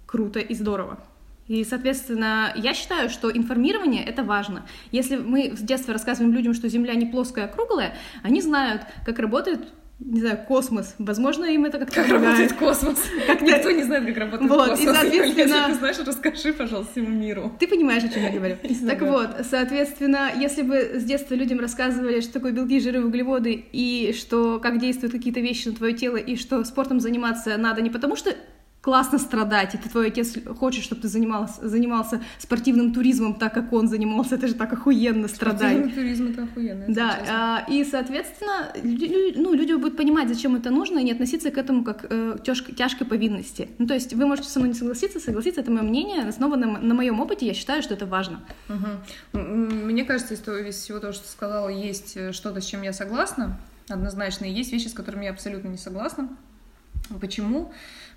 круто 0.07 0.39
и 0.39 0.53
здорово. 0.55 0.99
И, 1.47 1.63
соответственно, 1.65 2.53
я 2.55 2.73
считаю, 2.73 3.09
что 3.09 3.29
информирование— 3.29 4.03
это 4.05 4.23
важно. 4.23 4.65
Если 4.91 5.17
мы 5.17 5.55
с 5.57 5.59
детства 5.59 5.93
рассказываем 5.93 6.33
людям, 6.33 6.53
что 6.53 6.69
Земля 6.69 6.95
не 6.95 7.05
плоская, 7.05 7.45
а 7.45 7.47
круглая, 7.47 7.95
они 8.23 8.41
знают, 8.41 8.83
как 9.05 9.19
работает, 9.19 9.67
не 9.99 10.19
знаю, 10.19 10.39
космос. 10.47 10.95
Возможно, 10.99 11.45
им 11.45 11.65
это 11.65 11.79
как-то 11.79 11.95
Как 11.95 12.07
помогает. 12.07 12.37
работает 12.51 12.53
космос? 12.59 12.97
Как-то- 13.27 13.45
Никто 13.45 13.71
не 13.71 13.83
знает, 13.83 14.05
как 14.05 14.17
работает 14.17 14.49
Вот, 14.51 14.67
и, 14.67 14.69
космос. 14.71 14.81
Юля, 14.85 14.93
соответственно- 15.01 15.39
Если 15.55 15.71
ты 15.71 15.73
знаешь, 15.75 15.97
расскажи, 16.05 16.53
пожалуйста, 16.53 16.91
всему 16.91 17.09
миру. 17.09 17.51
Ты 17.59 17.67
понимаешь, 17.67 18.03
о 18.03 18.09
чем 18.09 18.23
я 18.23 18.31
говорю. 18.31 18.57
Так 18.87 19.01
вот, 19.01 19.29
соответственно, 19.49 20.29
если 20.37 20.61
бы 20.63 20.75
с 20.99 21.03
детства 21.03 21.35
людям 21.35 21.59
рассказывали, 21.59 22.19
что 22.21 22.33
такое 22.33 22.51
белки, 22.51 22.79
жиры, 22.79 23.03
углеводы, 23.05 23.63
и 23.71 24.13
что 24.17 24.59
как 24.59 24.79
действуют 24.79 25.13
какие-то 25.13 25.39
вещи 25.39 25.69
на 25.69 25.75
твое 25.75 25.93
тело, 25.93 26.17
и 26.17 26.35
что 26.35 26.63
спортом 26.65 26.99
заниматься 26.99 27.55
надо 27.57 27.81
не 27.81 27.89
потому, 27.89 28.15
что 28.15 28.31
классно 28.83 29.17
страдать, 29.17 29.75
и 29.75 29.77
ты 29.77 29.87
твой 29.87 30.07
отец 30.07 30.35
хочет, 30.59 30.83
чтобы 30.83 31.01
ты 31.01 31.07
занимался, 31.07 31.65
занимался 31.69 32.21
спортивным 32.37 32.93
туризмом 32.93 33.35
так, 33.35 33.53
как 33.53 33.71
он 33.71 33.87
занимался, 33.87 34.35
это 34.35 34.45
же 34.49 34.55
так 34.55 34.73
охуенно 34.73 35.29
страдать. 35.29 35.71
Спортивный 35.77 35.91
туризм 35.93 36.27
это 36.27 36.43
охуенно. 36.43 36.85
Да, 36.89 37.19
а, 37.29 37.65
и, 37.71 37.85
соответственно, 37.85 38.73
лю- 38.83 39.07
лю- 39.07 39.33
ну, 39.41 39.53
люди 39.53 39.71
будут 39.71 39.95
понимать, 39.95 40.27
зачем 40.27 40.55
это 40.57 40.69
нужно, 40.69 40.99
и 40.99 41.03
не 41.03 41.13
относиться 41.13 41.49
к 41.49 41.57
этому 41.57 41.85
как 41.85 42.05
э, 42.09 42.37
тяжкой 42.43 43.07
повинности. 43.07 43.69
Ну, 43.79 43.87
то 43.87 43.93
есть 43.93 44.13
вы 44.13 44.25
можете 44.25 44.49
со 44.49 44.59
мной 44.59 44.69
не 44.73 44.75
согласиться, 44.75 45.21
согласиться, 45.21 45.61
это 45.61 45.71
мое 45.71 45.83
мнение, 45.83 46.27
основано 46.27 46.67
на, 46.67 46.79
на 46.79 46.93
моем 46.93 47.21
опыте, 47.21 47.45
я 47.47 47.53
считаю, 47.53 47.83
что 47.83 47.93
это 47.93 48.05
важно. 48.05 48.41
М, 49.33 49.87
Мне 49.87 50.03
кажется, 50.03 50.33
из 50.33 50.75
всего 50.75 50.99
того, 50.99 51.13
что 51.13 51.23
ты 51.23 51.29
сказала, 51.31 51.69
есть 51.69 52.17
э, 52.17 52.33
что-то, 52.33 52.59
с 52.59 52.65
чем 52.65 52.81
я 52.81 52.91
согласна, 52.91 53.57
однозначно, 53.87 54.43
и 54.43 54.51
есть 54.51 54.73
вещи, 54.73 54.87
с 54.89 54.93
которыми 54.93 55.23
я 55.23 55.31
абсолютно 55.31 55.69
не 55.69 55.77
согласна. 55.77 56.27
Почему? 57.19 57.71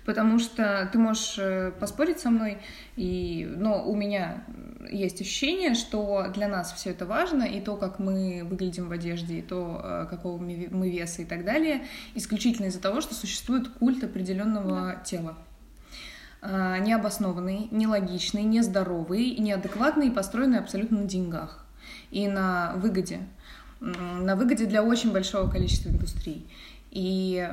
Потому 0.05 0.39
что 0.39 0.89
ты 0.91 0.99
можешь 0.99 1.35
э, 1.37 1.71
поспорить 1.79 2.19
со 2.19 2.29
мной, 2.29 2.59
и... 2.95 3.45
но 3.57 3.83
у 3.83 3.93
меня 3.93 4.43
есть 4.89 5.19
ощущение, 5.19 5.75
что 5.75 6.27
для 6.33 6.47
нас 6.47 6.71
все 6.71 6.91
это 6.91 7.05
важно, 7.05 7.43
и 7.43 7.59
то, 7.59 7.75
как 7.75 7.99
мы 7.99 8.43
выглядим 8.45 8.87
в 8.87 8.93
одежде, 8.93 9.39
и 9.39 9.41
то, 9.41 9.81
э, 9.83 10.07
какого 10.09 10.37
мы 10.37 10.53
ве- 10.53 10.69
мы 10.73 10.89
веса 10.89 11.23
и 11.23 11.25
так 11.25 11.43
далее, 11.43 11.85
исключительно 12.15 12.67
из-за 12.67 12.81
того, 12.81 13.01
что 13.01 13.15
существует 13.15 13.67
культ 13.67 14.01
определенного 14.03 15.01
тела 15.03 15.35
а, 16.39 16.77
необоснованный, 16.77 17.67
нелогичный, 17.71 18.43
нездоровый, 18.43 19.35
неадекватный 19.37 20.07
и 20.07 20.11
построенный 20.11 20.59
абсолютно 20.59 21.01
на 21.01 21.05
деньгах 21.05 21.65
и 22.11 22.27
на 22.27 22.73
выгоде. 22.77 23.19
На 23.79 24.35
выгоде 24.35 24.65
для 24.65 24.83
очень 24.83 25.11
большого 25.11 25.49
количества 25.49 25.89
индустрий. 25.89 26.47
И 26.97 27.47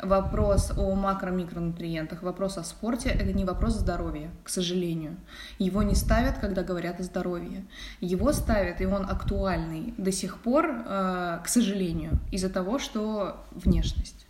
вопрос 0.00 0.72
о 0.78 0.94
макро-микронутриентах, 0.94 2.22
вопрос 2.22 2.56
о 2.56 2.64
спорте— 2.64 3.10
это 3.10 3.30
не 3.34 3.44
вопрос 3.44 3.74
здоровья, 3.74 4.30
к 4.42 4.48
сожалению. 4.48 5.16
Его 5.58 5.82
не 5.82 5.94
ставят, 5.94 6.38
когда 6.38 6.62
говорят 6.62 6.98
о 6.98 7.02
здоровье. 7.02 7.66
Его 8.00 8.32
ставят, 8.32 8.80
и 8.80 8.86
он 8.86 9.04
актуальный 9.04 9.92
до 9.98 10.10
сих 10.12 10.38
пор, 10.38 10.64
э, 10.66 11.40
к 11.44 11.46
сожалению, 11.46 12.12
из-за 12.32 12.48
того, 12.48 12.78
что 12.78 13.44
внешность 13.50 14.26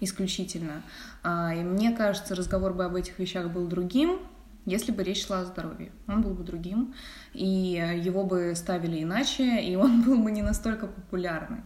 исключительно. 0.00 0.82
А, 1.22 1.54
И 1.54 1.62
мне 1.62 1.96
кажется, 1.96 2.34
разговор 2.34 2.74
бы 2.74 2.84
об 2.84 2.96
этих 2.96 3.18
вещах 3.18 3.48
был 3.48 3.66
другим, 3.66 4.18
если 4.66 4.92
бы 4.92 5.02
речь 5.02 5.26
шла 5.26 5.40
о 5.40 5.44
здоровье. 5.44 5.92
Он 6.08 6.22
был 6.22 6.30
бы 6.30 6.44
другим, 6.44 6.94
и 7.32 7.82
его 8.02 8.24
бы 8.24 8.52
ставили 8.54 9.02
иначе, 9.02 9.60
и 9.60 9.76
он 9.76 10.02
был 10.02 10.18
бы 10.22 10.30
не 10.30 10.42
настолько 10.42 10.86
популярный. 10.86 11.62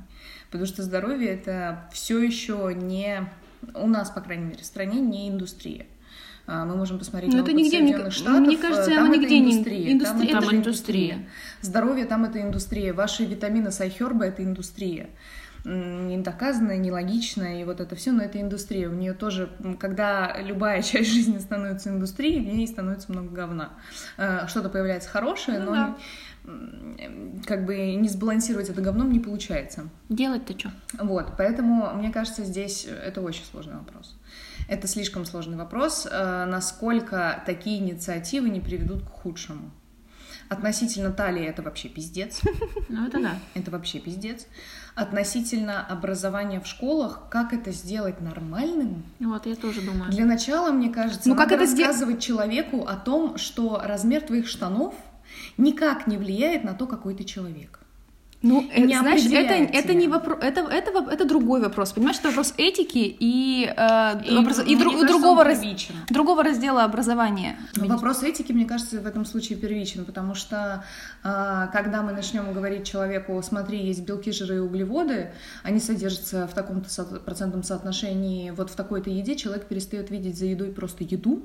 Потому 0.50 0.66
что 0.66 0.82
здоровье 0.82 1.28
это 1.28 1.88
все 1.92 2.22
еще 2.22 2.72
не 2.74 3.28
у 3.74 3.86
нас, 3.86 4.10
по 4.10 4.20
крайней 4.20 4.44
мере, 4.44 4.62
в 4.62 4.66
стране 4.66 5.00
не 5.00 5.28
индустрия. 5.28 5.86
А, 6.46 6.64
мы 6.64 6.76
можем 6.76 6.98
посмотреть 6.98 7.30
Но 7.30 7.38
на 7.38 7.42
это 7.42 7.52
нигде, 7.52 7.78
Соединенных 7.78 8.04
мне, 8.04 8.10
Штатов. 8.10 8.40
мне 8.40 8.56
кажется, 8.56 8.90
там 8.90 9.10
это 9.10 9.20
нигде 9.20 9.38
не 9.38 9.52
индустрия. 9.52 9.92
индустрия. 9.92 10.32
Там, 10.32 10.40
Там 10.40 10.48
это 10.48 10.56
индустрия. 10.56 11.28
Здоровье 11.60 12.04
там 12.06 12.24
это 12.24 12.40
индустрия. 12.40 12.94
Ваши 12.94 13.26
витамины 13.26 13.70
сайхерба 13.70 14.24
это 14.24 14.42
индустрия. 14.42 15.10
М, 15.64 16.08
Не 16.08 16.18
доказанная, 16.18 16.76
нелогичная, 16.78 17.60
и 17.60 17.64
вот 17.64 17.80
это 17.80 17.94
все, 17.96 18.12
но 18.12 18.22
это 18.22 18.40
индустрия. 18.40 18.88
У 18.88 18.92
нее 18.94 19.12
тоже, 19.12 19.50
когда 19.80 20.36
любая 20.40 20.82
часть 20.82 21.10
жизни 21.10 21.38
становится 21.38 21.90
индустрией, 21.90 22.40
в 22.40 22.54
ней 22.54 22.66
становится 22.66 23.10
много 23.12 23.28
говна. 23.30 23.70
Э, 24.16 24.46
Что-то 24.48 24.68
появляется 24.68 25.08
хорошее, 25.08 25.58
Ну 25.58 25.66
но 25.66 25.72
да. 25.74 25.96
как 27.46 27.64
бы 27.66 27.94
не 27.94 28.08
сбалансировать 28.08 28.70
это 28.70 28.80
говном 28.80 29.12
не 29.12 29.20
получается. 29.20 29.88
Делать-то 30.08 30.58
что? 30.58 30.70
Вот, 30.98 31.32
поэтому, 31.36 31.92
мне 31.94 32.10
кажется, 32.10 32.44
здесь 32.44 32.86
это 32.86 33.20
очень 33.20 33.44
сложный 33.44 33.74
вопрос. 33.74 34.16
Это 34.68 34.86
слишком 34.86 35.24
сложный 35.24 35.56
вопрос, 35.56 36.06
э, 36.10 36.44
насколько 36.46 37.42
такие 37.46 37.78
инициативы 37.78 38.48
не 38.50 38.60
приведут 38.60 39.02
к 39.02 39.08
худшему. 39.08 39.70
Относительно 40.48 41.10
талии 41.12 41.44
это 41.44 41.62
вообще 41.62 41.88
пиздец. 41.88 42.40
Ну, 42.88 43.06
это 43.06 43.20
да. 43.20 43.38
Это 43.54 43.70
вообще 43.70 43.98
пиздец. 43.98 44.46
Относительно 44.98 45.86
образования 45.86 46.60
в 46.60 46.66
школах, 46.66 47.20
как 47.30 47.52
это 47.52 47.70
сделать 47.70 48.20
нормальным? 48.20 49.04
Вот, 49.20 49.46
я 49.46 49.54
тоже 49.54 49.80
думаю. 49.80 50.10
Для 50.10 50.24
начала, 50.24 50.72
мне 50.72 50.90
кажется, 50.90 51.28
Ну, 51.28 51.36
надо 51.36 51.48
как 51.48 51.60
это 51.60 51.70
рассказывать 51.70 52.20
человеку 52.20 52.84
о 52.84 52.96
том, 52.96 53.38
что 53.38 53.80
размер 53.84 54.22
твоих 54.22 54.48
штанов 54.48 54.96
никак 55.56 56.08
не 56.08 56.16
влияет 56.16 56.64
на 56.64 56.74
то, 56.74 56.88
какой 56.88 57.14
ты 57.14 57.22
человек. 57.22 57.78
Ну, 58.40 58.64
э, 58.72 58.82
не 58.82 58.96
знаешь, 58.96 59.22
это, 59.26 59.54
это 59.54 59.94
не 59.94 60.06
вопрос, 60.06 60.38
это, 60.40 60.60
это, 60.60 60.90
это 61.10 61.24
другой 61.24 61.60
вопрос, 61.60 61.90
понимаешь, 61.92 62.18
это 62.20 62.28
вопрос 62.28 62.54
этики 62.56 63.16
и, 63.18 63.64
э, 63.76 64.22
И, 64.24 64.36
образ- 64.36 64.64
и 64.64 64.76
друг- 64.76 64.92
кажется, 64.94 65.08
другого, 65.08 65.42
раз- 65.42 65.60
другого 66.08 66.44
раздела 66.44 66.84
образования. 66.84 67.56
Вопрос 67.74 68.22
этики, 68.22 68.52
мне 68.52 68.64
кажется, 68.64 69.00
в 69.00 69.06
этом 69.08 69.24
случае 69.24 69.58
первичен, 69.58 70.04
потому 70.04 70.36
что 70.36 70.84
а, 71.24 71.66
когда 71.68 72.02
мы 72.02 72.12
начнем 72.12 72.52
говорить 72.52 72.86
человеку, 72.86 73.42
смотри, 73.42 73.78
есть 73.84 74.02
белки, 74.06 74.30
жиры 74.30 74.56
и 74.56 74.58
углеводы, 74.60 75.32
они 75.64 75.80
содержатся 75.80 76.46
в 76.46 76.54
таком-то 76.54 76.88
со- 76.88 77.04
процентном 77.04 77.64
соотношении, 77.64 78.50
вот 78.50 78.70
в 78.70 78.76
такой-то 78.76 79.10
еде, 79.10 79.34
человек 79.34 79.66
перестает 79.66 80.10
видеть 80.10 80.38
за 80.38 80.46
едой 80.46 80.68
просто 80.68 81.02
еду 81.02 81.42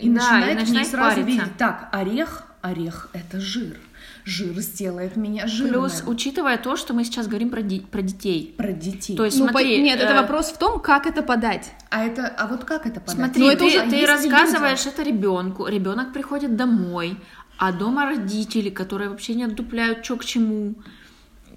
и 0.00 0.08
Да, 0.08 0.14
начинает, 0.14 0.56
и 0.56 0.60
начинает 0.60 0.88
сразу 0.88 1.20
париться. 1.20 1.30
видеть, 1.44 1.56
так, 1.56 1.88
орех, 1.92 2.46
орех— 2.62 3.10
это 3.12 3.38
жир, 3.40 3.76
жир 4.24 4.58
сделает 4.60 5.16
меня 5.16 5.46
жирным. 5.46 5.80
Плюс, 5.82 6.02
учитывая 6.06 6.56
то, 6.58 6.76
что 6.76 6.94
мы 6.94 7.04
сейчас 7.04 7.26
говорим 7.26 7.50
про, 7.50 7.62
ди- 7.62 7.80
про 7.80 8.02
детей. 8.02 8.54
Про 8.56 8.72
детей. 8.72 9.16
То 9.16 9.24
есть, 9.24 9.38
Ну, 9.38 9.48
смотри, 9.48 9.76
по- 9.78 9.82
нет, 9.82 10.00
это 10.00 10.12
э, 10.12 10.16
вопрос 10.20 10.50
в 10.50 10.58
том, 10.58 10.80
как 10.80 11.06
это 11.06 11.22
подать. 11.22 11.72
а 11.90 12.04
это, 12.04 12.26
а 12.28 12.46
вот 12.46 12.64
как 12.64 12.86
это 12.86 13.00
подать? 13.00 13.14
Смотри, 13.16 13.42
Ну, 13.42 13.48
это 13.50 13.58
ты, 13.58 13.66
уже- 13.66 13.90
ты 13.90 14.06
рассказываешь 14.06 14.78
людям- 14.84 14.92
это 14.94 15.02
ребенку, 15.02 15.66
ребенок 15.66 16.12
приходит 16.12 16.56
домой, 16.56 17.16
а 17.58 17.72
дома 17.72 18.06
родители, 18.06 18.70
которые 18.70 19.10
вообще 19.10 19.34
не 19.34 19.44
отдупляют, 19.44 20.04
что 20.04 20.16
к 20.16 20.24
чему. 20.24 20.74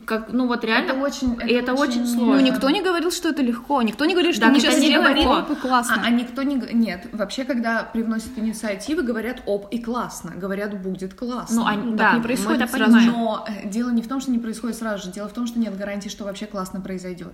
Как, 0.06 0.32
ну 0.32 0.48
вот 0.48 0.64
реально, 0.64 0.92
Это 0.92 1.02
очень- 1.02 1.36
это 1.36 1.48
это 1.54 1.74
очень, 1.74 2.02
очень- 2.02 2.08
сложно. 2.08 2.36
Ну, 2.36 2.40
никто 2.42 2.70
не 2.70 2.82
говорил, 2.82 3.12
что 3.12 3.30
это 3.30 3.42
легко, 3.42 3.82
никто 3.82 4.06
не 4.06 4.14
говорил, 4.14 4.32
что 4.34 4.42
Да, 4.42 4.48
мы 4.50 4.60
сейчас 4.60 4.78
не 4.78 4.88
сделаем 4.88 5.14
говорил. 5.16 5.32
оп, 5.32 5.52
и 5.52 5.56
классно. 5.56 5.96
А, 6.04 6.08
а 6.08 6.10
никто 6.10 6.44
не... 6.44 6.56
Нет, 6.74 7.08
вообще, 7.12 7.44
когда 7.46 7.84
привносят 7.84 8.38
инициативы, 8.38 9.04
говорят 9.04 9.42
«оп» 9.46 9.68
и 9.72 9.80
«классно», 9.80 10.32
говорят 10.36 10.80
«будет 10.82 11.14
классно». 11.14 11.56
Ну, 11.56 11.66
а- 11.68 11.74
так 11.74 11.96
да, 11.96 12.12
не 12.14 12.18
мы 12.18 12.24
происходит 12.24 12.62
это 12.62 12.72
сразу. 12.72 12.92
понимаем. 12.94 13.12
Но 13.12 13.46
э, 13.48 13.68
дело 13.70 13.90
не 13.92 14.02
в 14.02 14.08
том, 14.08 14.20
что 14.22 14.32
не 14.32 14.40
происходит 14.40 14.78
сразу 14.78 15.04
же, 15.06 15.12
дело 15.12 15.28
в 15.30 15.34
том, 15.34 15.48
что 15.48 15.60
нет 15.60 15.78
гарантии, 15.78 16.10
что 16.10 16.24
вообще 16.26 16.46
классно 16.46 16.82
произойдет. 16.82 17.34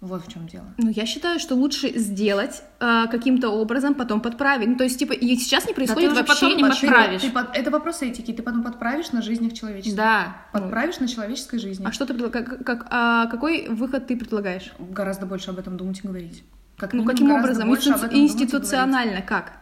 Вот 0.00 0.24
в 0.26 0.32
чем 0.32 0.46
дело. 0.48 0.64
Ну, 0.78 0.88
я 0.88 1.04
считаю, 1.04 1.38
что 1.38 1.54
лучше 1.54 1.98
сделать 1.98 2.62
э, 2.80 3.04
каким-то 3.10 3.50
образом, 3.50 3.94
потом 3.94 4.22
подправить. 4.22 4.66
Ну, 4.68 4.76
то 4.76 4.84
есть, 4.84 4.98
типа, 4.98 5.12
и 5.12 5.36
сейчас 5.36 5.68
не 5.68 5.74
происходит 5.74 6.12
уже 6.12 6.22
вообще 6.22 6.54
не 6.54 6.62
подправишь. 6.64 7.20
Ты 7.20 7.30
под- 7.30 7.54
Это 7.54 7.70
вопрос 7.70 8.00
этики, 8.00 8.32
ты 8.32 8.42
потом 8.42 8.62
подправишь 8.62 9.12
на 9.12 9.20
жизнях 9.20 9.52
человеческих. 9.52 9.96
Да. 9.96 10.38
Подправишь 10.52 11.00
на 11.00 11.06
человеческой 11.08 11.58
жизни. 11.58 11.84
А 11.86 11.92
что 11.92 12.06
ты 12.06 12.14
как, 12.30 12.64
как- 12.64 12.86
а 12.90 13.26
какой 13.26 13.68
выход 13.68 14.06
ты 14.06 14.16
предлагаешь? 14.16 14.72
Гораздо 14.78 15.26
больше 15.26 15.50
об 15.50 15.58
этом 15.58 15.76
думать 15.76 15.98
и 16.02 16.08
говорить. 16.08 16.44
Как 16.78 16.94
Ну, 16.94 17.04
каким 17.04 17.30
образом? 17.32 17.68
Институ- 17.70 18.08
институционально 18.10 19.20
как? 19.20 19.52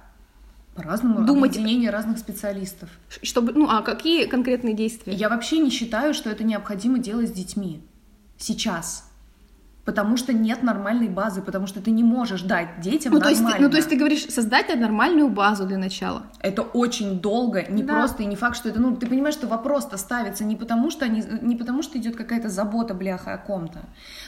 По-разному. 0.77 1.27
Думать- 1.27 1.57
Объединение 1.57 1.91
разных 1.91 2.19
специалистов. 2.19 2.89
Чтобы, 3.25 3.55
ну, 3.55 3.69
а 3.69 3.83
какие 3.83 4.27
конкретные 4.27 4.75
действия? 4.75 5.13
Я 5.15 5.29
вообще 5.29 5.59
не 5.59 5.71
считаю, 5.71 6.15
что 6.15 6.31
это 6.31 6.45
необходимо 6.45 7.01
делать 7.01 7.31
с 7.31 7.33
детьми. 7.33 7.83
Сейчас. 8.37 9.08
Потому 9.89 10.19
что 10.19 10.35
нет 10.35 10.63
нормальной 10.63 11.09
базы, 11.09 11.41
потому 11.41 11.67
что 11.67 11.81
ты 11.81 11.91
не 11.93 12.05
можешь 12.05 12.43
дать 12.43 12.81
детям 12.83 13.15
ну, 13.15 13.21
то 13.21 13.31
есть, 13.31 13.41
ты, 13.41 13.45
нормально. 13.45 13.67
ну, 13.67 13.71
то 13.71 13.79
есть 13.79 13.89
ты 13.89 13.97
говоришь, 13.97 14.27
создать 14.27 14.79
нормальную 14.79 15.31
базу 15.31 15.65
для 15.65 15.79
начала. 15.79 16.25
Это 16.41 16.61
очень 16.61 17.21
долго, 17.21 17.65
не 17.71 17.83
Да. 17.83 17.95
просто 17.95 18.23
и 18.23 18.27
не 18.27 18.37
факт, 18.37 18.55
что 18.57 18.69
это, 18.69 18.81
ну, 18.81 18.95
ты 18.97 19.07
понимаешь, 19.07 19.35
что 19.35 19.47
вопрос-то 19.47 19.97
ставится 19.97 20.45
не 20.45 20.57
потому, 20.57 20.91
что 20.91 21.07
они, 21.07 21.25
не 21.41 21.57
потому, 21.57 21.83
что 21.83 21.97
идет 21.97 22.17
какая-то 22.17 22.51
забота, 22.51 22.93
бляха, 22.93 23.33
о 23.33 23.39
ком-то. 23.39 23.79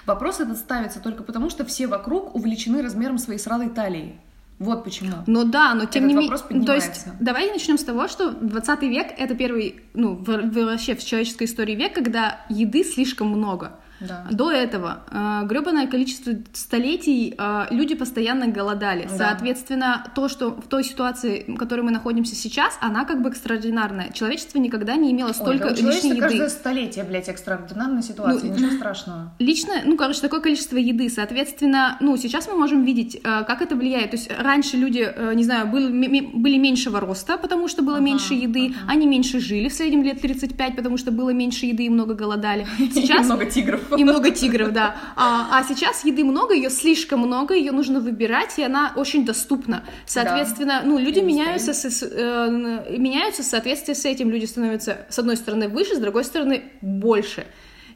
Вопрос 0.07 0.40
этот 0.40 0.57
ставится 0.57 0.99
только 0.99 1.23
потому, 1.25 1.51
что 1.51 1.66
все 1.66 1.87
вокруг 1.87 2.35
увлечены 2.35 2.81
размером 2.81 3.18
своей 3.18 3.38
сралой 3.38 3.68
талии. 3.68 4.18
Вот 4.59 4.83
почему. 4.83 5.12
Ну 5.27 5.44
да, 5.44 5.75
но 5.75 5.85
тем 5.85 6.05
Этот 6.05 6.09
не 6.09 6.14
менее... 6.14 6.38
ну, 6.49 6.64
То 6.64 6.75
есть, 6.75 7.07
давай 7.20 7.51
начнем 7.51 7.77
с 7.77 7.85
того, 7.85 8.09
что 8.09 8.31
20 8.31 8.83
век— 8.85 9.09
это 9.18 9.35
первый, 9.35 9.83
ну, 9.92 10.14
в- 10.14 10.64
вообще 10.64 10.94
в 10.94 11.05
человеческой 11.05 11.44
истории 11.44 11.75
век, 11.75 11.94
когда 11.94 12.40
еды 12.49 12.83
слишком 12.83 13.29
много. 13.29 13.73
Да. 14.00 14.26
До 14.30 14.50
этого 14.50 15.00
э, 15.10 15.46
гребаное 15.46 15.86
количество 15.86 16.32
столетий 16.52 17.34
э, 17.36 17.66
люди 17.70 17.94
постоянно 17.94 18.48
голодали. 18.48 19.08
Да. 19.10 19.16
Соответственно, 19.16 20.04
то, 20.14 20.28
что 20.28 20.50
в 20.50 20.66
той 20.68 20.84
ситуации, 20.84 21.44
в 21.46 21.56
которой 21.56 21.82
мы 21.82 21.90
находимся 21.90 22.34
сейчас, 22.34 22.78
она 22.80 23.04
как 23.04 23.22
бы 23.22 23.28
экстраординарная. 23.30 24.10
Человечество 24.12 24.58
никогда 24.58 24.96
не 24.96 25.12
имело 25.12 25.28
Ой, 25.28 25.34
столько 25.34 25.70
да 25.70 25.82
у 25.82 25.86
лишней 25.86 26.10
еды. 26.12 26.20
каждое 26.20 26.48
столетие, 26.48 27.04
блядь, 27.04 27.28
экстраординарная 27.28 28.02
ситуация, 28.02 28.50
Ну, 28.50 28.56
ничего 28.56 28.70
страшного. 28.72 29.32
Лично, 29.38 29.74
ну, 29.84 29.96
короче, 29.96 30.20
такое 30.20 30.40
количество 30.40 30.76
еды, 30.76 31.08
соответственно, 31.10 31.96
ну, 32.00 32.16
сейчас 32.16 32.48
мы 32.48 32.56
можем 32.56 32.84
видеть, 32.84 33.16
э, 33.16 33.44
как 33.44 33.62
это 33.62 33.76
влияет. 33.76 34.10
То 34.12 34.16
есть 34.16 34.30
раньше 34.38 34.76
люди, 34.76 35.06
э, 35.14 35.34
не 35.34 35.44
знаю, 35.44 35.66
были, 35.68 36.20
были 36.32 36.58
меньшего 36.58 37.00
роста, 37.00 37.36
потому 37.36 37.68
что 37.68 37.82
было 37.82 37.96
Ага, 37.96 38.04
меньше 38.04 38.34
еды, 38.34 38.68
ага. 38.68 38.92
они 38.92 39.06
меньше 39.06 39.40
жили, 39.40 39.68
в 39.68 39.72
среднем 39.74 40.02
лет 40.02 40.20
35, 40.20 40.76
потому 40.76 40.96
что 40.96 41.10
было 41.10 41.30
меньше 41.30 41.66
еды 41.66 41.84
и 41.84 41.88
много 41.88 42.14
голодали. 42.14 42.66
Сейчас 42.78 43.26
много 43.26 43.46
тигров. 43.46 43.80
И 43.98 44.05
много 44.05 44.31
тигров, 44.31 44.72
да. 44.72 44.96
А, 45.16 45.48
а 45.59 45.64
сейчас 45.64 46.05
еды 46.05 46.24
много, 46.24 46.55
ее 46.55 46.70
слишком 46.70 47.20
много, 47.20 47.55
ее 47.55 47.72
нужно 47.72 48.00
выбирать, 48.00 48.59
и 48.59 48.62
она 48.62 48.92
очень 48.96 49.24
доступна. 49.24 49.83
Соответственно, 50.07 50.83
ну, 50.85 50.98
люди 50.98 51.20
меняются, 51.26 51.72
с- 51.90 52.03
э, 52.03 52.96
меняются 52.98 53.42
в 53.42 53.46
соответствии 53.46 53.94
с 53.94 54.05
этим. 54.05 54.31
Люди 54.31 54.46
становятся, 54.46 55.07
с 55.09 55.18
одной 55.18 55.37
стороны, 55.37 55.68
выше, 55.68 55.94
с 55.96 55.98
другой 55.98 56.24
стороны, 56.24 56.62
больше. 56.81 57.44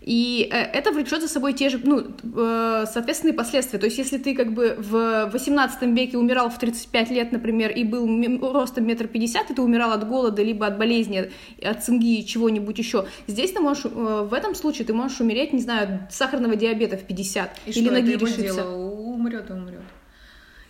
И 0.04 0.50
э, 0.52 0.56
это 0.56 0.92
влечет 0.92 1.22
за 1.22 1.28
собой 1.28 1.54
те 1.54 1.70
же, 1.70 1.80
ну, 1.82 2.04
э, 2.36 2.84
соответственные 2.86 3.32
последствия. 3.32 3.78
То 3.78 3.86
есть, 3.86 3.96
если 3.96 4.18
ты 4.18 4.34
как 4.34 4.52
бы 4.52 4.76
в 4.78 5.30
18 5.32 5.82
веке 5.96 6.18
умирал 6.18 6.50
в 6.50 6.58
35 6.58 7.10
лет, 7.10 7.32
например, 7.32 7.70
и 7.70 7.84
был 7.84 8.52
ростом 8.52 8.86
метр 8.86 9.08
пятьдесят, 9.08 9.50
и 9.50 9.54
ты 9.54 9.62
умирал 9.62 9.92
от 9.92 10.06
голода, 10.06 10.42
либо 10.42 10.66
от 10.66 10.76
болезни, 10.76 11.30
от 11.62 11.84
цинги 11.84 12.18
и 12.18 12.26
чего-нибудь 12.26 12.78
еще. 12.78 13.06
Здесь 13.26 13.52
ты 13.52 13.60
можешь, 13.60 13.86
э, 13.86 13.88
в 13.88 14.34
этом 14.34 14.54
случае 14.54 14.86
ты 14.86 14.92
можешь 14.92 15.20
умереть, 15.20 15.54
не 15.54 15.62
знаю, 15.62 16.04
от 16.04 16.12
сахарного 16.12 16.54
диабета 16.54 16.98
в 16.98 17.04
50. 17.04 17.50
И 17.64 17.70
или 17.70 17.84
что, 17.84 17.94
ноги 17.94 18.12
решиться. 18.12 18.42
дело, 18.42 18.74
умрет 18.74 19.48
и 19.48 19.52
умрет. 19.54 19.80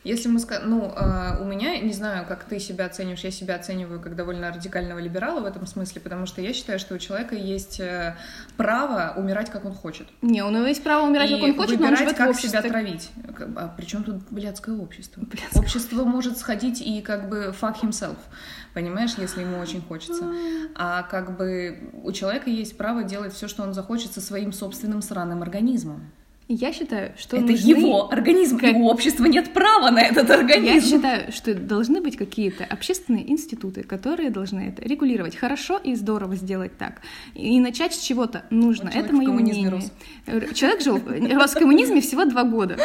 Если 0.04 0.28
мы 0.28 0.38
скажем, 0.38 0.68
ну, 0.68 0.92
э, 0.94 1.42
у 1.42 1.44
меня, 1.44 1.78
не 1.78 1.94
знаю, 1.94 2.26
как 2.28 2.44
ты 2.44 2.60
себя 2.60 2.84
оцениваешь, 2.84 3.20
я 3.20 3.30
себя 3.30 3.54
оцениваю 3.56 4.00
как 4.00 4.14
довольно 4.16 4.50
радикального 4.50 4.98
либерала 4.98 5.40
в 5.40 5.46
этом 5.46 5.66
смысле, 5.66 6.02
потому 6.02 6.26
что 6.26 6.42
я 6.42 6.52
считаю, 6.52 6.78
что 6.78 6.94
у 6.94 6.98
человека 6.98 7.34
есть 7.34 7.80
э, 7.80 8.14
право 8.58 9.14
умирать, 9.16 9.50
как 9.50 9.64
он 9.64 9.72
хочет. 9.72 10.06
Не, 10.20 10.44
у 10.44 10.50
него 10.50 10.66
есть 10.66 10.84
право 10.84 11.06
умирать, 11.06 11.30
и 11.30 11.34
как 11.34 11.42
он 11.42 11.56
хочет, 11.56 11.80
но 11.80 11.86
он 11.86 11.96
живет 11.96 12.12
в 12.12 12.18
как 12.18 12.28
обществе. 12.28 12.50
себя 12.50 12.62
травить. 12.62 13.10
А 13.56 13.68
при 13.68 13.86
чем 13.86 14.04
тут 14.04 14.16
блядское 14.30 14.76
общество? 14.76 15.22
Блядское. 15.22 15.62
Общество 15.62 16.04
может 16.04 16.36
сходить 16.36 16.82
и 16.82 17.00
как 17.00 17.30
бы 17.30 17.54
fuck 17.58 17.80
himself, 17.80 18.18
понимаешь, 18.74 19.14
если 19.16 19.40
ему 19.40 19.58
очень 19.58 19.80
хочется. 19.80 20.24
А 20.74 21.02
как 21.04 21.34
бы 21.38 21.90
у 22.02 22.12
человека 22.12 22.50
есть 22.50 22.76
право 22.76 23.04
делать 23.04 23.32
все, 23.32 23.48
что 23.48 23.62
он 23.62 23.72
захочет 23.72 24.12
со 24.12 24.20
своим 24.20 24.52
собственным 24.52 25.00
сраным 25.00 25.40
организмом. 25.40 26.10
Я 26.46 26.74
считаю, 26.74 27.14
что 27.16 27.38
Это 27.38 27.46
нужны- 27.46 27.70
его 27.70 28.12
организм, 28.12 28.58
как- 28.58 28.74
у 28.76 28.88
общества 28.90 29.24
нет 29.24 29.54
права 29.54 29.90
на 29.90 30.00
этот 30.02 30.28
Я 30.28 30.34
организм. 30.34 30.86
считаю, 30.96 31.32
что 31.32 31.54
должны 31.54 32.02
быть 32.02 32.18
какие-то 32.18 32.64
общественные 32.64 33.30
институты, 33.32 33.82
которые 33.82 34.28
должны 34.28 34.60
это 34.68 34.82
регулировать. 34.86 35.36
Хорошо 35.36 35.78
и 35.82 35.94
здорово 35.94 36.36
сделать 36.36 36.76
так. 36.76 37.00
И 37.34 37.58
начать 37.60 37.94
с 37.94 37.98
чего-то 37.98 38.44
нужно. 38.50 38.90
Вот 38.94 39.04
это 39.04 39.14
мое 39.14 39.30
мнение. 39.32 39.84
Человек 40.52 40.82
жил, 40.82 41.00
рос 41.34 41.52
в 41.52 41.58
коммунизме 41.58 42.02
всего 42.02 42.26
два 42.26 42.44
года. 42.44 42.76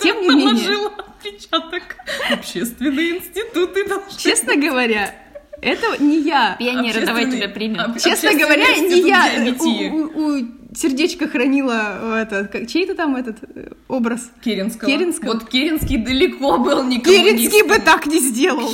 Тем 0.00 0.20
не 0.22 0.28
менее, 0.36 0.64
Жила. 0.64 0.92
Отпечаток. 0.98 1.96
Общественные 2.30 3.18
институты 3.18 3.88
должны 3.88 4.16
Честно 4.16 4.54
говоря, 4.54 5.12
это 5.60 6.00
не 6.00 6.20
я. 6.20 6.54
Пионеры, 6.56 7.04
давай 7.04 7.28
тебя 7.28 7.48
примем. 7.48 7.96
Честно 7.98 8.32
говоря, 8.34 8.76
не 8.76 9.00
я. 9.08 9.28
диабетии. 9.44 9.88
У, 9.90 10.04
у- 10.04 10.38
у 10.38 10.48
сердечко 10.74 11.28
хранила 11.28 11.98
э, 12.00 12.22
этот, 12.22 12.52
как, 12.52 12.66
чей-то 12.66 12.94
там 12.94 13.16
этот 13.16 13.38
э, 13.54 13.72
образ. 13.88 14.30
Керенского. 14.42 14.90
Керенского. 14.90 15.34
Вот 15.34 15.48
Керенский 15.48 15.96
далеко 15.96 16.58
был 16.58 16.84
не 16.84 17.00
Керенский 17.00 17.66
бы 17.66 17.78
так 17.78 18.06
не 18.06 18.18
сделал. 18.18 18.68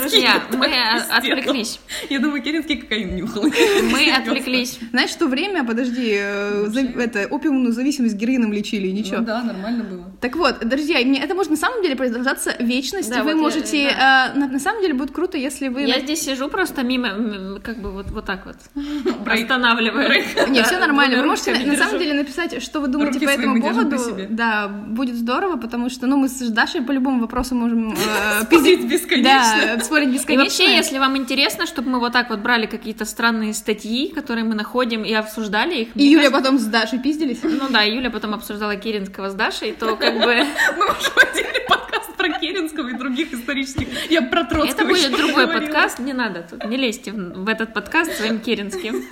Друзья, 0.00 0.42
мы 0.52 0.68
отвлеклись. 1.10 1.80
Я 2.08 2.20
думаю, 2.20 2.42
Керенский 2.42 2.76
кокаин 2.76 3.16
нюхал. 3.16 3.44
Мы 3.44 4.12
отвлеклись. 4.12 4.78
Знаешь, 4.90 5.10
в 5.10 5.18
то 5.18 5.26
время, 5.26 5.64
подожди, 5.64 6.12
э, 6.14 6.68
это, 6.96 7.26
опиумную 7.26 7.72
зависимость 7.72 8.14
героином 8.14 8.52
лечили, 8.52 8.88
ничего. 8.88 9.18
Ну 9.18 9.24
да, 9.24 9.42
нормально 9.42 9.84
было. 9.84 10.12
Так 10.20 10.36
вот, 10.36 10.60
друзья, 10.60 10.98
мне 11.04 11.20
это 11.20 11.34
может 11.34 11.50
на 11.50 11.56
самом 11.56 11.82
деле 11.82 11.96
продолжаться 11.96 12.54
вечность. 12.60 13.10
Вы 13.10 13.34
можете... 13.34 13.90
на, 14.34 14.58
самом 14.60 14.82
деле 14.82 14.94
будет 14.94 15.10
круто, 15.10 15.36
если 15.36 15.68
вы... 15.68 15.82
Я 15.82 16.00
здесь 16.00 16.22
сижу 16.22 16.48
просто 16.48 16.82
мимо, 16.82 17.60
как 17.60 17.80
бы 17.80 17.90
вот, 17.90 18.24
так 18.24 18.46
вот, 18.46 18.56
останавливаю. 19.26 20.22
Не, 20.48 20.62
все 20.62 20.78
нормально. 20.78 21.16
Вы 21.16 21.26
можете 21.48 21.66
на, 21.70 21.76
самом 21.76 21.98
деле 21.98 22.14
написать, 22.14 22.62
что 22.62 22.80
вы 22.80 22.88
думаете 22.88 23.14
Руки 23.14 23.26
по 23.26 23.30
этому 23.30 23.60
поводу. 23.62 23.96
Да, 24.30 24.68
будет 24.68 25.16
здорово, 25.16 25.56
потому 25.56 25.88
что, 25.90 26.06
ну, 26.06 26.16
мы 26.16 26.28
с 26.28 26.38
Дашей 26.50 26.82
по 26.82 26.92
любому 26.92 27.20
вопросу 27.20 27.54
можем 27.54 27.92
э, 27.92 28.42
Спорить 28.42 28.48
пиздить- 28.80 28.88
бесконечно. 28.90 29.76
Да, 29.76 29.80
спорить 29.84 30.08
И 30.08 30.12
бесконечно. 30.12 30.44
вообще, 30.44 30.76
если 30.76 30.98
вам 30.98 31.16
интересно, 31.16 31.66
чтобы 31.66 31.90
мы 31.90 31.98
вот 32.00 32.12
так 32.12 32.30
вот 32.30 32.40
брали 32.40 32.66
какие-то 32.66 33.04
странные 33.04 33.54
статьи, 33.54 34.08
которые 34.12 34.44
мы 34.44 34.54
находим, 34.54 35.04
и 35.04 35.12
обсуждали 35.12 35.82
их, 35.82 35.88
И 35.94 36.04
Юля 36.04 36.30
кажется- 36.30 36.42
потом 36.42 36.58
с 36.58 36.64
Дашей 36.66 36.98
пиздились. 36.98 37.38
Ну 37.42 37.68
да, 37.70 37.82
Юля 37.82 38.10
потом 38.10 38.34
обсуждала 38.34 38.76
Керенского 38.76 39.30
с 39.30 39.34
Дашей, 39.34 39.72
то 39.72 39.96
как 39.96 40.14
бы 40.14 40.44
Мы 40.76 40.86
можем 40.86 41.12
отдельный 41.16 41.60
подкаст 41.68 42.14
про 42.16 42.28
Керенского 42.38 42.88
и 42.88 42.94
других 42.94 43.32
исторических. 43.32 43.88
Я 44.10 44.22
про 44.22 44.44
Троцкого 44.44 44.80
это 44.80 44.84
будет 44.86 45.16
другой 45.16 45.46
подкаст, 45.48 45.98
не 45.98 46.12
надо 46.12 46.46
тут, 46.48 46.64
не 46.66 46.76
лезьте 46.76 47.12
в 47.12 47.44
в 47.44 47.48
этот 47.48 47.72
подкаст 47.74 48.12
своим 48.16 48.38
Керенским. 48.40 49.02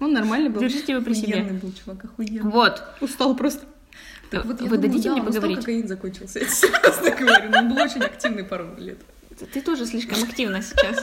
Он 0.00 0.12
нормальный 0.12 0.48
был. 0.48 0.60
Держите 0.60 0.92
его 0.92 1.02
при 1.02 1.12
себе. 1.14 1.34
Охуенный 1.34 1.60
был 1.60 1.72
чувак, 1.72 2.04
охуенный. 2.04 2.50
Вот. 2.50 2.82
Устал 3.00 3.34
просто. 3.36 3.66
Так 4.30 4.44
вот, 4.44 4.60
я 4.60 4.68
Вы 4.68 4.76
думаю, 4.76 4.80
дадите 4.82 5.08
да, 5.08 5.14
мне 5.14 5.22
поговорить? 5.24 5.56
только 5.56 5.60
кокаин 5.72 5.88
закончился, 5.88 6.38
я 6.38 6.46
серьезно 6.48 7.10
говорю. 7.10 7.50
но 7.50 7.58
Он 7.58 7.68
был 7.68 7.82
очень 7.82 8.02
активный 8.02 8.44
пару 8.44 8.66
лет. 8.78 8.98
Ты 9.52 9.60
тоже 9.60 9.86
слишком 9.86 10.22
активна 10.22 10.62
сейчас. 10.62 11.02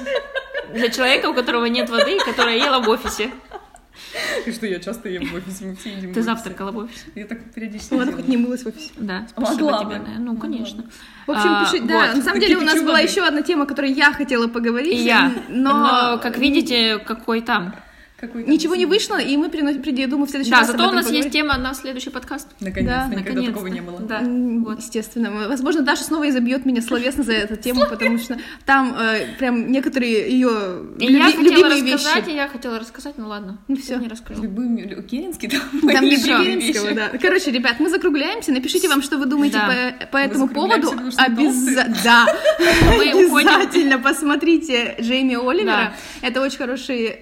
Для 0.73 0.89
человека, 0.89 1.27
у 1.27 1.33
которого 1.33 1.65
нет 1.65 1.89
воды 1.89 2.15
и 2.17 2.19
которая 2.19 2.57
ела 2.57 2.79
в 2.79 2.89
офисе. 2.89 3.31
И 4.45 4.51
что 4.51 4.65
я 4.67 4.79
часто 4.79 5.09
ем 5.09 5.25
в 5.27 5.33
офисе, 5.35 5.65
мы 5.65 5.75
все 5.75 5.89
едим 5.91 6.13
Ты 6.13 6.21
завтракала 6.21 6.71
в 6.71 6.77
офисе. 6.77 7.05
Я 7.15 7.25
так 7.25 7.39
периодически 7.53 7.95
Ладно, 7.95 8.13
хоть 8.13 8.27
не 8.27 8.37
мылась 8.37 8.63
в 8.63 8.67
офисе. 8.67 8.91
Да, 8.95 9.27
спасибо 9.29 9.71
Могла 9.71 9.79
тебе. 9.85 9.99
бы. 9.99 10.07
Ну, 10.19 10.25
Могла 10.33 10.41
конечно. 10.41 10.83
В 11.25 11.31
общем, 11.31 11.49
А, 11.49 11.65
пишите, 11.65 11.87
да, 11.87 12.07
вот. 12.07 12.15
на 12.15 12.21
самом 12.23 12.39
деле 12.39 12.57
у 12.57 12.61
нас 12.61 12.81
была 12.81 12.99
еще 12.99 13.23
одна 13.25 13.41
тема, 13.41 13.63
о 13.63 13.65
которой 13.65 13.91
я 13.91 14.13
хотела 14.13 14.47
поговорить. 14.47 14.93
И 14.93 15.03
я. 15.03 15.33
Но, 15.49 15.73
Но, 16.13 16.19
как 16.19 16.37
видите, 16.37 16.99
какой 16.99 17.41
там. 17.41 17.75
Какой 18.19 18.43
там 18.43 18.51
ничего 18.51 18.75
не 18.75 18.87
вышло, 18.87 19.19
и 19.21 19.37
мы 19.37 19.49
приносим, 19.49 19.81
думаю, 20.09 20.25
в 20.25 20.29
следующий 20.31 20.49
Да, 20.49 20.61
раз 20.61 20.69
об 20.71 20.77
зато 20.77 20.89
у 20.89 20.93
нас 20.93 21.05
есть 21.11 21.27
поговорим. 21.27 21.31
тема 21.31 21.57
на 21.57 21.73
следующий 21.75 22.09
подкаст. 22.09 22.47
Наконец-то, 22.59 22.95
Да, 22.95 23.05
никогда 23.05 23.17
наконец-то. 23.31 23.51
такого 23.51 23.67
не 23.67 23.81
было. 23.81 23.99
Да. 23.99 24.21
Вот. 24.21 24.79
Естественно. 24.79 25.47
Возможно, 25.47 25.83
Даша 25.83 26.03
снова 26.03 26.27
изобьет 26.29 26.65
меня 26.65 26.81
словесно 26.81 27.21
за 27.23 27.33
эту 27.33 27.57
тему, 27.57 27.81
потому 27.87 28.17
что 28.17 28.37
там 28.65 28.95
э, 28.99 29.27
прям 29.37 29.71
некоторые 29.71 30.31
ее 30.31 30.49
И 30.99 31.13
я 31.13 31.25
хотела 31.31 31.69
рассказать, 31.69 32.27
и 32.27 32.33
я 32.33 32.47
хотела 32.47 32.79
рассказать, 32.79 33.13
ну 33.17 33.27
ладно. 33.27 33.59
Ну 33.67 33.75
я 33.75 33.81
всё. 33.81 33.97
Не 33.99 34.07
расскажу. 34.07 34.41
Любым 34.41 34.77
Керенский 35.03 35.49
там 35.49 35.61
Там 35.81 36.01
Керенского, 36.09 36.93
да. 36.95 37.09
Короче, 37.21 37.51
ребят, 37.51 37.75
мы 37.79 37.89
закругляемся. 37.89 38.51
Напишите 38.51 38.89
вам, 38.89 39.03
что 39.03 39.17
вы 39.19 39.25
думаете 39.27 39.57
Да. 39.57 39.93
по, 40.01 40.07
по 40.07 40.17
этому 40.17 40.47
поводу. 40.47 40.89
потому 40.89 41.11
что 41.11 41.21
Обяза- 41.23 41.85
Да. 42.03 42.25
Обязательно 42.99 43.99
посмотрите 43.99 44.95
Джейми 44.99 45.35
Оливера. 45.35 45.93
Да. 46.21 46.27
Это 46.27 46.41
очень 46.41 46.57
хороший 46.57 47.19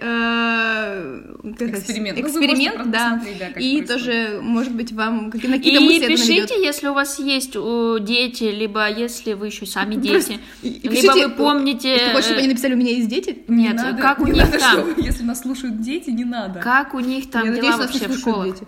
Эксперимент. 1.60 2.20
Ну, 2.20 2.26
эксперимент, 2.28 2.78
можете 2.78 2.92
да. 2.92 3.22
да, 3.40 3.46
как 3.48 3.62
И 3.62 3.78
происходит. 3.78 3.88
тоже, 3.88 4.40
может 4.42 4.74
быть, 4.76 4.92
вам 4.92 5.32
какие-то 5.32 5.58
И 5.58 5.80
мысли 5.80 6.00
наведёт. 6.06 6.08
пишите, 6.50 6.64
если 6.64 6.88
у 6.88 6.94
вас 6.94 7.20
есть 7.20 7.52
э, 7.56 7.98
дети, 8.02 8.44
либо 8.46 8.90
если 8.90 9.34
вы 9.34 9.48
еще 9.48 9.66
сами 9.66 9.96
Просто- 9.96 10.34
дети, 10.34 10.40
и- 10.62 10.68
и 10.70 10.82
либо 10.90 10.96
пишите, 10.96 11.28
вы 11.28 11.34
помните... 11.34 11.98
Ты 11.98 12.12
хочешь, 12.12 12.26
чтобы 12.26 12.40
они 12.40 12.48
написали, 12.50 12.74
у 12.74 12.78
меня 12.78 12.92
есть 12.92 13.08
дети? 13.10 13.38
Не 13.48 13.64
Нет, 13.64 13.76
надо- 13.76 14.02
как 14.02 14.20
у 14.20 14.26
не 14.26 14.32
них 14.34 14.44
надо, 14.44 14.60
там? 14.60 14.92
что- 14.94 15.02
Если 15.02 15.24
нас 15.24 15.42
слушают 15.42 15.82
дети, 15.82 16.10
не 16.10 16.26
надо. 16.26 16.60
Как 16.60 16.94
у 16.94 17.00
них 17.00 17.30
там 17.30 17.44
Я 17.46 17.52
дела 17.56 17.72
надеюсь, 17.78 17.94
не 17.94 18.00
вообще 18.00 18.08
в 18.14 18.20
школах? 18.20 18.46
дети. 18.48 18.68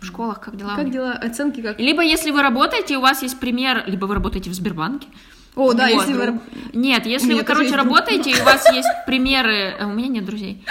В 0.00 0.06
школах 0.06 0.40
как 0.40 0.56
дела? 0.56 0.72
у 0.74 0.76
Как 0.76 0.90
дела? 0.90 1.12
Оценки 1.12 1.60
как? 1.60 1.78
Либо 1.80 2.02
если 2.02 2.30
вы 2.30 2.42
работаете, 2.42 2.96
у 2.98 3.00
вас 3.00 3.22
есть 3.22 3.38
пример, 3.40 3.84
либо 3.86 4.04
вы 4.06 4.14
работаете 4.14 4.50
в 4.50 4.54
Сбербанке. 4.54 5.08
О, 5.56 5.72
да, 5.72 5.84
Вот. 5.88 5.92
если 6.08 6.12
вы... 6.14 6.40
Нет, 6.72 7.06
если 7.06 7.34
вы, 7.34 7.44
короче, 7.44 7.68
друг. 7.70 7.84
работаете, 7.84 8.30
и 8.30 8.40
у 8.40 8.44
вас 8.44 8.68
есть 8.72 8.88
примеры... 9.06 9.76
а 9.78 9.86
У 9.86 9.90
меня 9.92 10.08
нет 10.08 10.24
друзей. 10.24 10.64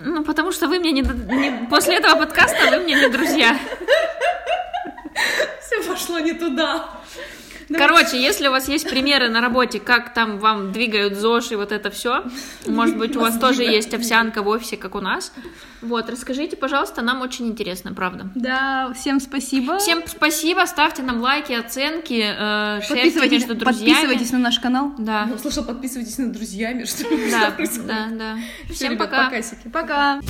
Ну, 0.00 0.22
потому 0.24 0.52
что 0.52 0.68
вы 0.68 0.78
мне 0.78 0.92
не... 0.92 1.00
не- 1.00 1.66
После 1.68 1.96
этого 1.96 2.16
подкаста 2.16 2.70
вы 2.70 2.78
мне 2.80 2.94
не 2.94 3.08
друзья. 3.08 3.56
Все 5.62 5.82
пошло 5.88 6.18
не 6.18 6.32
туда. 6.34 6.84
Короче, 7.68 8.20
если 8.20 8.48
у 8.48 8.50
вас 8.50 8.68
есть 8.68 8.88
примеры 8.88 9.28
на 9.28 9.40
работе, 9.40 9.80
как 9.80 10.14
там 10.14 10.38
вам 10.38 10.72
двигают 10.72 11.14
ЗОЖ 11.14 11.52
и 11.52 11.56
вот 11.56 11.72
это 11.72 11.90
все, 11.90 12.24
может 12.66 12.96
быть, 12.96 13.16
у 13.16 13.20
вас 13.20 13.38
тоже 13.38 13.62
есть 13.64 13.94
овсянка 13.94 14.42
в 14.42 14.48
офисе, 14.48 14.76
как 14.76 14.94
у 14.94 15.00
нас. 15.00 15.32
Вот, 15.80 16.08
расскажите, 16.08 16.56
пожалуйста, 16.56 17.02
нам 17.02 17.20
очень 17.20 17.46
интересно, 17.46 17.92
правда. 17.92 18.30
Да, 18.34 18.92
всем 18.94 19.20
спасибо. 19.20 19.78
Всем 19.78 20.02
спасибо, 20.06 20.64
ставьте 20.66 21.02
нам 21.02 21.20
лайки, 21.20 21.52
оценки, 21.52 22.22
э, 22.24 22.80
шерьте 22.80 22.94
подписывайтесь, 22.94 23.32
между 23.32 23.54
друзьями. 23.54 23.90
подписывайтесь 23.92 24.32
на 24.32 24.38
наш 24.38 24.58
канал. 24.58 24.92
Да, 24.98 25.26
Я 25.28 25.34
услышала, 25.34 25.64
подписывайтесь 25.64 26.16
на 26.18 26.32
друзьями, 26.32 26.84
что 26.84 27.06
ли? 27.08 27.30
да, 27.30 27.54
да, 27.86 28.08
да. 28.10 28.38
Всем 28.72 28.96
пока. 28.96 29.30
Пока. 29.72 30.20